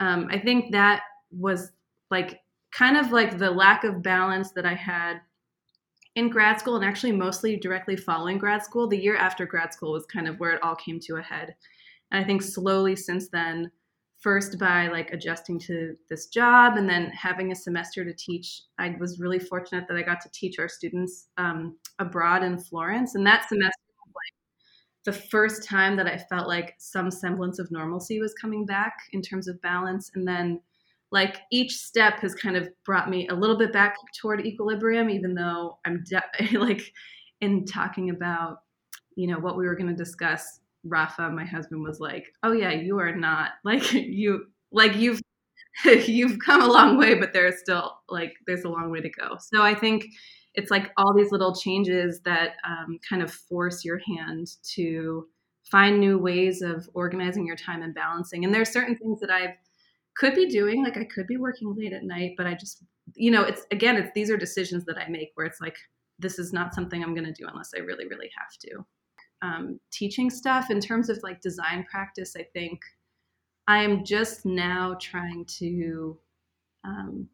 um, 0.00 0.28
I 0.30 0.38
think 0.38 0.72
that 0.72 1.02
was 1.30 1.72
like 2.10 2.40
kind 2.72 2.96
of 2.96 3.12
like 3.12 3.38
the 3.38 3.50
lack 3.50 3.84
of 3.84 4.02
balance 4.02 4.52
that 4.52 4.66
I 4.66 4.74
had 4.74 5.20
in 6.18 6.28
grad 6.28 6.58
school 6.58 6.74
and 6.74 6.84
actually 6.84 7.12
mostly 7.12 7.56
directly 7.56 7.96
following 7.96 8.38
grad 8.38 8.64
school. 8.64 8.88
The 8.88 8.98
year 8.98 9.16
after 9.16 9.46
grad 9.46 9.72
school 9.72 9.92
was 9.92 10.04
kind 10.06 10.26
of 10.26 10.40
where 10.40 10.50
it 10.50 10.62
all 10.64 10.74
came 10.74 10.98
to 11.00 11.16
a 11.16 11.22
head. 11.22 11.54
And 12.10 12.22
I 12.22 12.26
think 12.26 12.42
slowly 12.42 12.96
since 12.96 13.28
then, 13.28 13.70
first 14.18 14.58
by 14.58 14.88
like 14.88 15.12
adjusting 15.12 15.60
to 15.60 15.94
this 16.10 16.26
job 16.26 16.76
and 16.76 16.90
then 16.90 17.10
having 17.10 17.52
a 17.52 17.54
semester 17.54 18.04
to 18.04 18.12
teach, 18.12 18.62
I 18.78 18.96
was 18.98 19.20
really 19.20 19.38
fortunate 19.38 19.86
that 19.86 19.96
I 19.96 20.02
got 20.02 20.20
to 20.22 20.30
teach 20.32 20.58
our 20.58 20.68
students 20.68 21.28
um, 21.36 21.76
abroad 22.00 22.42
in 22.42 22.58
Florence. 22.58 23.14
And 23.14 23.24
that 23.24 23.48
semester 23.48 23.84
was 24.04 24.12
like 24.12 25.14
the 25.14 25.20
first 25.28 25.62
time 25.62 25.94
that 25.96 26.08
I 26.08 26.18
felt 26.18 26.48
like 26.48 26.74
some 26.78 27.12
semblance 27.12 27.60
of 27.60 27.70
normalcy 27.70 28.20
was 28.20 28.34
coming 28.34 28.66
back 28.66 28.94
in 29.12 29.22
terms 29.22 29.46
of 29.46 29.62
balance. 29.62 30.10
And 30.16 30.26
then, 30.26 30.60
like, 31.10 31.38
each 31.50 31.76
step 31.76 32.20
has 32.20 32.34
kind 32.34 32.56
of 32.56 32.68
brought 32.84 33.08
me 33.08 33.28
a 33.28 33.34
little 33.34 33.56
bit 33.56 33.72
back 33.72 33.96
toward 34.20 34.44
equilibrium, 34.44 35.08
even 35.08 35.34
though 35.34 35.78
I'm 35.86 36.04
de- 36.04 36.58
like 36.58 36.92
in 37.40 37.64
talking 37.64 38.10
about, 38.10 38.58
you 39.16 39.26
know, 39.26 39.38
what 39.38 39.56
we 39.56 39.66
were 39.66 39.74
going 39.74 39.88
to 39.88 39.96
discuss, 39.96 40.60
Rafa, 40.84 41.30
my 41.30 41.44
husband, 41.44 41.82
was 41.82 42.00
like, 42.00 42.26
"Oh 42.42 42.52
yeah, 42.52 42.70
you 42.70 42.98
are 42.98 43.14
not 43.14 43.52
like 43.64 43.92
you 43.92 44.46
like 44.72 44.96
you've 44.96 45.20
you've 45.84 46.38
come 46.44 46.62
a 46.62 46.66
long 46.66 46.98
way, 46.98 47.14
but 47.14 47.32
there's 47.32 47.58
still 47.58 47.98
like 48.08 48.34
there's 48.46 48.64
a 48.64 48.68
long 48.68 48.90
way 48.90 49.00
to 49.00 49.10
go." 49.10 49.36
So 49.40 49.62
I 49.62 49.74
think 49.74 50.06
it's 50.54 50.70
like 50.70 50.90
all 50.96 51.14
these 51.14 51.32
little 51.32 51.54
changes 51.54 52.20
that 52.24 52.56
um, 52.66 52.98
kind 53.08 53.22
of 53.22 53.32
force 53.32 53.84
your 53.84 53.98
hand 53.98 54.48
to 54.74 55.26
find 55.70 56.00
new 56.00 56.18
ways 56.18 56.62
of 56.62 56.88
organizing 56.94 57.46
your 57.46 57.56
time 57.56 57.82
and 57.82 57.94
balancing. 57.94 58.44
And 58.44 58.52
there's 58.52 58.70
certain 58.70 58.96
things 58.96 59.20
that 59.20 59.30
I've 59.30 59.54
could 60.18 60.34
be 60.34 60.48
doing, 60.48 60.82
like 60.82 60.96
I 60.96 61.04
could 61.04 61.26
be 61.26 61.36
working 61.36 61.74
late 61.76 61.92
at 61.92 62.02
night, 62.02 62.32
but 62.36 62.46
I 62.46 62.54
just, 62.54 62.82
you 63.14 63.30
know, 63.30 63.42
it's 63.42 63.62
again, 63.70 63.96
it's 63.96 64.10
these 64.14 64.30
are 64.30 64.36
decisions 64.36 64.84
that 64.86 64.98
I 64.98 65.08
make 65.08 65.30
where 65.34 65.46
it's 65.46 65.60
like 65.60 65.76
this 66.18 66.38
is 66.38 66.52
not 66.52 66.74
something 66.74 67.02
I'm 67.02 67.14
going 67.14 67.26
to 67.26 67.32
do 67.32 67.46
unless 67.48 67.70
I 67.76 67.80
really, 67.80 68.06
really 68.08 68.30
have 68.36 68.58
to. 68.62 68.86
Um, 69.40 69.80
teaching 69.92 70.30
stuff 70.30 70.70
in 70.70 70.80
terms 70.80 71.08
of 71.08 71.20
like 71.22 71.40
design 71.40 71.86
practice, 71.88 72.34
I 72.36 72.42
think 72.52 72.80
I 73.68 73.84
am 73.84 74.04
just 74.04 74.44
now 74.44 74.96
trying 75.00 75.44
to 75.58 76.18
um, 76.84 77.28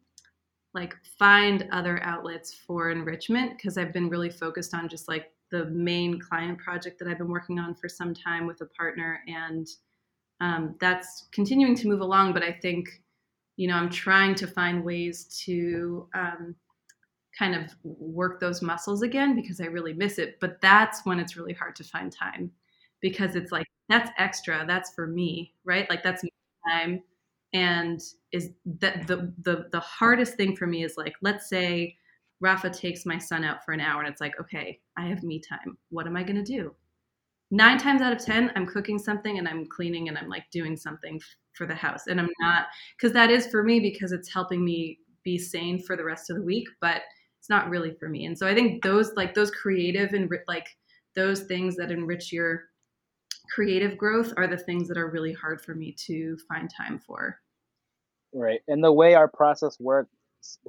like 0.75 0.93
find 1.17 1.67
other 1.71 2.03
outlets 2.03 2.53
for 2.53 2.91
enrichment 2.91 3.53
because 3.57 3.77
I've 3.77 3.93
been 3.93 4.09
really 4.09 4.29
focused 4.29 4.75
on 4.75 4.87
just 4.87 5.07
like 5.07 5.31
the 5.51 5.65
main 5.65 6.19
client 6.19 6.59
project 6.59 6.99
that 6.99 7.07
I've 7.07 7.17
been 7.17 7.29
working 7.31 7.57
on 7.57 7.73
for 7.73 7.87
some 7.87 8.13
time 8.13 8.45
with 8.45 8.61
a 8.61 8.65
partner, 8.65 9.21
and 9.27 9.67
um, 10.41 10.75
that's 10.79 11.27
continuing 11.31 11.75
to 11.75 11.87
move 11.87 12.01
along. 12.01 12.33
But 12.33 12.43
I 12.43 12.51
think, 12.51 12.87
you 13.57 13.67
know, 13.67 13.75
I'm 13.75 13.89
trying 13.89 14.35
to 14.35 14.47
find 14.47 14.83
ways 14.83 15.25
to 15.45 16.07
um, 16.13 16.55
kind 17.37 17.55
of 17.55 17.75
work 17.83 18.39
those 18.39 18.61
muscles 18.61 19.01
again 19.01 19.35
because 19.35 19.59
I 19.61 19.65
really 19.65 19.93
miss 19.93 20.17
it. 20.19 20.39
But 20.39 20.61
that's 20.61 21.05
when 21.05 21.19
it's 21.19 21.35
really 21.37 21.53
hard 21.53 21.75
to 21.77 21.83
find 21.83 22.11
time 22.11 22.51
because 23.01 23.35
it's 23.35 23.51
like 23.51 23.67
that's 23.89 24.09
extra, 24.17 24.65
that's 24.67 24.93
for 24.93 25.07
me, 25.07 25.53
right? 25.63 25.89
Like 25.89 26.03
that's 26.03 26.23
me 26.23 26.29
time. 26.69 27.03
And 27.53 28.01
is 28.31 28.51
that 28.79 29.07
the 29.07 29.33
the 29.43 29.67
the 29.71 29.79
hardest 29.79 30.35
thing 30.35 30.55
for 30.55 30.67
me 30.67 30.83
is 30.83 30.95
like, 30.97 31.13
let's 31.21 31.47
say 31.49 31.97
Rafa 32.41 32.69
takes 32.69 33.05
my 33.05 33.17
son 33.17 33.43
out 33.43 33.63
for 33.63 33.71
an 33.73 33.79
hour 33.79 34.01
and 34.01 34.09
it's 34.11 34.21
like, 34.21 34.39
okay, 34.39 34.79
I 34.97 35.07
have 35.07 35.23
me 35.23 35.39
time. 35.39 35.77
What 35.89 36.07
am 36.07 36.17
I 36.17 36.23
going 36.23 36.35
to 36.35 36.43
do? 36.43 36.73
Nine 37.51 37.77
times 37.77 38.01
out 38.01 38.13
of 38.13 38.23
10, 38.23 38.51
I'm 38.55 38.65
cooking 38.65 38.97
something 38.97 39.37
and 39.37 39.47
I'm 39.47 39.65
cleaning 39.67 40.07
and 40.07 40.17
I'm 40.17 40.29
like 40.29 40.45
doing 40.51 40.75
something 40.75 41.21
for 41.53 41.65
the 41.65 41.75
house. 41.75 42.07
And 42.07 42.19
I'm 42.19 42.29
not, 42.39 42.65
because 42.97 43.13
that 43.13 43.29
is 43.29 43.47
for 43.47 43.63
me 43.63 43.79
because 43.79 44.11
it's 44.11 44.31
helping 44.31 44.65
me 44.65 44.99
be 45.23 45.37
sane 45.37 45.81
for 45.81 45.95
the 45.95 46.03
rest 46.03 46.29
of 46.29 46.37
the 46.37 46.43
week, 46.43 46.67
but 46.81 47.01
it's 47.39 47.49
not 47.49 47.69
really 47.69 47.93
for 47.99 48.09
me. 48.09 48.25
And 48.25 48.37
so 48.37 48.47
I 48.47 48.55
think 48.55 48.83
those, 48.83 49.13
like 49.15 49.33
those 49.33 49.51
creative 49.51 50.13
and 50.13 50.29
like 50.47 50.67
those 51.15 51.41
things 51.41 51.75
that 51.77 51.91
enrich 51.91 52.31
your 52.31 52.63
creative 53.53 53.97
growth 53.97 54.33
are 54.37 54.47
the 54.47 54.57
things 54.57 54.87
that 54.87 54.97
are 54.97 55.09
really 55.09 55.33
hard 55.33 55.61
for 55.61 55.75
me 55.75 55.95
to 56.07 56.37
find 56.47 56.69
time 56.75 56.99
for. 56.99 57.39
Right. 58.33 58.61
And 58.67 58.83
the 58.83 58.91
way 58.91 59.13
our 59.13 59.27
process 59.27 59.79
works 59.79 60.09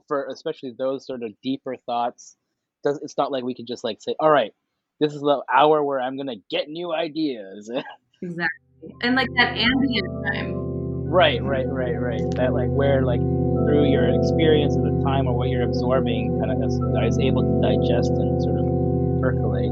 for 0.06 0.28
especially 0.28 0.74
those 0.78 1.06
sort 1.06 1.22
of 1.22 1.32
deeper 1.42 1.76
thoughts 1.76 2.36
does 2.82 2.98
it's 3.02 3.18
not 3.18 3.32
like 3.32 3.44
we 3.44 3.54
can 3.54 3.66
just 3.66 3.84
like 3.84 4.00
say 4.00 4.14
all 4.20 4.30
right 4.30 4.52
this 5.00 5.12
is 5.14 5.20
the 5.20 5.42
hour 5.52 5.82
where 5.84 6.00
i'm 6.00 6.16
gonna 6.16 6.36
get 6.50 6.68
new 6.68 6.92
ideas. 6.92 7.70
Exactly. 8.22 8.94
And 9.02 9.14
like 9.14 9.28
that 9.36 9.56
ambient 9.56 10.08
time. 10.32 10.54
Right 11.04 11.42
right 11.42 11.66
right 11.68 11.94
right. 12.00 12.22
That 12.36 12.52
like 12.52 12.68
where 12.68 13.02
like 13.04 13.20
through 13.20 13.90
your 13.90 14.08
experience 14.08 14.74
at 14.76 14.82
the 14.82 15.02
time 15.04 15.26
or 15.28 15.36
what 15.36 15.48
you're 15.50 15.62
absorbing 15.62 16.38
kind 16.40 16.50
of 16.50 16.62
is, 16.62 16.74
is 16.74 17.18
able 17.18 17.42
to 17.42 17.54
digest 17.60 18.10
and 18.10 18.42
sort 18.42 18.58
of 18.58 18.66
percolate 19.20 19.70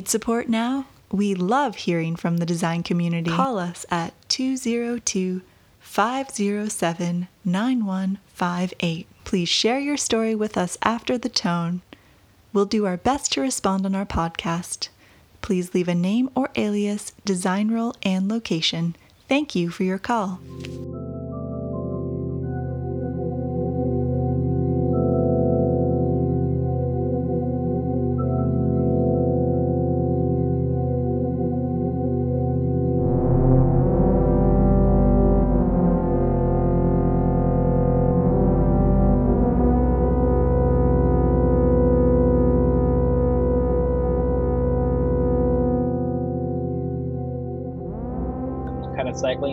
Need 0.00 0.08
support 0.08 0.48
now? 0.48 0.86
We 1.12 1.34
love 1.34 1.76
hearing 1.76 2.16
from 2.16 2.38
the 2.38 2.46
design 2.46 2.82
community. 2.82 3.30
Call 3.30 3.58
us 3.58 3.84
at 3.90 4.14
202 4.30 5.42
507 5.78 7.28
9158. 7.44 9.06
Please 9.24 9.48
share 9.50 9.78
your 9.78 9.98
story 9.98 10.34
with 10.34 10.56
us 10.56 10.78
after 10.80 11.18
the 11.18 11.28
tone. 11.28 11.82
We'll 12.54 12.64
do 12.64 12.86
our 12.86 12.96
best 12.96 13.32
to 13.32 13.42
respond 13.42 13.84
on 13.84 13.94
our 13.94 14.06
podcast. 14.06 14.88
Please 15.42 15.74
leave 15.74 15.88
a 15.88 15.94
name 15.94 16.30
or 16.34 16.48
alias, 16.56 17.12
design 17.26 17.70
role, 17.70 17.94
and 18.02 18.26
location. 18.26 18.96
Thank 19.28 19.54
you 19.54 19.68
for 19.68 19.84
your 19.84 19.98
call. 19.98 20.40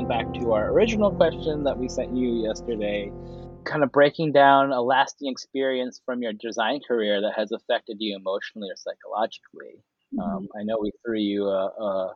Back 0.08 0.34
to 0.36 0.54
our 0.54 0.72
original 0.72 1.12
question 1.12 1.64
that 1.66 1.78
we 1.78 1.90
sent 1.90 2.16
you 2.16 2.46
yesterday, 2.48 3.12
kind 3.66 3.84
of 3.84 3.92
breaking 3.92 4.32
down 4.32 4.72
a 4.72 4.82
lasting 4.82 5.30
experience 5.30 6.02
from 6.06 6.22
your 6.22 6.32
design 6.32 6.80
career 6.88 7.20
that 7.20 7.34
has 7.36 7.52
affected 7.52 7.98
you 8.00 8.16
emotionally 8.16 8.70
or 8.70 8.76
psychologically. 8.78 9.84
Mm-hmm. 10.14 10.20
Um, 10.22 10.48
I 10.58 10.64
know 10.64 10.78
we 10.82 10.92
threw 11.06 11.20
you 11.20 11.48
a, 11.48 11.66
a, 11.68 12.14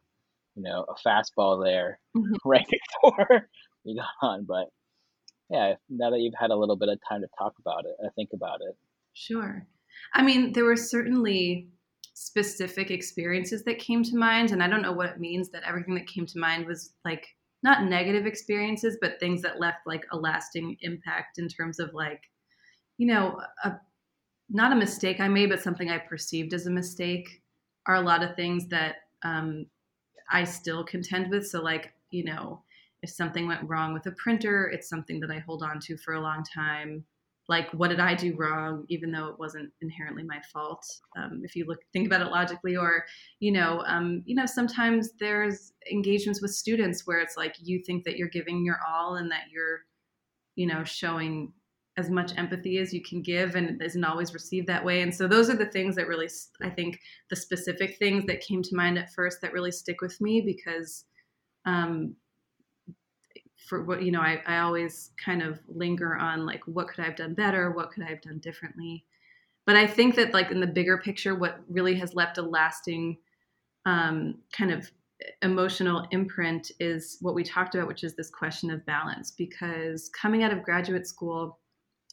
you 0.55 0.63
know, 0.63 0.85
a 0.87 1.07
fastball 1.07 1.63
there 1.63 1.99
mm-hmm. 2.15 2.33
right 2.45 2.67
before 3.03 3.49
we 3.85 3.95
got 3.95 4.27
on, 4.27 4.45
but 4.47 4.67
yeah, 5.49 5.73
now 5.89 6.11
that 6.11 6.19
you've 6.19 6.33
had 6.39 6.51
a 6.51 6.55
little 6.55 6.77
bit 6.77 6.87
of 6.87 6.97
time 7.09 7.21
to 7.21 7.27
talk 7.37 7.53
about 7.59 7.83
it, 7.83 7.95
I 8.05 8.07
think 8.15 8.29
about 8.33 8.59
it. 8.61 8.77
Sure. 9.13 9.67
I 10.13 10.23
mean, 10.23 10.53
there 10.53 10.63
were 10.63 10.77
certainly 10.77 11.67
specific 12.13 12.89
experiences 12.89 13.63
that 13.63 13.79
came 13.79 14.03
to 14.03 14.15
mind 14.15 14.51
and 14.51 14.61
i 14.61 14.67
don't 14.67 14.81
know 14.81 14.91
what 14.91 15.09
it 15.09 15.19
means 15.19 15.49
that 15.49 15.63
everything 15.65 15.95
that 15.95 16.05
came 16.05 16.25
to 16.25 16.37
mind 16.37 16.67
was 16.67 16.93
like 17.05 17.25
not 17.63 17.83
negative 17.83 18.25
experiences, 18.25 18.97
but 19.01 19.19
things 19.19 19.41
that 19.41 19.59
left 19.59 19.79
like 19.85 20.05
a 20.11 20.17
lasting 20.17 20.77
impact 20.81 21.37
in 21.37 21.47
terms 21.47 21.79
of 21.79 21.93
like, 21.93 22.21
you 22.97 23.07
know, 23.07 23.39
a, 23.63 23.73
not 24.49 24.71
a 24.71 24.75
mistake 24.75 25.19
I 25.19 25.27
made, 25.27 25.49
but 25.49 25.61
something 25.61 25.89
I 25.89 25.97
perceived 25.97 26.53
as 26.53 26.65
a 26.65 26.71
mistake 26.71 27.41
are 27.85 27.95
a 27.95 28.01
lot 28.01 28.23
of 28.23 28.35
things 28.35 28.67
that 28.69 28.95
um, 29.23 29.65
I 30.29 30.43
still 30.43 30.83
contend 30.83 31.29
with. 31.29 31.47
So, 31.47 31.61
like, 31.61 31.93
you 32.09 32.23
know, 32.23 32.63
if 33.01 33.09
something 33.09 33.47
went 33.47 33.67
wrong 33.67 33.93
with 33.93 34.05
a 34.07 34.11
printer, 34.11 34.67
it's 34.67 34.89
something 34.89 35.19
that 35.21 35.31
I 35.31 35.39
hold 35.39 35.63
on 35.63 35.79
to 35.81 35.97
for 35.97 36.13
a 36.13 36.21
long 36.21 36.43
time 36.43 37.05
like 37.51 37.69
what 37.73 37.89
did 37.89 37.99
i 37.99 38.15
do 38.15 38.33
wrong 38.35 38.85
even 38.87 39.11
though 39.11 39.27
it 39.27 39.37
wasn't 39.37 39.69
inherently 39.81 40.23
my 40.23 40.39
fault 40.53 40.83
um, 41.17 41.41
if 41.43 41.55
you 41.55 41.65
look 41.65 41.79
think 41.91 42.07
about 42.07 42.21
it 42.21 42.31
logically 42.31 42.77
or 42.77 43.05
you 43.39 43.51
know 43.51 43.83
um, 43.85 44.23
you 44.25 44.33
know 44.33 44.45
sometimes 44.45 45.11
there's 45.19 45.73
engagements 45.91 46.41
with 46.41 46.51
students 46.51 47.05
where 47.05 47.19
it's 47.19 47.35
like 47.35 47.55
you 47.59 47.83
think 47.85 48.05
that 48.05 48.17
you're 48.17 48.29
giving 48.29 48.63
your 48.63 48.79
all 48.89 49.15
and 49.15 49.29
that 49.29 49.43
you're 49.51 49.81
you 50.55 50.65
know 50.65 50.83
showing 50.83 51.51
as 51.97 52.09
much 52.09 52.31
empathy 52.37 52.77
as 52.77 52.93
you 52.93 53.01
can 53.01 53.21
give 53.21 53.55
and 53.55 53.69
it 53.69 53.85
isn't 53.85 54.05
always 54.05 54.33
received 54.33 54.65
that 54.65 54.83
way. 54.83 55.01
And 55.01 55.13
so 55.13 55.27
those 55.27 55.49
are 55.49 55.57
the 55.57 55.65
things 55.65 55.93
that 55.97 56.07
really 56.07 56.29
i 56.61 56.69
think 56.69 56.99
the 57.29 57.35
specific 57.35 57.97
things 57.97 58.25
that 58.27 58.39
came 58.39 58.63
to 58.63 58.75
mind 58.75 58.97
at 58.97 59.13
first 59.13 59.41
that 59.41 59.51
really 59.51 59.71
stick 59.71 59.99
with 60.01 60.19
me 60.21 60.39
because 60.39 61.03
um, 61.65 62.15
for 63.67 63.83
what 63.83 64.01
you 64.03 64.11
know 64.11 64.21
I, 64.21 64.41
I 64.45 64.59
always 64.59 65.11
kind 65.23 65.41
of 65.41 65.59
linger 65.67 66.15
on 66.15 66.45
like 66.45 66.61
what 66.65 66.87
could 66.87 66.99
i 66.99 67.05
have 67.05 67.15
done 67.15 67.33
better? 67.33 67.71
What 67.71 67.91
could 67.91 68.03
i 68.03 68.09
have 68.09 68.21
done 68.21 68.39
differently? 68.39 69.05
But 69.65 69.75
i 69.75 69.87
think 69.87 70.15
that 70.15 70.33
like 70.33 70.51
in 70.51 70.59
the 70.59 70.67
bigger 70.67 70.97
picture 70.97 71.35
what 71.35 71.59
really 71.69 71.95
has 71.95 72.13
left 72.13 72.37
a 72.37 72.41
lasting 72.41 73.17
um, 73.85 74.35
kind 74.51 74.71
of 74.71 74.91
emotional 75.43 76.07
imprint 76.11 76.71
is 76.79 77.17
what 77.21 77.35
we 77.35 77.43
talked 77.43 77.75
about 77.75 77.87
which 77.87 78.03
is 78.03 78.15
this 78.15 78.29
question 78.29 78.71
of 78.71 78.85
balance. 78.85 79.31
Because 79.31 80.09
coming 80.09 80.43
out 80.43 80.51
of 80.53 80.63
graduate 80.63 81.07
school 81.07 81.59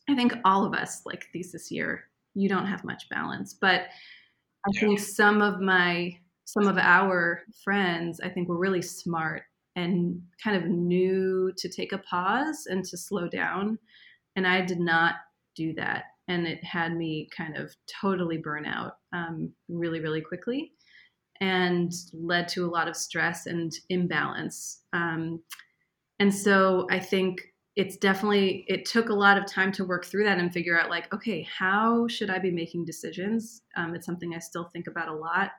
i 0.09 0.15
think 0.15 0.35
all 0.45 0.65
of 0.65 0.75
us 0.75 1.03
like 1.07 1.27
thesis 1.33 1.71
year 1.71 2.05
you 2.35 2.49
don't 2.49 2.67
have 2.67 2.85
much 2.85 3.09
balance. 3.09 3.55
But 3.55 3.83
i 4.67 4.71
yeah. 4.73 4.81
think 4.81 5.01
some 5.01 5.41
of 5.43 5.61
my 5.61 6.17
some 6.45 6.67
of 6.67 6.79
our 6.79 7.43
friends 7.63 8.21
i 8.21 8.29
think 8.29 8.49
were 8.49 8.59
really 8.59 8.83
smart 8.83 9.43
and 9.79 10.21
kind 10.43 10.57
of 10.57 10.69
knew 10.69 11.53
to 11.57 11.69
take 11.69 11.93
a 11.93 11.99
pause 11.99 12.67
and 12.67 12.85
to 12.85 12.97
slow 12.97 13.29
down. 13.29 13.79
And 14.37 14.47
I 14.47 14.61
did 14.61 14.81
not 14.81 15.15
do 15.55 15.73
that. 15.75 16.05
And 16.27 16.47
it 16.47 16.63
had 16.65 16.97
me 16.97 17.29
kind 17.35 17.57
of 17.57 17.75
totally 18.01 18.39
burn 18.39 18.67
out 18.67 18.99
um, 19.13 19.53
really, 19.69 20.01
really 20.01 20.21
quickly 20.21 20.73
and 21.41 21.93
led 22.13 22.49
to 22.49 22.67
a 22.67 22.71
lot 22.71 22.89
of 22.89 22.97
stress 22.97 23.47
and 23.47 23.73
imbalance. 23.89 24.83
Um, 24.93 25.43
and 26.19 26.35
so 26.35 26.87
I 26.91 26.99
think 26.99 27.41
it's 27.77 27.97
definitely 27.97 28.65
it 28.67 28.85
took 28.85 29.09
a 29.09 29.15
lot 29.15 29.39
of 29.39 29.47
time 29.47 29.71
to 29.71 29.85
work 29.85 30.05
through 30.05 30.25
that 30.25 30.39
and 30.39 30.53
figure 30.53 30.79
out 30.79 30.91
like 30.91 31.13
okay 31.15 31.43
how 31.43 32.09
should 32.09 32.29
i 32.29 32.37
be 32.37 32.51
making 32.51 32.85
decisions 32.85 33.63
um, 33.77 33.95
it's 33.95 34.05
something 34.05 34.35
i 34.35 34.39
still 34.41 34.65
think 34.73 34.89
about 34.89 35.07
a 35.07 35.15
lot 35.15 35.53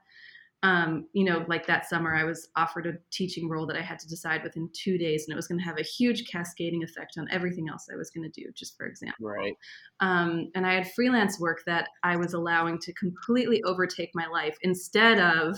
um, 0.64 1.08
you 1.14 1.24
know 1.24 1.46
like 1.48 1.66
that 1.68 1.88
summer 1.88 2.14
i 2.16 2.24
was 2.24 2.50
offered 2.56 2.86
a 2.86 2.94
teaching 3.12 3.48
role 3.48 3.66
that 3.66 3.78
i 3.78 3.82
had 3.82 3.98
to 4.00 4.08
decide 4.08 4.44
within 4.44 4.70
two 4.74 4.98
days 4.98 5.26
and 5.26 5.34
it 5.34 5.36
was 5.36 5.48
going 5.48 5.60
to 5.60 5.64
have 5.64 5.78
a 5.78 5.84
huge 5.84 6.30
cascading 6.30 6.84
effect 6.84 7.14
on 7.18 7.28
everything 7.32 7.70
else 7.70 7.88
i 7.92 7.96
was 7.96 8.10
going 8.10 8.30
to 8.30 8.42
do 8.42 8.50
just 8.56 8.76
for 8.76 8.86
example. 8.86 9.28
Right. 9.28 9.56
Um, 10.00 10.52
and 10.56 10.66
i 10.66 10.74
had 10.74 10.92
freelance 10.92 11.40
work 11.40 11.62
that 11.66 11.90
i 12.04 12.16
was 12.16 12.34
allowing 12.34 12.78
to 12.80 12.94
completely 12.94 13.64
overtake 13.64 14.12
my 14.14 14.28
life 14.28 14.58
instead 14.62 15.20
of 15.20 15.58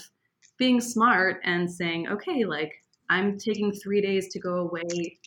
being 0.57 0.79
smart 0.79 1.37
and 1.43 1.71
saying 1.71 2.07
okay 2.07 2.45
like 2.45 2.71
i'm 3.09 3.37
taking 3.37 3.71
three 3.71 4.01
days 4.01 4.27
to 4.29 4.39
go 4.39 4.55
away 4.57 5.17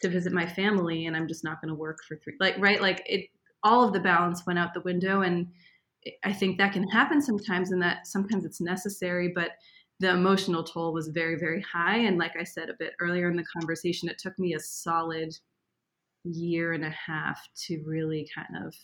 to 0.00 0.08
visit 0.08 0.32
my 0.32 0.46
family 0.46 1.06
and 1.06 1.16
I'm 1.16 1.28
just 1.28 1.44
not 1.44 1.60
going 1.60 1.68
to 1.68 1.74
work 1.74 1.98
for 2.06 2.16
three 2.16 2.34
like 2.40 2.56
right? 2.58 2.80
Like 2.80 3.02
it 3.06 3.26
all 3.64 3.84
of 3.84 3.92
the 3.92 4.00
balance 4.00 4.46
went 4.46 4.58
out 4.58 4.74
the 4.74 4.80
window 4.80 5.22
and 5.22 5.48
I 6.24 6.32
think 6.32 6.58
that 6.58 6.72
can 6.72 6.88
happen 6.88 7.20
sometimes 7.20 7.72
and 7.72 7.82
that 7.82 8.06
sometimes 8.06 8.44
it's 8.44 8.60
necessary 8.60 9.32
but 9.34 9.52
the 10.00 10.10
emotional 10.10 10.62
toll 10.62 10.92
was 10.92 11.08
very 11.08 11.36
very 11.38 11.60
high. 11.62 11.98
And 11.98 12.18
like 12.18 12.36
I 12.38 12.44
said 12.44 12.70
a 12.70 12.76
bit 12.78 12.94
earlier 13.00 13.28
in 13.28 13.36
the 13.36 13.44
conversation 13.44 14.08
it 14.08 14.18
took 14.18 14.38
me 14.38 14.54
a 14.54 14.60
solid 14.60 15.36
year 16.24 16.72
and 16.72 16.84
a 16.84 16.90
half 16.90 17.40
to 17.66 17.82
really 17.86 18.28
kind 18.34 18.66
of 18.66 18.74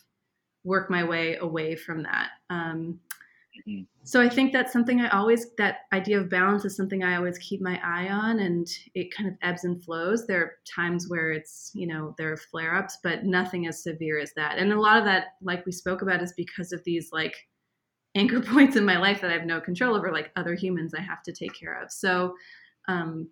work 0.64 0.90
my 0.90 1.04
way 1.04 1.36
away 1.36 1.76
from 1.76 2.02
that. 2.02 2.30
Um, 2.50 3.00
Mm-hmm. 3.68 3.82
So 4.02 4.20
I 4.20 4.28
think 4.28 4.52
that's 4.52 4.72
something 4.72 5.00
I 5.00 5.08
always 5.10 5.46
that 5.58 5.80
idea 5.92 6.20
of 6.20 6.28
balance 6.28 6.64
is 6.64 6.76
something 6.76 7.02
I 7.02 7.16
always 7.16 7.38
keep 7.38 7.60
my 7.60 7.80
eye 7.82 8.08
on 8.10 8.40
and 8.40 8.68
it 8.94 9.14
kind 9.14 9.28
of 9.28 9.36
ebbs 9.42 9.64
and 9.64 9.82
flows. 9.82 10.26
There 10.26 10.40
are 10.40 10.52
times 10.74 11.08
where 11.08 11.32
it's, 11.32 11.70
you 11.74 11.86
know, 11.86 12.14
there 12.18 12.32
are 12.32 12.36
flare-ups, 12.36 12.98
but 13.02 13.24
nothing 13.24 13.66
as 13.66 13.82
severe 13.82 14.18
as 14.18 14.32
that. 14.36 14.58
And 14.58 14.72
a 14.72 14.80
lot 14.80 14.98
of 14.98 15.04
that 15.04 15.34
like 15.42 15.64
we 15.64 15.72
spoke 15.72 16.02
about 16.02 16.22
is 16.22 16.34
because 16.36 16.72
of 16.72 16.84
these 16.84 17.10
like 17.12 17.36
anchor 18.14 18.40
points 18.40 18.76
in 18.76 18.84
my 18.84 18.96
life 18.96 19.20
that 19.20 19.30
I 19.30 19.34
have 19.34 19.46
no 19.46 19.60
control 19.60 19.96
over 19.96 20.12
like 20.12 20.30
other 20.36 20.54
humans 20.54 20.94
I 20.94 21.00
have 21.00 21.22
to 21.24 21.32
take 21.32 21.58
care 21.58 21.80
of. 21.82 21.90
So 21.90 22.34
um 22.88 23.28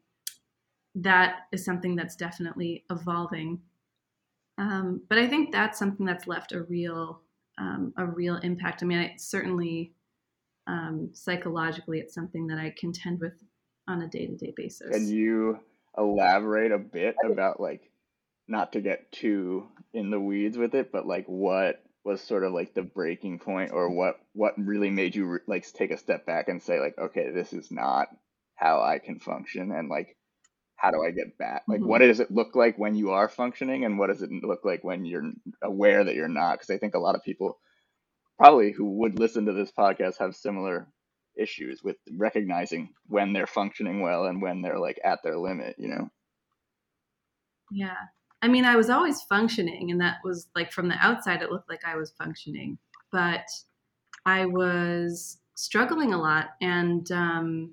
that 0.95 1.41
is 1.53 1.65
something 1.65 1.97
that's 1.97 2.17
definitely 2.17 2.85
evolving. 2.91 3.61
Um, 4.59 5.03
but 5.09 5.19
I 5.19 5.27
think 5.27 5.51
that's 5.53 5.79
something 5.79 6.05
that's 6.05 6.27
left 6.27 6.53
a 6.53 6.63
real 6.63 7.23
um, 7.59 7.93
a 7.97 8.07
real 8.07 8.37
impact. 8.37 8.83
I 8.83 8.87
mean, 8.87 8.99
I 8.99 9.15
certainly 9.19 9.93
um, 10.67 11.11
psychologically 11.13 11.99
it's 11.99 12.15
something 12.15 12.47
that 12.47 12.59
i 12.59 12.73
contend 12.79 13.21
with 13.21 13.35
on 13.89 14.03
a 14.03 14.09
day-to-day 14.09 14.55
basis. 14.57 14.91
Can 14.91 15.09
you 15.09 15.59
elaborate 15.99 16.73
a 16.73 16.79
bit 16.79 17.17
about 17.25 17.61
like 17.61 17.91
not 18.49 18.73
to 18.73 18.81
get 18.81 19.11
too 19.13 19.67
in 19.93 20.11
the 20.11 20.21
weeds 20.21 20.57
with 20.57 20.75
it 20.75 20.91
but 20.91 21.07
like 21.07 21.27
what 21.27 21.83
was 22.05 22.21
sort 22.21 22.45
of 22.45 22.53
like 22.53 22.75
the 22.75 22.83
breaking 22.83 23.39
point 23.39 23.73
or 23.73 23.91
what 23.91 24.17
what 24.33 24.55
really 24.57 24.91
made 24.91 25.15
you 25.15 25.39
like 25.47 25.71
take 25.73 25.91
a 25.91 25.99
step 25.99 26.25
back 26.25 26.49
and 26.49 26.63
say 26.63 26.81
like 26.81 26.97
okay 26.99 27.31
this 27.31 27.53
is 27.53 27.71
not 27.71 28.09
how 28.55 28.81
i 28.81 28.99
can 28.99 29.19
function 29.19 29.71
and 29.71 29.89
like 29.89 30.17
how 30.83 30.91
do 30.91 31.01
i 31.01 31.13
get 31.13 31.39
back? 31.39 31.63
Like 31.69 31.79
mm-hmm. 31.79 31.89
what 31.89 31.99
does 32.01 32.19
it 32.19 32.33
look 32.33 32.57
like 32.57 32.77
when 32.77 32.97
you 32.97 33.11
are 33.11 33.29
functioning 33.29 33.85
and 33.85 34.01
what 34.01 34.09
does 34.09 34.21
it 34.21 34.31
look 34.43 34.65
like 34.65 34.83
when 34.83 35.05
you're 35.05 35.31
aware 35.63 36.03
that 36.03 36.17
you're 36.17 36.27
not? 36.27 36.55
Because 36.55 36.71
i 36.71 36.79
think 36.79 36.95
a 36.95 36.99
lot 36.99 37.15
of 37.15 37.23
people 37.23 37.61
probably 38.43 38.73
who 38.73 38.99
would 38.99 39.21
listen 39.21 39.47
to 39.47 39.53
this 39.53 39.71
podcast 39.71 40.19
have 40.19 40.35
similar 40.35 40.89
issues 41.37 41.81
with 41.85 41.95
recognizing 42.11 42.93
when 43.07 43.33
they're 43.33 43.47
functioning 43.47 44.01
well 44.01 44.25
and 44.25 44.43
when 44.43 44.63
they're 44.63 44.81
like 44.81 44.99
at 45.05 45.21
their 45.23 45.39
limit, 45.39 45.77
you 45.79 45.87
know? 45.87 46.11
Yeah. 47.71 47.95
I 48.43 48.49
mean, 48.49 48.65
I 48.65 48.75
was 48.75 48.91
always 48.91 49.23
functioning, 49.23 49.93
and 49.93 50.01
that 50.01 50.17
was 50.25 50.49
like 50.57 50.73
from 50.73 50.89
the 50.89 50.97
outside, 50.99 51.41
it 51.41 51.53
looked 51.53 51.71
like 51.71 51.85
I 51.87 51.95
was 51.95 52.15
functioning, 52.19 52.79
but 53.13 53.47
I 54.27 54.47
was 54.47 55.39
struggling 55.55 56.13
a 56.13 56.21
lot. 56.21 56.49
And, 56.61 57.09
um, 57.13 57.71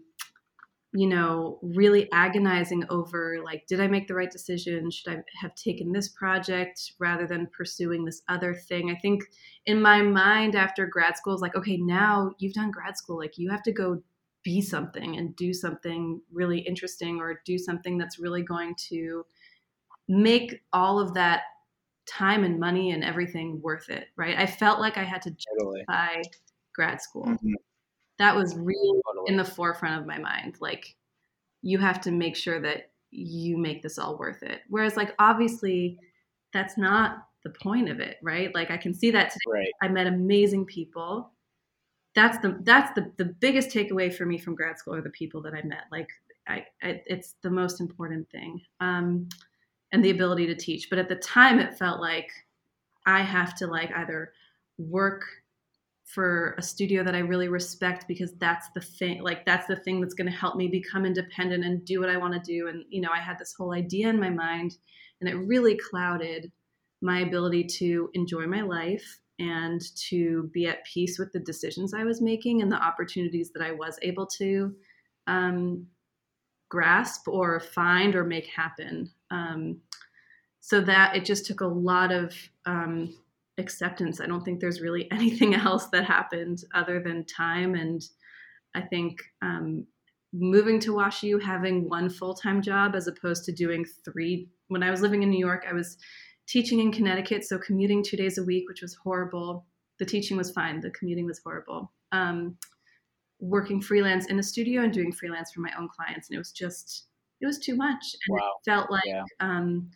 you 0.92 1.08
know, 1.08 1.60
really 1.62 2.12
agonizing 2.12 2.84
over 2.90 3.38
like, 3.44 3.68
did 3.68 3.80
I 3.80 3.88
make 3.88 4.08
the 4.08 4.16
right 4.16 4.32
decision? 4.32 4.90
Should 4.90 5.14
I 5.14 5.22
have 5.40 5.54
taken 5.54 5.92
this 5.92 6.10
project 6.10 6.94
rather 6.98 7.28
than 7.28 7.48
pursuing 7.56 8.06
this 8.06 8.24
other 8.28 8.56
thing? 8.56 8.90
I 8.90 8.96
think 8.96 9.24
in 9.68 9.82
my 9.82 10.02
mind 10.02 10.56
after 10.56 10.88
grad 10.88 11.16
school 11.16 11.36
is 11.36 11.42
like, 11.42 11.56
okay, 11.56 11.78
now 11.78 12.32
you've 12.40 12.56
done 12.56 12.72
grad 12.72 12.98
school, 12.98 13.18
like 13.18 13.38
you 13.38 13.52
have 13.52 13.62
to 13.64 13.72
go 13.72 14.02
be 14.44 14.62
something 14.62 15.18
and 15.18 15.36
do 15.36 15.54
something 15.54 16.22
really 16.32 16.60
interesting 16.60 17.20
or 17.20 17.42
do 17.46 17.58
something 17.58 17.98
that's 17.98 18.18
really 18.18 18.42
going 18.42 18.74
to 18.90 19.26
make 20.08 20.62
all 20.74 21.00
of 21.00 21.14
that 21.14 21.42
time 22.08 22.44
and 22.44 22.60
money 22.60 22.92
and 22.92 23.04
everything 23.04 23.62
worth 23.62 23.90
it, 23.90 24.08
right? 24.16 24.36
I 24.40 24.48
felt 24.48 24.80
like 24.80 24.98
I 24.98 25.04
had 25.04 25.22
to 25.24 25.30
justify 25.30 26.16
totally. 26.16 26.32
grad 26.74 27.00
school. 27.00 27.26
Mm-hmm 27.26 27.54
that 28.20 28.36
was 28.36 28.56
really 28.56 29.02
totally. 29.08 29.32
in 29.32 29.38
the 29.38 29.46
forefront 29.46 30.00
of 30.00 30.06
my 30.06 30.20
mind 30.20 30.58
like 30.60 30.96
you 31.62 31.78
have 31.78 32.00
to 32.02 32.12
make 32.12 32.36
sure 32.36 32.62
that 32.62 32.92
you 33.12 33.58
make 33.58 33.82
this 33.82 33.98
all 33.98 34.18
worth 34.18 34.44
it. 34.44 34.62
Whereas 34.70 34.96
like 34.96 35.16
obviously 35.20 35.98
that's 36.54 36.78
not 36.78 37.26
the 37.44 37.50
point 37.52 37.90
of 37.90 38.00
it 38.00 38.18
right? 38.22 38.54
Like 38.54 38.72
i 38.72 38.78
can 38.78 38.94
see 38.94 39.12
that 39.12 39.32
today. 39.32 39.40
Right. 39.52 39.74
i 39.82 39.88
met 39.88 40.08
amazing 40.08 40.66
people. 40.66 41.32
That's 42.16 42.38
the 42.40 42.60
that's 42.64 42.94
the, 42.96 43.12
the 43.18 43.26
biggest 43.26 43.70
takeaway 43.70 44.14
for 44.14 44.26
me 44.26 44.38
from 44.38 44.56
grad 44.56 44.78
school 44.78 44.96
are 44.96 45.02
the 45.02 45.10
people 45.12 45.42
that 45.44 45.54
i 45.54 45.62
met. 45.64 45.84
Like 45.92 46.10
I, 46.48 46.66
I 46.82 47.02
it's 47.06 47.36
the 47.42 47.50
most 47.50 47.80
important 47.80 48.30
thing 48.30 48.62
um, 48.80 49.30
and 49.92 50.04
the 50.04 50.10
ability 50.10 50.48
to 50.48 50.56
teach. 50.56 50.90
But 50.90 51.00
at 51.00 51.10
the 51.10 51.16
time 51.16 51.60
it 51.60 51.78
felt 51.78 52.00
like 52.00 52.30
i 53.06 53.22
have 53.22 53.56
to 53.56 53.68
like 53.68 53.92
either 53.96 54.34
work 54.78 55.24
for 56.14 56.56
a 56.58 56.62
studio 56.62 57.04
that 57.04 57.14
I 57.14 57.20
really 57.20 57.50
respect 57.50 58.08
because 58.08 58.34
that's 58.40 58.68
the 58.74 58.82
thing 58.82 59.22
like 59.22 59.46
that's 59.46 59.68
the 59.68 59.76
thing 59.76 60.02
that's 60.02 60.16
going 60.16 60.30
to 60.30 60.36
help 60.36 60.56
me 60.56 60.68
become 60.68 61.06
independent 61.06 61.64
and 61.64 61.86
do 61.86 62.00
what 62.00 62.10
I 62.10 62.18
want 62.18 62.34
to 62.34 62.40
do 62.40 62.68
and 62.68 62.84
you 62.90 63.00
know 63.00 63.12
I 63.14 63.20
had 63.20 63.38
this 63.38 63.54
whole 63.56 63.74
idea 63.74 64.10
in 64.10 64.20
my 64.20 64.32
mind 64.32 64.78
and 65.22 65.30
it 65.30 65.36
really 65.36 65.78
clouded 65.78 66.52
my 67.02 67.20
ability 67.20 67.64
to 67.64 68.10
enjoy 68.16 68.48
my 68.48 68.62
life 68.62 69.20
and 69.38 69.82
to 70.10 70.50
be 70.52 70.66
at 70.66 70.84
peace 70.84 71.20
with 71.20 71.32
the 71.32 71.40
decisions 71.40 71.94
I 71.94 72.04
was 72.04 72.22
making 72.22 72.62
and 72.62 72.72
the 72.72 72.84
opportunities 72.84 73.52
that 73.52 73.64
I 73.64 73.72
was 73.72 74.00
able 74.02 74.26
to 74.38 74.74
um, 75.28 75.86
grasp 76.70 77.28
or 77.28 77.60
find 77.60 78.16
or 78.16 78.24
make 78.24 78.48
happen. 78.48 79.12
Um, 79.32 79.78
so 80.60 80.82
that 80.82 81.16
it 81.16 81.24
just 81.24 81.46
took 81.46 81.62
a 81.62 81.68
lot 81.68 82.12
of 82.12 82.36
um, 82.66 83.16
acceptance. 83.60 84.20
I 84.20 84.26
don't 84.26 84.44
think 84.44 84.60
there's 84.60 84.82
really 84.82 85.10
anything 85.12 85.54
else 85.54 85.88
that 85.88 86.06
happened 86.06 86.64
other 86.74 87.00
than 87.00 87.26
time. 87.26 87.76
And 87.76 88.02
I 88.76 88.82
think 88.82 89.22
um, 89.42 89.86
moving 90.34 90.80
to 90.82 90.94
WashU, 90.94 91.42
having 91.42 91.90
one 91.90 92.10
full 92.10 92.34
time 92.34 92.62
job 92.62 92.96
as 92.96 93.08
opposed 93.08 93.46
to 93.46 93.52
doing 93.52 93.86
three. 94.06 94.50
When 94.68 94.84
I 94.84 94.92
was 94.92 95.02
living 95.02 95.24
in 95.24 95.30
New 95.30 95.40
York, 95.40 95.66
I 95.70 95.74
was 95.74 95.98
teaching 96.48 96.80
in 96.80 96.92
Connecticut, 96.92 97.44
so 97.44 97.58
commuting 97.58 98.04
two 98.04 98.18
days 98.18 98.38
a 98.38 98.44
week, 98.44 98.68
which 98.68 98.82
was 98.82 98.96
horrible. 98.96 99.66
The 100.00 100.06
teaching 100.06 100.38
was 100.38 100.52
fine, 100.52 100.82
the 100.82 100.92
commuting 100.92 101.26
was 101.26 101.42
horrible. 101.44 101.92
Um, 102.12 102.58
working 103.40 103.82
freelance 103.82 104.28
in 104.28 104.40
a 104.40 104.44
studio 104.44 104.82
and 104.84 104.92
doing 104.92 105.12
freelance 105.12 105.52
for 105.52 105.62
my 105.62 105.72
own 105.78 105.90
clients, 105.90 106.30
and 106.30 106.36
it 106.36 106.40
was 106.40 106.52
just 106.52 107.06
it 107.42 107.46
was 107.46 107.60
too 107.60 107.76
much, 107.76 108.04
and 108.28 108.40
wow. 108.40 108.52
it 108.58 108.70
felt 108.70 108.92
like 108.92 109.04
yeah. 109.06 109.24
um, 109.40 109.90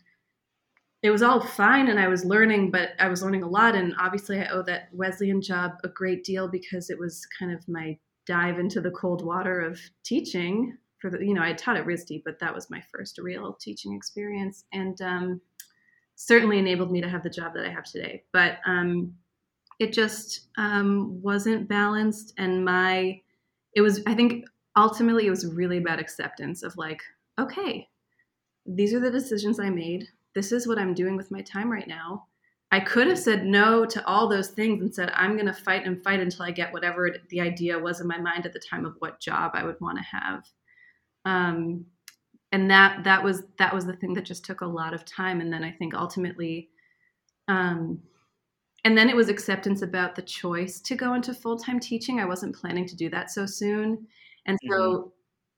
it 1.04 1.10
was 1.10 1.22
all 1.22 1.38
fine 1.38 1.88
and 1.88 2.00
I 2.00 2.08
was 2.08 2.24
learning, 2.24 2.70
but 2.70 2.92
I 2.98 3.08
was 3.08 3.22
learning 3.22 3.42
a 3.42 3.48
lot. 3.48 3.74
And 3.74 3.94
obviously, 4.00 4.40
I 4.40 4.46
owe 4.46 4.62
that 4.62 4.88
Wesleyan 4.90 5.42
job 5.42 5.72
a 5.84 5.88
great 5.88 6.24
deal 6.24 6.48
because 6.48 6.88
it 6.88 6.98
was 6.98 7.26
kind 7.38 7.52
of 7.52 7.68
my 7.68 7.98
dive 8.26 8.58
into 8.58 8.80
the 8.80 8.90
cold 8.90 9.22
water 9.22 9.60
of 9.60 9.78
teaching. 10.02 10.78
For 11.02 11.10
the, 11.10 11.18
you 11.18 11.34
know, 11.34 11.42
I 11.42 11.52
taught 11.52 11.76
at 11.76 11.84
RISD, 11.84 12.22
but 12.24 12.38
that 12.40 12.54
was 12.54 12.70
my 12.70 12.82
first 12.90 13.18
real 13.18 13.52
teaching 13.60 13.94
experience, 13.94 14.64
and 14.72 14.98
um, 15.02 15.42
certainly 16.14 16.58
enabled 16.58 16.90
me 16.90 17.02
to 17.02 17.08
have 17.10 17.22
the 17.22 17.28
job 17.28 17.52
that 17.52 17.66
I 17.66 17.70
have 17.70 17.84
today. 17.84 18.22
But 18.32 18.60
um, 18.64 19.12
it 19.78 19.92
just 19.92 20.48
um, 20.56 21.20
wasn't 21.20 21.68
balanced, 21.68 22.32
and 22.38 22.64
my 22.64 23.20
it 23.74 23.82
was. 23.82 24.00
I 24.06 24.14
think 24.14 24.46
ultimately 24.74 25.26
it 25.26 25.30
was 25.30 25.52
really 25.54 25.76
about 25.76 26.00
acceptance 26.00 26.62
of 26.62 26.78
like, 26.78 27.02
okay, 27.38 27.90
these 28.64 28.94
are 28.94 29.00
the 29.00 29.10
decisions 29.10 29.60
I 29.60 29.68
made 29.68 30.08
this 30.34 30.52
is 30.52 30.66
what 30.66 30.78
I'm 30.78 30.94
doing 30.94 31.16
with 31.16 31.30
my 31.30 31.40
time 31.42 31.70
right 31.70 31.88
now. 31.88 32.26
I 32.70 32.80
could 32.80 33.06
have 33.06 33.18
said 33.18 33.44
no 33.44 33.84
to 33.86 34.04
all 34.06 34.28
those 34.28 34.48
things 34.48 34.80
and 34.80 34.92
said, 34.92 35.12
I'm 35.14 35.34
going 35.34 35.46
to 35.46 35.52
fight 35.52 35.86
and 35.86 36.02
fight 36.02 36.20
until 36.20 36.44
I 36.44 36.50
get 36.50 36.72
whatever 36.72 37.10
the 37.28 37.40
idea 37.40 37.78
was 37.78 38.00
in 38.00 38.08
my 38.08 38.18
mind 38.18 38.46
at 38.46 38.52
the 38.52 38.58
time 38.58 38.84
of 38.84 38.96
what 38.98 39.20
job 39.20 39.52
I 39.54 39.64
would 39.64 39.80
want 39.80 39.98
to 39.98 40.04
have. 40.04 40.44
Um, 41.24 41.86
and 42.50 42.70
that, 42.70 43.04
that 43.04 43.22
was, 43.22 43.44
that 43.58 43.72
was 43.72 43.86
the 43.86 43.96
thing 43.96 44.14
that 44.14 44.24
just 44.24 44.44
took 44.44 44.60
a 44.60 44.66
lot 44.66 44.92
of 44.92 45.04
time. 45.04 45.40
And 45.40 45.52
then 45.52 45.62
I 45.62 45.70
think 45.70 45.94
ultimately, 45.94 46.70
um, 47.46 48.00
and 48.84 48.96
then 48.96 49.08
it 49.08 49.16
was 49.16 49.28
acceptance 49.28 49.82
about 49.82 50.14
the 50.14 50.22
choice 50.22 50.78
to 50.80 50.94
go 50.94 51.14
into 51.14 51.34
full-time 51.34 51.80
teaching 51.80 52.20
i 52.20 52.24
wasn't 52.24 52.54
planning 52.54 52.86
to 52.86 52.96
do 52.96 53.08
that 53.10 53.30
so 53.30 53.46
soon 53.46 54.06
and 54.46 54.58
so 54.70 54.78
mm-hmm. 54.78 55.08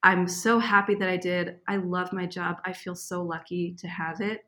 i'm 0.03 0.29
so 0.29 0.59
happy 0.59 0.95
that 0.95 1.09
i 1.09 1.17
did 1.17 1.57
i 1.69 1.77
love 1.77 2.13
my 2.13 2.25
job 2.25 2.57
i 2.65 2.73
feel 2.73 2.95
so 2.95 3.23
lucky 3.23 3.75
to 3.79 3.89
have 3.89 4.21
it 4.21 4.45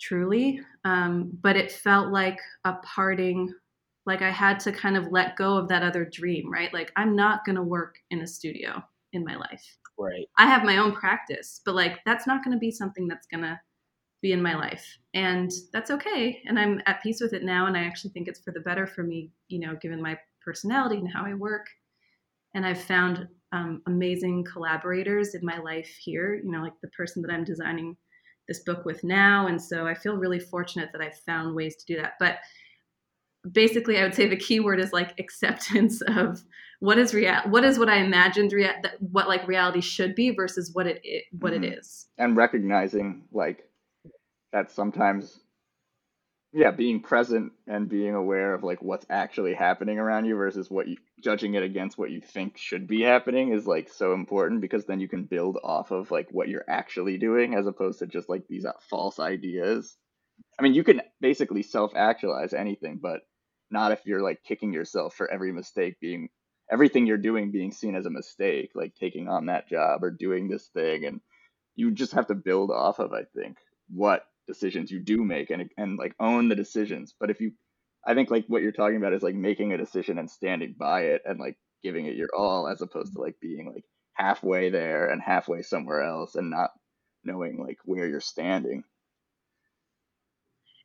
truly 0.00 0.60
um, 0.84 1.30
but 1.42 1.56
it 1.56 1.72
felt 1.72 2.12
like 2.12 2.38
a 2.64 2.74
parting 2.84 3.52
like 4.06 4.22
i 4.22 4.30
had 4.30 4.58
to 4.60 4.72
kind 4.72 4.96
of 4.96 5.08
let 5.10 5.36
go 5.36 5.56
of 5.56 5.68
that 5.68 5.82
other 5.82 6.04
dream 6.04 6.50
right? 6.52 6.72
Like 6.72 6.92
i'm 6.96 7.14
not 7.14 7.44
going 7.44 7.56
to 7.56 7.62
work 7.62 7.96
in 8.10 8.22
a 8.22 8.26
studio 8.26 8.82
in 9.12 9.24
my 9.24 9.36
life. 9.36 9.76
Right. 9.98 10.26
I 10.38 10.46
have 10.46 10.64
my 10.64 10.78
own 10.78 10.92
practice 10.92 11.60
but 11.64 11.74
like 11.74 11.98
that's 12.06 12.26
not 12.26 12.42
going 12.42 12.56
to 12.56 12.60
be 12.60 12.70
something 12.70 13.06
that's 13.06 13.26
going 13.26 13.42
to 13.42 13.60
be 14.22 14.32
in 14.32 14.42
my 14.42 14.54
life 14.54 14.98
and 15.14 15.50
that's 15.72 15.90
okay 15.90 16.42
and 16.46 16.58
i'm 16.58 16.80
at 16.86 17.02
peace 17.02 17.20
with 17.20 17.32
it 17.32 17.42
now 17.42 17.66
and 17.66 17.76
i 17.76 17.84
actually 17.84 18.10
think 18.10 18.28
it's 18.28 18.40
for 18.40 18.52
the 18.52 18.60
better 18.60 18.86
for 18.86 19.02
me 19.02 19.30
you 19.48 19.58
know 19.58 19.76
given 19.80 20.00
my 20.00 20.16
personality 20.44 20.96
and 20.96 21.10
how 21.10 21.24
i 21.24 21.34
work 21.34 21.66
and 22.54 22.66
i've 22.66 22.80
found 22.80 23.26
um, 23.52 23.82
amazing 23.86 24.44
collaborators 24.44 25.34
in 25.34 25.44
my 25.44 25.58
life 25.58 25.88
here 26.00 26.34
you 26.44 26.50
know 26.50 26.60
like 26.60 26.78
the 26.82 26.88
person 26.88 27.22
that 27.22 27.32
i'm 27.32 27.44
designing 27.44 27.96
this 28.50 28.58
book 28.60 28.84
with 28.84 29.04
now 29.04 29.46
and 29.46 29.62
so 29.62 29.86
i 29.86 29.94
feel 29.94 30.16
really 30.16 30.40
fortunate 30.40 30.90
that 30.90 31.00
i've 31.00 31.16
found 31.18 31.54
ways 31.54 31.76
to 31.76 31.86
do 31.86 31.96
that 31.96 32.14
but 32.18 32.38
basically 33.52 33.96
i 33.96 34.02
would 34.02 34.14
say 34.14 34.26
the 34.26 34.36
key 34.36 34.58
word 34.58 34.80
is 34.80 34.92
like 34.92 35.18
acceptance 35.20 36.02
of 36.08 36.42
what 36.80 36.98
is 36.98 37.14
real 37.14 37.36
what 37.46 37.62
is 37.62 37.78
what 37.78 37.88
i 37.88 37.98
imagined 37.98 38.52
rea- 38.52 38.82
what 38.98 39.28
like 39.28 39.46
reality 39.46 39.80
should 39.80 40.16
be 40.16 40.30
versus 40.30 40.70
what 40.72 40.88
it, 40.88 41.00
what 41.38 41.52
mm-hmm. 41.52 41.62
it 41.62 41.78
is 41.78 42.08
and 42.18 42.36
recognizing 42.36 43.22
like 43.30 43.70
that 44.52 44.72
sometimes 44.72 45.38
yeah 46.52 46.70
being 46.70 47.00
present 47.00 47.52
and 47.66 47.88
being 47.88 48.14
aware 48.14 48.54
of 48.54 48.64
like 48.64 48.82
what's 48.82 49.06
actually 49.08 49.54
happening 49.54 49.98
around 49.98 50.24
you 50.24 50.34
versus 50.34 50.70
what 50.70 50.88
you 50.88 50.96
judging 51.22 51.54
it 51.54 51.62
against 51.62 51.96
what 51.96 52.10
you 52.10 52.20
think 52.20 52.56
should 52.56 52.86
be 52.88 53.02
happening 53.02 53.52
is 53.52 53.66
like 53.66 53.88
so 53.88 54.14
important 54.14 54.60
because 54.60 54.84
then 54.86 55.00
you 55.00 55.08
can 55.08 55.24
build 55.24 55.58
off 55.62 55.90
of 55.90 56.10
like 56.10 56.28
what 56.32 56.48
you're 56.48 56.64
actually 56.68 57.18
doing 57.18 57.54
as 57.54 57.66
opposed 57.66 58.00
to 58.00 58.06
just 58.06 58.28
like 58.28 58.46
these 58.48 58.64
uh, 58.64 58.72
false 58.88 59.18
ideas. 59.20 59.96
I 60.58 60.62
mean 60.62 60.74
you 60.74 60.82
can 60.82 61.02
basically 61.20 61.62
self 61.62 61.92
actualize 61.94 62.52
anything 62.52 62.98
but 63.00 63.20
not 63.70 63.92
if 63.92 64.04
you're 64.04 64.22
like 64.22 64.42
kicking 64.42 64.72
yourself 64.72 65.14
for 65.14 65.30
every 65.30 65.52
mistake 65.52 66.00
being 66.00 66.30
everything 66.70 67.06
you're 67.06 67.18
doing 67.18 67.52
being 67.52 67.70
seen 67.70 67.94
as 67.94 68.06
a 68.06 68.10
mistake 68.10 68.70
like 68.74 68.94
taking 68.94 69.28
on 69.28 69.46
that 69.46 69.68
job 69.68 70.02
or 70.02 70.10
doing 70.10 70.48
this 70.48 70.66
thing 70.68 71.04
and 71.04 71.20
you 71.76 71.90
just 71.90 72.12
have 72.12 72.26
to 72.26 72.34
build 72.34 72.70
off 72.70 72.98
of 72.98 73.12
i 73.12 73.22
think 73.36 73.58
what 73.88 74.24
decisions 74.50 74.90
you 74.90 74.98
do 74.98 75.24
make 75.24 75.50
and 75.50 75.70
and 75.76 75.98
like 75.98 76.14
own 76.20 76.48
the 76.48 76.56
decisions. 76.56 77.14
But 77.18 77.30
if 77.30 77.40
you 77.40 77.52
I 78.06 78.14
think 78.14 78.30
like 78.30 78.46
what 78.48 78.62
you're 78.62 78.72
talking 78.72 78.96
about 78.96 79.12
is 79.12 79.22
like 79.22 79.34
making 79.34 79.72
a 79.72 79.78
decision 79.78 80.18
and 80.18 80.30
standing 80.30 80.74
by 80.78 81.02
it 81.02 81.22
and 81.24 81.38
like 81.38 81.56
giving 81.82 82.06
it 82.06 82.16
your 82.16 82.28
all 82.36 82.68
as 82.68 82.82
opposed 82.82 83.14
to 83.14 83.20
like 83.20 83.36
being 83.40 83.72
like 83.72 83.84
halfway 84.14 84.70
there 84.70 85.10
and 85.10 85.22
halfway 85.22 85.62
somewhere 85.62 86.02
else 86.02 86.34
and 86.34 86.50
not 86.50 86.70
knowing 87.24 87.58
like 87.58 87.78
where 87.84 88.06
you're 88.06 88.20
standing. 88.20 88.84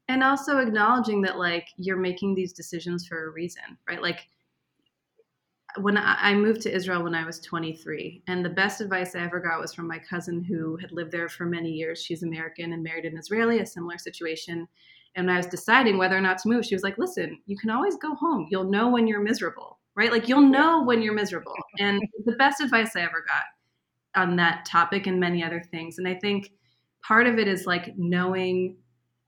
And 0.08 0.24
also 0.24 0.60
acknowledging 0.60 1.22
that 1.24 1.38
like 1.38 1.68
you're 1.78 1.98
making 1.98 2.36
these 2.36 2.54
decisions 2.54 3.08
for 3.08 3.28
a 3.28 3.32
reason, 3.32 3.64
right? 3.90 4.02
Like 4.02 4.28
when 5.78 5.98
I, 5.98 6.34
moved 6.34 6.62
to 6.62 6.74
Israel 6.74 7.04
when 7.04 7.16
I 7.16 7.26
was 7.26 7.40
23, 7.40 8.24
and 8.28 8.44
the 8.44 8.50
best 8.50 8.82
advice 8.82 9.16
I 9.16 9.20
ever 9.20 9.40
got 9.40 9.60
was 9.60 9.74
from 9.74 9.88
my 9.88 10.00
cousin 10.00 10.44
who 10.44 10.78
had 10.78 10.92
lived 10.92 11.12
there 11.12 11.30
for 11.30 11.46
many 11.46 11.72
years. 11.72 12.02
She's 12.02 12.24
American 12.24 12.74
and 12.74 12.84
married 12.84 13.06
an 13.06 13.18
Israeli, 13.18 13.60
a 13.60 13.66
similar 13.66 13.98
situation. 13.98 14.68
And 15.16 15.28
when 15.28 15.36
I 15.36 15.38
was 15.38 15.48
deciding 15.48 15.98
whether 15.98 16.18
or 16.18 16.22
not 16.22 16.38
to 16.40 16.50
move, 16.50 16.66
she 16.66 16.76
was 16.76 16.84
like, 16.84 16.98
"Listen, 16.98 17.40
you 17.46 17.58
can 17.58 17.70
always 17.70 17.98
go 17.98 18.16
home. 18.16 18.48
You'll 18.50 18.70
know 18.70 18.90
when 18.90 19.08
you're 19.08 19.22
miserable, 19.22 19.80
right? 19.96 20.12
Like 20.12 20.28
you'll 20.28 20.42
know 20.42 20.84
when 20.84 21.02
you're 21.02 21.14
miserable." 21.14 21.56
And 21.80 22.02
the 22.26 22.34
best 22.34 22.62
advice 22.62 22.96
I 22.96 23.02
ever 23.02 23.26
got 23.26 23.46
on 24.22 24.36
that 24.38 24.66
topic 24.66 25.08
and 25.08 25.20
many 25.20 25.44
other 25.44 25.62
things. 25.72 25.98
And 25.98 26.08
I 26.08 26.16
think 26.16 26.52
part 27.06 27.28
of 27.28 27.38
it 27.40 27.48
is 27.48 27.66
like 27.66 27.94
knowing 27.98 28.78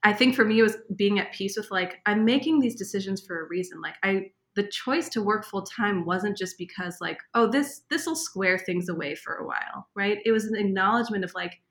I 0.03 0.13
think 0.13 0.35
for 0.35 0.45
me 0.45 0.59
it 0.59 0.63
was 0.63 0.77
being 0.95 1.19
at 1.19 1.33
peace 1.33 1.57
with 1.57 1.71
like 1.71 1.99
I'm 2.05 2.23
making 2.23 2.59
these 2.59 2.75
decisions 2.75 3.25
for 3.25 3.41
a 3.41 3.47
reason. 3.47 3.81
Like 3.81 3.95
I 4.03 4.31
the 4.57 4.67
choice 4.67 5.07
to 5.07 5.21
work 5.21 5.45
full 5.45 5.61
time 5.61 6.03
wasn't 6.03 6.35
just 6.35 6.57
because 6.57 6.97
like 6.99 7.19
oh 7.35 7.47
this 7.47 7.83
this 7.91 8.07
will 8.07 8.15
square 8.15 8.57
things 8.57 8.89
away 8.89 9.15
for 9.15 9.35
a 9.35 9.45
while 9.45 9.87
right? 9.95 10.17
It 10.25 10.31
was 10.31 10.45
an 10.45 10.57
acknowledgement 10.57 11.23
of 11.23 11.33
like 11.35 11.61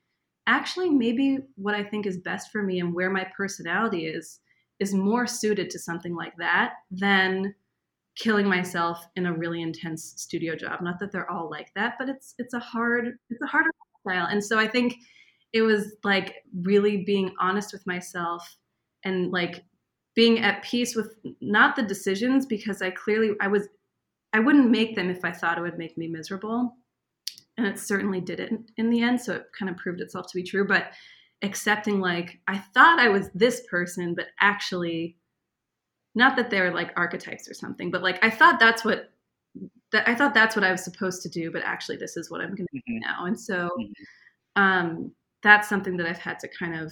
actually 0.47 0.89
maybe 0.89 1.39
what 1.55 1.75
i 1.75 1.83
think 1.83 2.05
is 2.05 2.17
best 2.19 2.51
for 2.51 2.63
me 2.63 2.79
and 2.79 2.93
where 2.93 3.09
my 3.09 3.27
personality 3.35 4.05
is 4.05 4.39
is 4.79 4.93
more 4.93 5.27
suited 5.27 5.69
to 5.69 5.77
something 5.77 6.15
like 6.15 6.33
that 6.37 6.75
than 6.89 7.53
killing 8.15 8.47
myself 8.47 9.05
in 9.15 9.25
a 9.25 9.33
really 9.33 9.61
intense 9.61 10.13
studio 10.15 10.55
job. 10.55 10.81
Not 10.81 10.99
that 10.99 11.11
they're 11.11 11.29
all 11.29 11.49
like 11.49 11.71
that 11.75 11.95
but 11.99 12.07
it's 12.09 12.33
it's 12.37 12.53
a 12.53 12.59
hard 12.59 13.17
it's 13.29 13.41
a 13.41 13.47
harder 13.47 13.71
style 14.01 14.27
and 14.27 14.43
so 14.43 14.57
i 14.57 14.67
think 14.67 14.95
it 15.53 15.61
was 15.61 15.95
like 16.03 16.35
really 16.61 17.03
being 17.03 17.33
honest 17.39 17.73
with 17.73 17.85
myself 17.85 18.57
and 19.03 19.31
like 19.31 19.63
being 20.17 20.39
at 20.39 20.63
peace 20.63 20.95
with 20.95 21.15
not 21.41 21.75
the 21.75 21.83
decisions 21.83 22.47
because 22.47 22.81
I 22.81 22.89
clearly 22.89 23.35
I 23.39 23.47
was 23.47 23.67
I 24.33 24.39
wouldn't 24.39 24.71
make 24.71 24.95
them 24.95 25.11
if 25.11 25.23
I 25.23 25.31
thought 25.31 25.59
it 25.59 25.61
would 25.61 25.77
make 25.77 25.95
me 25.95 26.07
miserable. 26.07 26.75
And 27.55 27.67
it 27.67 27.79
certainly 27.79 28.19
didn't 28.19 28.71
in 28.77 28.89
the 28.89 29.01
end, 29.01 29.21
so 29.21 29.35
it 29.35 29.45
kind 29.57 29.69
of 29.69 29.77
proved 29.77 30.01
itself 30.01 30.27
to 30.27 30.35
be 30.35 30.43
true, 30.43 30.67
but 30.67 30.91
accepting 31.43 31.99
like 31.99 32.39
I 32.47 32.57
thought 32.57 32.99
I 32.99 33.09
was 33.09 33.29
this 33.35 33.61
person 33.69 34.15
but 34.15 34.25
actually 34.41 35.15
not 36.15 36.35
that 36.35 36.49
they're 36.49 36.73
like 36.73 36.93
archetypes 36.97 37.47
or 37.47 37.53
something, 37.53 37.91
but 37.91 38.01
like 38.01 38.23
I 38.25 38.31
thought 38.31 38.59
that's 38.59 38.83
what 38.83 39.11
that 39.91 40.09
I 40.09 40.15
thought 40.15 40.33
that's 40.33 40.55
what 40.55 40.65
I 40.65 40.71
was 40.71 40.83
supposed 40.83 41.21
to 41.21 41.29
do, 41.29 41.51
but 41.51 41.61
actually 41.63 41.97
this 41.97 42.17
is 42.17 42.31
what 42.31 42.41
I'm 42.41 42.55
going 42.55 42.67
to 42.73 42.81
do 42.87 42.93
mm-hmm. 42.93 43.07
now. 43.07 43.25
And 43.25 43.39
so 43.39 43.69
mm-hmm. 43.79 44.61
um 44.63 45.11
that's 45.43 45.69
something 45.69 45.95
that 45.97 46.07
I've 46.07 46.17
had 46.17 46.39
to 46.39 46.47
kind 46.47 46.75
of 46.75 46.91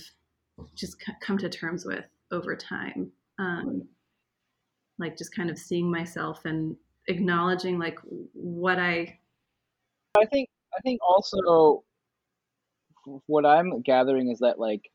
just 0.76 1.04
come 1.22 1.40
to 1.40 1.50
terms 1.50 1.86
with 1.86 2.06
over 2.32 2.56
time. 2.56 3.12
Um, 3.40 3.84
like 4.98 5.18
just 5.18 5.36
kind 5.36 5.50
of 5.50 5.58
seeing 5.58 5.90
myself 5.90 6.46
and 6.46 6.76
acknowledging 7.08 7.78
like 7.78 8.00
what 8.34 8.80
i 8.80 9.20
i 10.18 10.26
think 10.26 10.50
i 10.76 10.80
think 10.82 11.00
also 11.08 11.84
what 13.28 13.46
i'm 13.46 13.82
gathering 13.82 14.32
is 14.32 14.40
that 14.40 14.58
like 14.58 14.90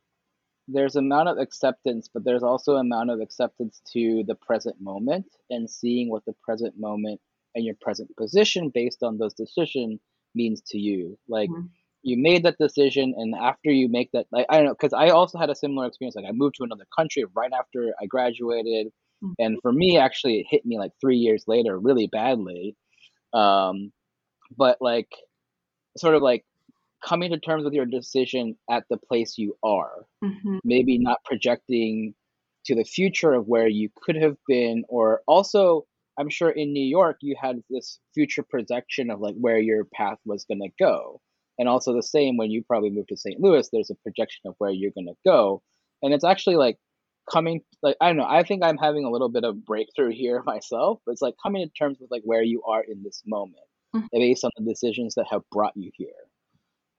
there's 0.66 0.96
amount 0.96 1.28
of 1.28 1.38
acceptance 1.38 2.08
but 2.12 2.24
there's 2.24 2.42
also 2.42 2.76
amount 2.76 3.10
of 3.10 3.20
acceptance 3.20 3.82
to 3.92 4.24
the 4.26 4.34
present 4.34 4.74
moment 4.80 5.26
and 5.50 5.70
seeing 5.70 6.08
what 6.08 6.24
the 6.24 6.34
present 6.42 6.74
moment 6.78 7.20
and 7.54 7.64
your 7.64 7.74
present 7.80 8.08
position 8.16 8.70
based 8.72 9.02
on 9.02 9.18
those 9.18 9.34
decisions 9.34 10.00
means 10.34 10.62
to 10.62 10.78
you. 10.78 11.18
Like 11.28 11.50
mm-hmm 11.50 11.66
you 12.02 12.16
made 12.16 12.44
that 12.44 12.56
decision 12.58 13.14
and 13.16 13.34
after 13.34 13.70
you 13.70 13.88
make 13.88 14.10
that 14.12 14.26
like 14.32 14.46
i 14.48 14.56
don't 14.56 14.66
know 14.66 14.74
because 14.74 14.92
i 14.92 15.08
also 15.08 15.38
had 15.38 15.50
a 15.50 15.54
similar 15.54 15.86
experience 15.86 16.16
like 16.16 16.24
i 16.28 16.32
moved 16.32 16.54
to 16.56 16.64
another 16.64 16.86
country 16.96 17.24
right 17.34 17.52
after 17.58 17.92
i 18.00 18.06
graduated 18.06 18.86
mm-hmm. 19.22 19.32
and 19.38 19.58
for 19.62 19.72
me 19.72 19.98
actually 19.98 20.40
it 20.40 20.46
hit 20.48 20.64
me 20.64 20.78
like 20.78 20.92
three 21.00 21.16
years 21.16 21.44
later 21.46 21.78
really 21.78 22.06
badly 22.06 22.76
um 23.32 23.92
but 24.56 24.78
like 24.80 25.08
sort 25.96 26.14
of 26.14 26.22
like 26.22 26.44
coming 27.04 27.30
to 27.30 27.38
terms 27.38 27.64
with 27.64 27.72
your 27.72 27.86
decision 27.86 28.56
at 28.70 28.84
the 28.90 28.96
place 28.96 29.38
you 29.38 29.56
are 29.62 30.04
mm-hmm. 30.22 30.58
maybe 30.64 30.98
not 30.98 31.18
projecting 31.24 32.14
to 32.64 32.74
the 32.74 32.84
future 32.84 33.32
of 33.32 33.46
where 33.46 33.68
you 33.68 33.88
could 34.02 34.16
have 34.16 34.36
been 34.46 34.84
or 34.88 35.22
also 35.26 35.84
i'm 36.18 36.28
sure 36.30 36.50
in 36.50 36.72
new 36.72 36.84
york 36.84 37.16
you 37.20 37.34
had 37.40 37.62
this 37.70 37.98
future 38.14 38.42
projection 38.42 39.10
of 39.10 39.20
like 39.20 39.34
where 39.36 39.58
your 39.58 39.84
path 39.94 40.18
was 40.24 40.44
going 40.44 40.60
to 40.60 40.70
go 40.78 41.20
and 41.60 41.68
also 41.68 41.94
the 41.94 42.02
same 42.02 42.38
when 42.38 42.50
you 42.50 42.64
probably 42.64 42.88
move 42.88 43.06
to 43.08 43.16
St. 43.18 43.38
Louis, 43.38 43.68
there's 43.70 43.90
a 43.90 43.94
projection 43.96 44.40
of 44.46 44.54
where 44.56 44.70
you're 44.70 44.92
going 44.92 45.06
to 45.06 45.14
go. 45.26 45.62
And 46.02 46.14
it's 46.14 46.24
actually 46.24 46.56
like 46.56 46.78
coming, 47.30 47.60
like, 47.82 47.96
I 48.00 48.06
don't 48.06 48.16
know, 48.16 48.26
I 48.26 48.42
think 48.44 48.64
I'm 48.64 48.78
having 48.78 49.04
a 49.04 49.10
little 49.10 49.28
bit 49.28 49.44
of 49.44 49.66
breakthrough 49.66 50.10
here 50.10 50.42
myself, 50.46 51.00
but 51.04 51.12
it's 51.12 51.20
like 51.20 51.34
coming 51.40 51.62
to 51.62 51.70
terms 51.74 51.98
with 52.00 52.10
like 52.10 52.22
where 52.24 52.42
you 52.42 52.62
are 52.66 52.82
in 52.82 53.02
this 53.02 53.22
moment 53.26 53.62
mm-hmm. 53.94 54.06
based 54.10 54.42
on 54.42 54.50
the 54.56 54.64
decisions 54.64 55.14
that 55.16 55.26
have 55.30 55.42
brought 55.52 55.76
you 55.76 55.90
here. 55.94 56.08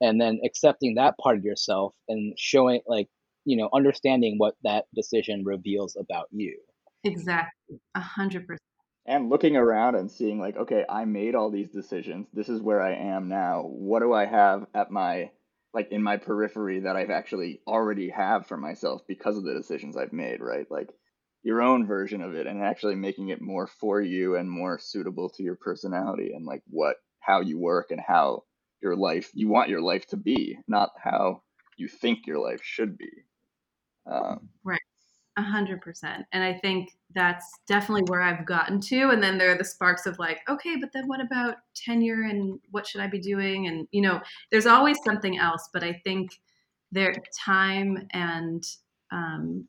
And 0.00 0.20
then 0.20 0.40
accepting 0.44 0.94
that 0.94 1.18
part 1.18 1.38
of 1.38 1.44
yourself 1.44 1.92
and 2.08 2.32
showing 2.38 2.82
like, 2.86 3.08
you 3.44 3.56
know, 3.56 3.68
understanding 3.74 4.36
what 4.38 4.54
that 4.62 4.84
decision 4.94 5.42
reveals 5.44 5.96
about 5.96 6.28
you. 6.30 6.56
Exactly. 7.02 7.80
A 7.96 8.00
hundred 8.00 8.46
percent 8.46 8.60
and 9.06 9.28
looking 9.28 9.56
around 9.56 9.94
and 9.96 10.10
seeing 10.10 10.38
like 10.38 10.56
okay 10.56 10.84
i 10.88 11.04
made 11.04 11.34
all 11.34 11.50
these 11.50 11.70
decisions. 11.70 12.26
This 12.32 12.48
is 12.48 12.60
where 12.60 12.80
i 12.82 12.94
am 12.94 13.28
now. 13.28 13.62
What 13.62 14.00
do 14.00 14.12
i 14.12 14.26
have 14.26 14.66
at 14.74 14.90
my 14.90 15.30
like 15.74 15.90
in 15.90 16.02
my 16.02 16.16
periphery 16.16 16.80
that 16.80 16.96
i've 16.96 17.10
actually 17.10 17.60
already 17.66 18.10
have 18.10 18.46
for 18.46 18.56
myself 18.56 19.02
because 19.08 19.36
of 19.36 19.44
the 19.44 19.54
decisions 19.54 19.96
i've 19.96 20.12
made 20.12 20.40
right? 20.40 20.70
Like 20.70 20.90
your 21.42 21.60
own 21.62 21.86
version 21.86 22.22
of 22.22 22.34
it 22.34 22.46
and 22.46 22.62
actually 22.62 22.94
making 22.94 23.30
it 23.30 23.40
more 23.40 23.66
for 23.66 24.00
you 24.00 24.36
and 24.36 24.48
more 24.48 24.78
suitable 24.78 25.28
to 25.30 25.42
your 25.42 25.56
personality 25.56 26.32
and 26.34 26.46
like 26.46 26.62
what 26.68 26.96
how 27.18 27.40
you 27.40 27.58
work 27.58 27.90
and 27.90 28.00
how 28.00 28.44
your 28.80 28.96
life 28.96 29.30
you 29.34 29.48
want 29.48 29.68
your 29.68 29.80
life 29.80 30.06
to 30.06 30.16
be 30.16 30.58
not 30.68 30.90
how 31.02 31.42
you 31.76 31.88
think 31.88 32.26
your 32.26 32.38
life 32.38 32.60
should 32.62 32.96
be. 32.96 33.10
Um, 34.06 34.50
right 34.64 34.80
A 35.38 35.42
hundred 35.42 35.80
percent. 35.80 36.26
And 36.32 36.44
I 36.44 36.52
think 36.52 36.90
that's 37.14 37.46
definitely 37.66 38.04
where 38.08 38.20
I've 38.20 38.44
gotten 38.44 38.80
to. 38.80 39.10
And 39.10 39.22
then 39.22 39.38
there 39.38 39.50
are 39.50 39.58
the 39.58 39.64
sparks 39.64 40.04
of 40.04 40.18
like, 40.18 40.40
okay, 40.48 40.76
but 40.78 40.90
then 40.92 41.08
what 41.08 41.22
about 41.22 41.56
tenure 41.74 42.24
and 42.24 42.58
what 42.70 42.86
should 42.86 43.00
I 43.00 43.06
be 43.06 43.18
doing? 43.18 43.66
And, 43.66 43.88
you 43.92 44.02
know, 44.02 44.20
there's 44.50 44.66
always 44.66 44.98
something 45.04 45.38
else. 45.38 45.70
But 45.72 45.82
I 45.82 46.00
think 46.04 46.38
there 46.90 47.14
time 47.44 48.06
and 48.12 48.62
um, 49.10 49.66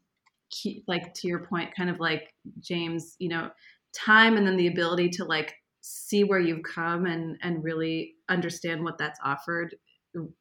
key, 0.50 0.84
like 0.88 1.14
to 1.16 1.28
your 1.28 1.46
point, 1.46 1.76
kind 1.76 1.90
of 1.90 2.00
like 2.00 2.34
James, 2.60 3.16
you 3.20 3.30
know, 3.30 3.50
time 3.94 4.38
and 4.38 4.46
then 4.46 4.58
the 4.58 4.68
ability 4.68 5.10
to 5.10 5.24
like 5.24 5.54
see 5.82 6.24
where 6.24 6.40
you've 6.40 6.64
come 6.64 7.06
and 7.06 7.38
and 7.42 7.64
really 7.64 8.16
understand 8.30 8.84
what 8.84 8.98
that's 8.98 9.20
offered 9.24 9.76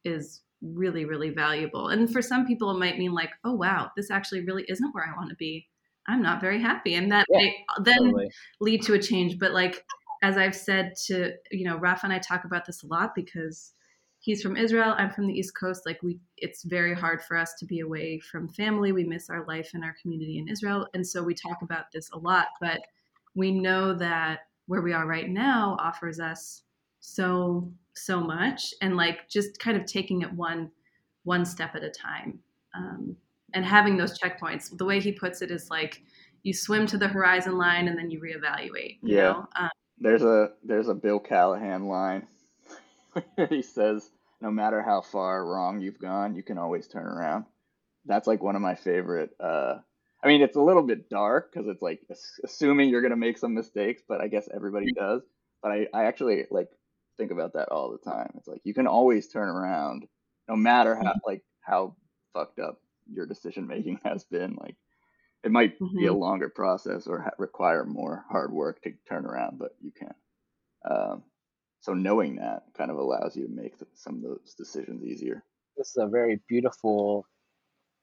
is 0.05 0.41
really 0.63 1.05
really 1.05 1.29
valuable. 1.29 1.89
And 1.89 2.11
for 2.11 2.21
some 2.21 2.45
people 2.45 2.71
it 2.71 2.79
might 2.79 2.97
mean 2.97 3.13
like 3.13 3.31
oh 3.43 3.53
wow 3.53 3.91
this 3.97 4.09
actually 4.09 4.45
really 4.45 4.65
isn't 4.69 4.93
where 4.93 5.05
i 5.05 5.15
want 5.17 5.29
to 5.29 5.35
be. 5.35 5.67
I'm 6.07 6.21
not 6.21 6.41
very 6.41 6.61
happy. 6.61 6.95
And 6.95 7.11
that 7.11 7.25
Yeah, 7.29 7.39
may 7.39 7.65
then 7.83 7.97
Totally. 7.97 8.29
lead 8.59 8.81
to 8.83 8.93
a 8.93 8.99
change. 8.99 9.39
But 9.39 9.53
like 9.53 9.85
as 10.23 10.37
i've 10.37 10.55
said 10.55 10.93
to 11.05 11.33
you 11.51 11.65
know 11.65 11.77
rafa 11.77 12.05
and 12.05 12.13
i 12.13 12.17
talk 12.17 12.45
about 12.45 12.65
this 12.65 12.81
a 12.81 12.87
lot 12.87 13.13
because 13.13 13.73
he's 14.19 14.41
from 14.41 14.55
israel 14.55 14.95
i'm 14.97 15.11
from 15.11 15.27
the 15.27 15.33
east 15.33 15.53
coast 15.59 15.81
like 15.85 16.01
we 16.01 16.17
it's 16.37 16.63
very 16.63 16.95
hard 16.95 17.21
for 17.21 17.35
us 17.37 17.53
to 17.59 17.65
be 17.65 17.81
away 17.81 18.19
from 18.19 18.47
family. 18.47 18.91
We 18.93 19.03
miss 19.03 19.29
our 19.29 19.45
life 19.45 19.71
and 19.73 19.83
our 19.83 19.95
community 20.01 20.39
in 20.39 20.47
israel. 20.47 20.87
And 20.93 21.05
so 21.05 21.21
we 21.21 21.35
talk 21.35 21.61
about 21.61 21.91
this 21.93 22.09
a 22.13 22.17
lot 22.17 22.47
but 22.61 22.81
we 23.35 23.51
know 23.51 23.93
that 23.93 24.39
where 24.67 24.81
we 24.81 24.93
are 24.93 25.05
right 25.05 25.29
now 25.29 25.75
offers 25.79 26.19
us 26.19 26.63
so 27.01 27.71
so 27.95 28.19
much 28.21 28.73
and 28.81 28.95
like 28.97 29.29
just 29.29 29.59
kind 29.59 29.77
of 29.77 29.85
taking 29.85 30.21
it 30.21 30.31
one 30.33 30.71
one 31.23 31.45
step 31.45 31.75
at 31.75 31.83
a 31.83 31.89
time 31.89 32.39
um, 32.75 33.15
and 33.53 33.65
having 33.65 33.97
those 33.97 34.19
checkpoints 34.19 34.75
the 34.77 34.85
way 34.85 34.99
he 34.99 35.11
puts 35.11 35.41
it 35.41 35.51
is 35.51 35.69
like 35.69 36.01
you 36.43 36.53
swim 36.53 36.85
to 36.87 36.97
the 36.97 37.07
horizon 37.07 37.57
line 37.57 37.87
and 37.87 37.97
then 37.97 38.09
you 38.11 38.19
reevaluate 38.19 38.97
you 39.03 39.15
Yeah. 39.15 39.31
know? 39.33 39.47
um, 39.55 39.69
There's 39.99 40.23
a 40.23 40.51
there's 40.63 40.89
a 40.89 40.93
Bill 40.95 41.19
Callahan 41.19 41.87
line 41.87 42.27
where 43.35 43.47
he 43.47 43.61
says, 43.61 44.09
"No 44.41 44.51
matter 44.51 44.81
how 44.81 45.01
far 45.01 45.45
wrong 45.45 45.79
you've 45.81 45.99
gone, 45.99 46.35
you 46.35 46.43
can 46.43 46.57
always 46.57 46.87
turn 46.87 47.05
around." 47.05 47.45
That's 48.05 48.27
like 48.27 48.41
one 48.43 48.55
of 48.55 48.61
my 48.61 48.75
favorite. 48.75 49.31
Uh, 49.39 49.79
I 50.23 50.27
mean, 50.27 50.41
it's 50.41 50.57
a 50.57 50.61
little 50.61 50.83
bit 50.83 51.09
dark 51.09 51.51
because 51.53 51.67
it's 51.67 51.81
like 51.81 52.01
assuming 52.43 52.89
you're 52.89 53.01
gonna 53.01 53.15
make 53.15 53.37
some 53.37 53.53
mistakes, 53.53 54.01
but 54.07 54.19
I 54.21 54.27
guess 54.27 54.49
everybody 54.53 54.91
does. 54.93 55.21
But 55.61 55.71
I, 55.71 55.87
I 55.93 56.05
actually 56.05 56.45
like 56.51 56.69
think 57.17 57.31
about 57.31 57.53
that 57.53 57.69
all 57.69 57.91
the 57.91 58.09
time. 58.11 58.31
It's 58.37 58.47
like 58.47 58.61
you 58.63 58.73
can 58.73 58.87
always 58.87 59.27
turn 59.27 59.49
around, 59.49 60.07
no 60.47 60.55
matter 60.55 60.95
how 60.95 61.13
like 61.25 61.43
how 61.61 61.95
fucked 62.33 62.59
up 62.59 62.81
your 63.11 63.25
decision 63.25 63.67
making 63.67 63.99
has 64.05 64.23
been. 64.23 64.55
Like 64.59 64.75
it 65.43 65.51
might 65.51 65.77
be 65.97 66.05
a 66.05 66.13
longer 66.13 66.49
process 66.49 67.07
or 67.07 67.21
ha- 67.21 67.31
require 67.37 67.85
more 67.85 68.25
hard 68.29 68.51
work 68.51 68.81
to 68.83 68.93
turn 69.07 69.25
around, 69.25 69.59
but 69.59 69.75
you 69.81 69.91
can. 69.91 70.13
Um, 70.89 71.23
so 71.81 71.93
knowing 71.93 72.37
that 72.37 72.63
kind 72.77 72.89
of 72.91 72.97
allows 72.97 73.35
you 73.35 73.45
to 73.47 73.53
make 73.53 73.77
th- 73.77 73.89
some 73.95 74.15
of 74.17 74.21
those 74.23 74.53
decisions 74.57 75.03
easier. 75.03 75.43
This 75.77 75.89
is 75.89 75.97
a 75.97 76.07
very 76.07 76.39
beautiful, 76.47 77.25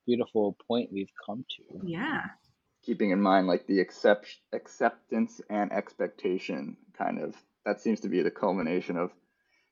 beautiful 0.05 0.55
point 0.67 0.91
we've 0.91 1.11
come 1.25 1.45
to. 1.57 1.79
yeah 1.87 2.21
Keeping 2.83 3.11
in 3.11 3.21
mind 3.21 3.47
like 3.47 3.67
the 3.67 3.79
accept 3.79 4.37
acceptance 4.53 5.39
and 5.49 5.71
expectation 5.71 6.77
kind 6.97 7.19
of 7.19 7.35
that 7.65 7.81
seems 7.81 8.01
to 8.01 8.09
be 8.09 8.21
the 8.21 8.31
culmination 8.31 8.97
of 8.97 9.11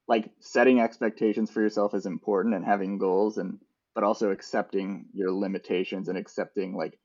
like 0.08 0.32
setting 0.40 0.80
expectations 0.80 1.52
for 1.52 1.62
yourself 1.62 1.94
is 1.94 2.06
important 2.06 2.56
and 2.56 2.66
having 2.66 2.98
goals 2.98 3.38
and 3.38 3.60
but 3.96 4.04
also 4.04 4.32
accepting 4.32 5.08
your 5.14 5.32
limitations 5.32 6.10
and 6.10 6.18
accepting 6.18 6.76
like 6.76 7.00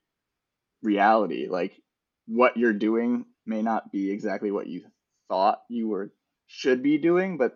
reality 0.82 1.48
like 1.48 1.80
what 2.26 2.56
you're 2.56 2.72
doing 2.72 3.24
may 3.46 3.62
not 3.62 3.90
be 3.92 4.10
exactly 4.10 4.50
what 4.50 4.66
you 4.66 4.82
thought 5.28 5.62
you 5.68 5.88
were 5.88 6.12
should 6.46 6.82
be 6.82 6.98
doing 6.98 7.36
but 7.38 7.54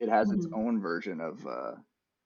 it 0.00 0.08
has 0.08 0.30
its 0.32 0.46
Mhm. 0.46 0.52
own 0.52 0.80
version 0.80 1.20
of 1.20 1.46
uh 1.46 1.72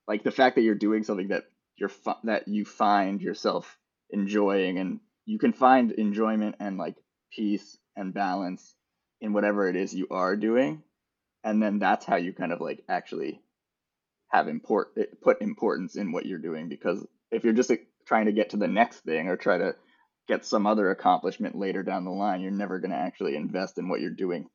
like 0.07 0.23
the 0.23 0.31
fact 0.31 0.57
that 0.57 0.63
you're 0.63 0.75
doing 0.75 1.03
something 1.03 1.29
that 1.29 1.45
you're 1.77 1.89
fi- 1.89 2.21
that 2.25 2.47
you 2.49 2.65
find 2.65 3.21
yourself 3.21 3.79
enjoying 4.11 4.79
and 4.79 5.01
you 5.27 5.39
can 5.39 5.53
find 5.53 5.93
enjoyment 5.93 6.57
and 6.61 6.79
like 6.79 6.97
peace 7.33 7.79
and 7.97 8.15
balance 8.15 8.77
in 9.25 9.33
whatever 9.33 9.69
it 9.71 9.75
is 9.75 9.95
you 9.95 10.07
are 10.11 10.37
doing 10.37 10.83
and 11.45 11.63
then 11.63 11.79
that's 11.79 12.05
how 12.05 12.17
you 12.17 12.33
kind 12.35 12.53
of 12.53 12.61
like 12.61 12.85
actually 12.91 13.41
have 14.29 14.49
import 14.49 14.89
eh, 14.99 15.05
put 15.23 15.41
importance 15.41 15.97
in 15.97 16.13
what 16.13 16.27
you're 16.27 16.39
doing 16.39 16.69
because 16.69 17.05
if 17.31 17.43
you're 17.43 17.55
just 17.55 17.71
like, 17.71 17.87
trying 18.07 18.27
to 18.27 18.33
get 18.33 18.51
to 18.51 18.59
the 18.59 18.69
next 18.69 19.01
thing 19.01 19.29
or 19.29 19.37
try 19.37 19.57
to 19.57 19.75
get 20.29 20.45
some 20.45 20.67
other 20.67 20.91
accomplishment 20.91 21.57
later 21.57 21.83
down 21.83 22.05
the 22.05 22.11
line 22.11 22.43
you're 22.43 22.51
never 22.51 22.79
going 22.79 22.91
to 22.91 22.97
actually 22.97 23.35
invest 23.35 23.79
in 23.79 23.89
what 23.89 24.03
you're 24.03 24.11
doing 24.11 24.47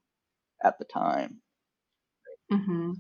at 0.63 0.77
the 0.77 0.85
time 0.85 1.41
hmm 2.51 2.91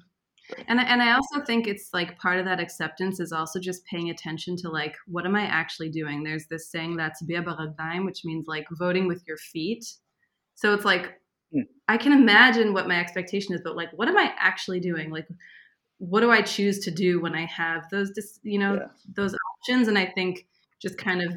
And 0.67 0.79
and 0.79 1.03
I 1.03 1.13
also 1.13 1.45
think 1.45 1.67
it's 1.67 1.89
like 1.93 2.17
part 2.17 2.39
of 2.39 2.45
that 2.45 2.59
acceptance 2.59 3.19
is 3.19 3.31
also 3.31 3.59
just 3.59 3.85
paying 3.85 4.09
attention 4.09 4.55
to 4.57 4.69
like 4.69 4.95
what 5.05 5.27
am 5.27 5.35
I 5.35 5.43
actually 5.43 5.91
doing? 5.91 6.23
There's 6.23 6.47
this 6.49 6.71
saying 6.71 6.97
that's 6.97 7.21
which 7.21 8.25
means 8.25 8.45
like 8.47 8.65
voting 8.71 9.07
with 9.07 9.21
your 9.27 9.37
feet. 9.37 9.85
So 10.55 10.73
it's 10.73 10.85
like 10.85 11.13
Hmm. 11.53 11.61
I 11.87 11.97
can 11.97 12.11
imagine 12.13 12.73
what 12.73 12.87
my 12.87 12.99
expectation 12.99 13.53
is, 13.55 13.61
but 13.63 13.75
like 13.75 13.89
what 13.93 14.07
am 14.07 14.17
I 14.17 14.33
actually 14.37 14.79
doing? 14.79 15.09
Like 15.09 15.27
what 15.97 16.21
do 16.21 16.31
I 16.31 16.41
choose 16.41 16.79
to 16.79 16.91
do 16.91 17.21
when 17.21 17.35
I 17.35 17.45
have 17.45 17.89
those 17.89 18.11
dis- 18.11 18.39
you 18.43 18.59
know 18.59 18.75
Yeah. 18.75 18.87
those 19.15 19.35
options? 19.59 19.87
And 19.87 19.97
I 19.97 20.05
think 20.07 20.47
just 20.81 20.97
kind 20.97 21.21
of 21.21 21.33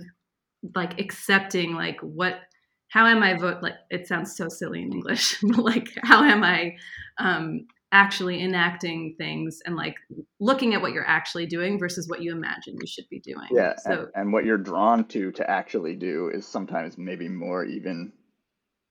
like 0.74 1.00
accepting 1.00 1.74
like 1.74 2.00
what 2.00 2.40
how 2.88 3.06
am 3.06 3.22
I 3.22 3.34
vote 3.34 3.62
like 3.62 3.74
it 3.90 4.06
sounds 4.06 4.36
so 4.36 4.48
silly 4.48 4.82
in 4.82 4.92
English, 4.92 5.38
but 5.42 5.58
like 5.58 5.88
how 6.02 6.22
am 6.22 6.44
I 6.44 6.76
um 7.18 7.66
actually 7.90 8.42
enacting 8.42 9.14
things 9.18 9.60
and 9.66 9.76
like 9.76 9.96
looking 10.40 10.72
at 10.74 10.80
what 10.80 10.92
you're 10.92 11.06
actually 11.06 11.44
doing 11.44 11.78
versus 11.78 12.08
what 12.08 12.22
you 12.22 12.32
imagine 12.32 12.74
you 12.80 12.86
should 12.86 13.08
be 13.10 13.20
doing. 13.20 13.48
yeah 13.50 13.74
So 13.78 13.92
and, 13.92 14.06
and 14.14 14.32
what 14.32 14.44
you're 14.44 14.56
drawn 14.58 15.04
to 15.08 15.30
to 15.32 15.48
actually 15.50 15.96
do 15.96 16.30
is 16.32 16.46
sometimes 16.46 16.96
maybe 16.96 17.28
more 17.28 17.64
even 17.64 18.12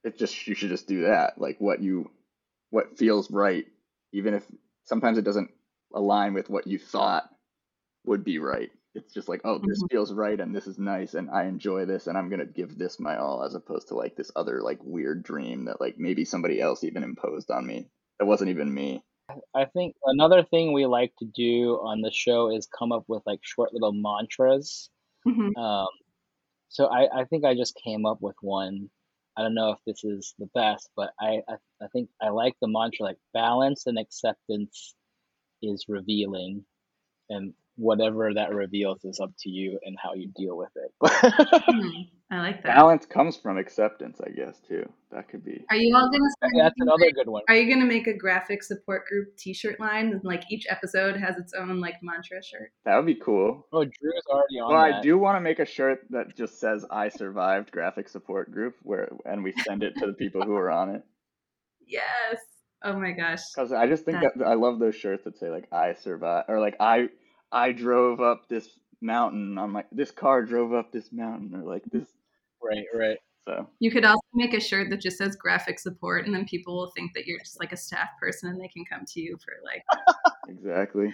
it 0.03 0.17
just 0.17 0.47
you 0.47 0.55
should 0.55 0.69
just 0.69 0.87
do 0.87 1.03
that 1.03 1.39
like 1.39 1.57
what 1.59 1.81
you 1.81 2.09
what 2.69 2.97
feels 2.97 3.29
right 3.31 3.65
even 4.13 4.33
if 4.33 4.45
sometimes 4.85 5.17
it 5.17 5.23
doesn't 5.23 5.51
align 5.93 6.33
with 6.33 6.49
what 6.49 6.67
you 6.67 6.77
thought 6.79 7.29
would 8.05 8.23
be 8.23 8.39
right 8.39 8.71
it's 8.93 9.13
just 9.13 9.29
like 9.29 9.41
oh 9.43 9.57
this 9.59 9.81
Mhm. 9.83 9.91
feels 9.91 10.13
right 10.13 10.39
and 10.39 10.55
this 10.55 10.67
is 10.67 10.77
nice 10.79 11.13
and 11.13 11.29
i 11.29 11.45
enjoy 11.45 11.85
this 11.85 12.07
and 12.07 12.17
i'm 12.17 12.29
going 12.29 12.39
to 12.39 12.45
give 12.45 12.77
this 12.77 12.99
my 12.99 13.17
all 13.17 13.43
as 13.43 13.55
opposed 13.55 13.87
to 13.89 13.95
like 13.95 14.15
this 14.15 14.31
other 14.35 14.61
like 14.61 14.79
weird 14.83 15.23
dream 15.23 15.65
that 15.65 15.79
like 15.79 15.97
maybe 15.97 16.25
somebody 16.25 16.59
else 16.59 16.83
even 16.83 17.03
imposed 17.03 17.51
on 17.51 17.65
me 17.65 17.89
that 18.19 18.25
wasn't 18.25 18.49
even 18.49 18.73
me 18.73 19.03
I 19.55 19.63
think 19.65 19.95
another 20.03 20.43
thing 20.43 20.73
we 20.73 20.85
like 20.85 21.13
to 21.19 21.25
do 21.25 21.75
on 21.75 22.01
the 22.01 22.11
show 22.11 22.51
is 22.53 22.67
come 22.67 22.91
up 22.91 23.05
with 23.07 23.23
like 23.25 23.39
short 23.43 23.71
little 23.73 23.93
mantras. 23.93 24.89
Mhm. 25.25 25.55
Um, 25.57 25.87
so 26.69 26.87
I, 26.87 27.21
I 27.21 27.25
think 27.25 27.45
I 27.45 27.55
just 27.55 27.79
came 27.81 28.05
up 28.05 28.17
with 28.21 28.35
one. 28.41 28.89
I 29.37 29.43
don't 29.43 29.55
know 29.55 29.71
if 29.71 29.79
this 29.85 30.03
is 30.03 30.33
the 30.39 30.49
best, 30.53 30.89
but 30.95 31.11
I, 31.19 31.41
I, 31.47 31.55
I 31.81 31.87
think 31.93 32.09
I 32.21 32.29
like 32.29 32.55
the 32.61 32.67
mantra 32.67 33.05
like 33.05 33.17
balance 33.33 33.87
and 33.87 33.97
acceptance 33.97 34.95
is 35.61 35.85
revealing, 35.87 36.65
and 37.29 37.53
whatever 37.81 38.33
that 38.33 38.53
reveals 38.53 39.03
is 39.03 39.19
up 39.19 39.31
to 39.39 39.49
you 39.49 39.79
and 39.83 39.97
how 40.01 40.13
you 40.13 40.29
deal 40.35 40.55
with 40.55 40.69
it. 40.75 40.91
Mhm. 41.01 42.09
I 42.33 42.39
like 42.39 42.63
that. 42.63 42.75
balance 42.77 43.05
comes 43.05 43.35
from 43.35 43.57
acceptance 43.57 44.21
i 44.25 44.29
guess 44.29 44.61
too 44.65 44.87
that 45.11 45.27
could 45.27 45.43
be 45.43 45.65
Are 45.69 45.75
you 45.75 45.93
all 45.93 46.09
gonna 46.09 46.29
start 46.37 46.53
That's 46.57 46.75
another 46.79 47.05
like- 47.07 47.15
good 47.15 47.27
one. 47.27 47.41
Are 47.49 47.55
you 47.57 47.67
gonna 47.73 47.85
make 47.85 48.07
a 48.07 48.13
graphic 48.13 48.63
support 48.63 49.05
group 49.07 49.35
T-shirt 49.35 49.81
line? 49.81 50.13
And 50.13 50.23
like 50.23 50.43
each 50.49 50.65
episode 50.69 51.17
has 51.17 51.37
its 51.37 51.53
own 51.53 51.81
like 51.81 51.95
mantra 52.01 52.41
shirt. 52.41 52.71
that 52.85 52.95
would 52.95 53.05
be 53.05 53.15
cool 53.15 53.67
Oh, 53.73 53.83
Drew's 53.83 54.23
already 54.29 54.59
on 54.61 54.71
Well, 54.73 54.81
that. 54.81 54.93
I 54.99 55.01
do 55.01 55.17
want 55.17 55.35
to 55.35 55.41
make 55.41 55.59
a 55.59 55.65
shirt 55.65 56.05
that 56.11 56.37
just 56.37 56.57
says 56.59 56.85
"I 56.89 57.09
survived" 57.09 57.71
graphic 57.71 58.07
support 58.07 58.49
group, 58.51 58.75
where 58.83 59.09
and 59.25 59.43
we 59.43 59.51
send 59.67 59.83
it 59.83 59.93
to 59.97 60.05
the 60.07 60.13
people 60.13 60.41
who 60.43 60.55
are 60.55 60.71
on 60.71 60.95
it. 60.95 61.03
Yes. 61.85 62.39
Oh 62.83 62.93
my 62.97 63.11
gosh. 63.11 63.41
Because 63.53 63.73
I 63.73 63.85
just 63.87 64.05
think 64.05 64.21
That- 64.21 64.37
that 64.37 64.47
I 64.47 64.53
love 64.53 64.79
those 64.79 64.95
shirts 64.95 65.25
that 65.25 65.37
say 65.37 65.49
like 65.49 65.67
"I 65.73 65.93
survived" 65.95 66.45
or 66.49 66.61
like 66.61 66.77
"I 66.79 67.09
I 67.51 67.71
drove 67.71 68.21
up 68.21 68.47
this 68.47 68.69
mountain 69.01 69.57
on 69.57 69.71
my 69.71 69.83
this 69.91 70.11
car 70.11 70.43
drove 70.43 70.73
up 70.73 70.91
this 70.91 71.11
mountain" 71.11 71.55
or 71.55 71.63
like 71.63 71.83
this. 71.91 72.07
Right, 72.63 72.85
right. 72.93 73.17
So 73.47 73.67
You 73.79 73.89
could 73.89 74.05
also 74.05 74.21
make 74.35 74.53
a 74.53 74.59
shirt 74.59 74.89
that 74.91 75.01
just 75.01 75.17
says 75.17 75.35
graphic 75.35 75.79
support, 75.79 76.25
and 76.25 76.33
then 76.35 76.45
people 76.45 76.77
will 76.77 76.91
think 76.91 77.13
that 77.15 77.25
you're 77.25 77.39
just 77.39 77.59
like 77.59 77.71
a 77.71 77.77
staff 77.77 78.09
person, 78.19 78.49
and 78.49 78.61
they 78.61 78.67
can 78.67 78.85
come 78.85 79.03
to 79.05 79.19
you 79.19 79.37
for 79.43 79.53
like 79.65 79.83
exactly, 80.47 81.11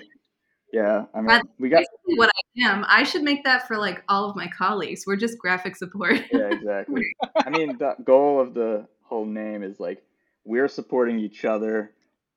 yeah. 0.73 1.05
I 1.13 1.17
mean, 1.17 1.27
But- 1.27 1.43
we 1.57 1.69
got 1.69 1.77
basically 1.77 2.17
what 2.17 2.29
I 2.29 2.69
am. 2.69 2.85
I 2.87 3.03
should 3.03 3.23
make 3.23 3.43
that 3.45 3.65
for 3.67 3.77
like 3.77 4.03
all 4.09 4.29
of 4.29 4.35
my 4.35 4.47
colleagues. 4.47 5.05
We're 5.07 5.15
just 5.15 5.37
graphic 5.39 5.75
support. 5.77 6.19
yeah, 6.33 6.49
exactly. 6.51 7.05
I 7.37 7.49
mean, 7.49 7.77
the 7.77 7.95
goal 8.03 8.41
of 8.41 8.53
the 8.53 8.87
whole 9.03 9.25
name 9.25 9.63
is 9.63 9.79
like 9.79 10.03
we're 10.43 10.67
supporting 10.67 11.19
each 11.19 11.45
other. 11.45 11.91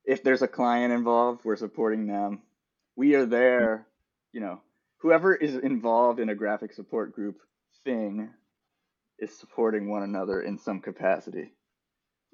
If 0.04 0.22
there's 0.22 0.42
a 0.42 0.48
client 0.48 0.92
involved, 0.92 1.44
we're 1.44 1.56
supporting 1.56 2.06
them. 2.06 2.42
We 2.96 3.14
are 3.16 3.26
there, 3.26 3.86
you 4.32 4.40
know, 4.40 4.60
whoever 4.98 5.34
is 5.34 5.56
involved 5.56 6.20
in 6.20 6.28
a 6.28 6.34
graphic 6.34 6.72
support 6.72 7.14
group 7.14 7.36
thing, 7.84 8.30
is 9.18 9.36
supporting 9.36 9.90
one 9.90 10.02
another 10.02 10.42
in 10.42 10.58
some 10.58 10.80
capacity. 10.80 11.52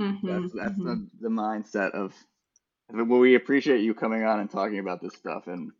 Mm-hmm, 0.01 0.26
That's 0.26 0.53
that's 0.53 0.72
mm-hmm. 0.72 0.86
the, 0.86 1.09
the 1.22 1.28
mindset 1.28 1.92
of. 1.92 2.14
Well, 2.92 3.18
we 3.18 3.34
appreciate 3.34 3.80
you 3.80 3.94
coming 3.94 4.22
on 4.22 4.38
and 4.38 4.49
talking 4.49 4.78
about 4.78 5.03
this 5.03 5.14
stuff, 5.14 5.49
and 5.49 5.72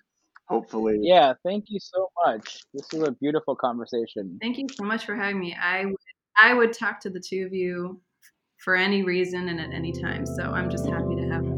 hopefully, 0.49 0.99
Yeah, 1.01 1.35
thank 1.45 1.67
you 1.69 1.79
so 1.79 2.11
much. 2.25 2.65
This 2.75 2.89
was 2.93 3.09
a 3.09 3.13
beautiful 3.13 3.55
conversation. 3.55 4.39
Thank 4.41 4.59
you 4.59 4.67
so 4.73 4.85
much 4.85 5.05
for 5.05 5.15
having 5.15 5.39
me. 5.39 5.55
I 5.55 5.85
would, 5.85 5.95
I 6.43 6.55
would 6.55 6.73
talk 6.73 6.99
to 7.01 7.11
the 7.11 7.21
two 7.21 7.47
of 7.47 7.55
you 7.55 8.01
for 8.59 8.75
any 8.75 9.05
reason 9.05 9.49
and 9.49 9.61
at 9.61 9.71
any 9.71 9.93
time. 9.93 10.27
So 10.27 10.43
I'm 10.43 10.69
just 10.69 10.87
happy 10.87 11.15
to 11.15 11.29
have 11.29 11.56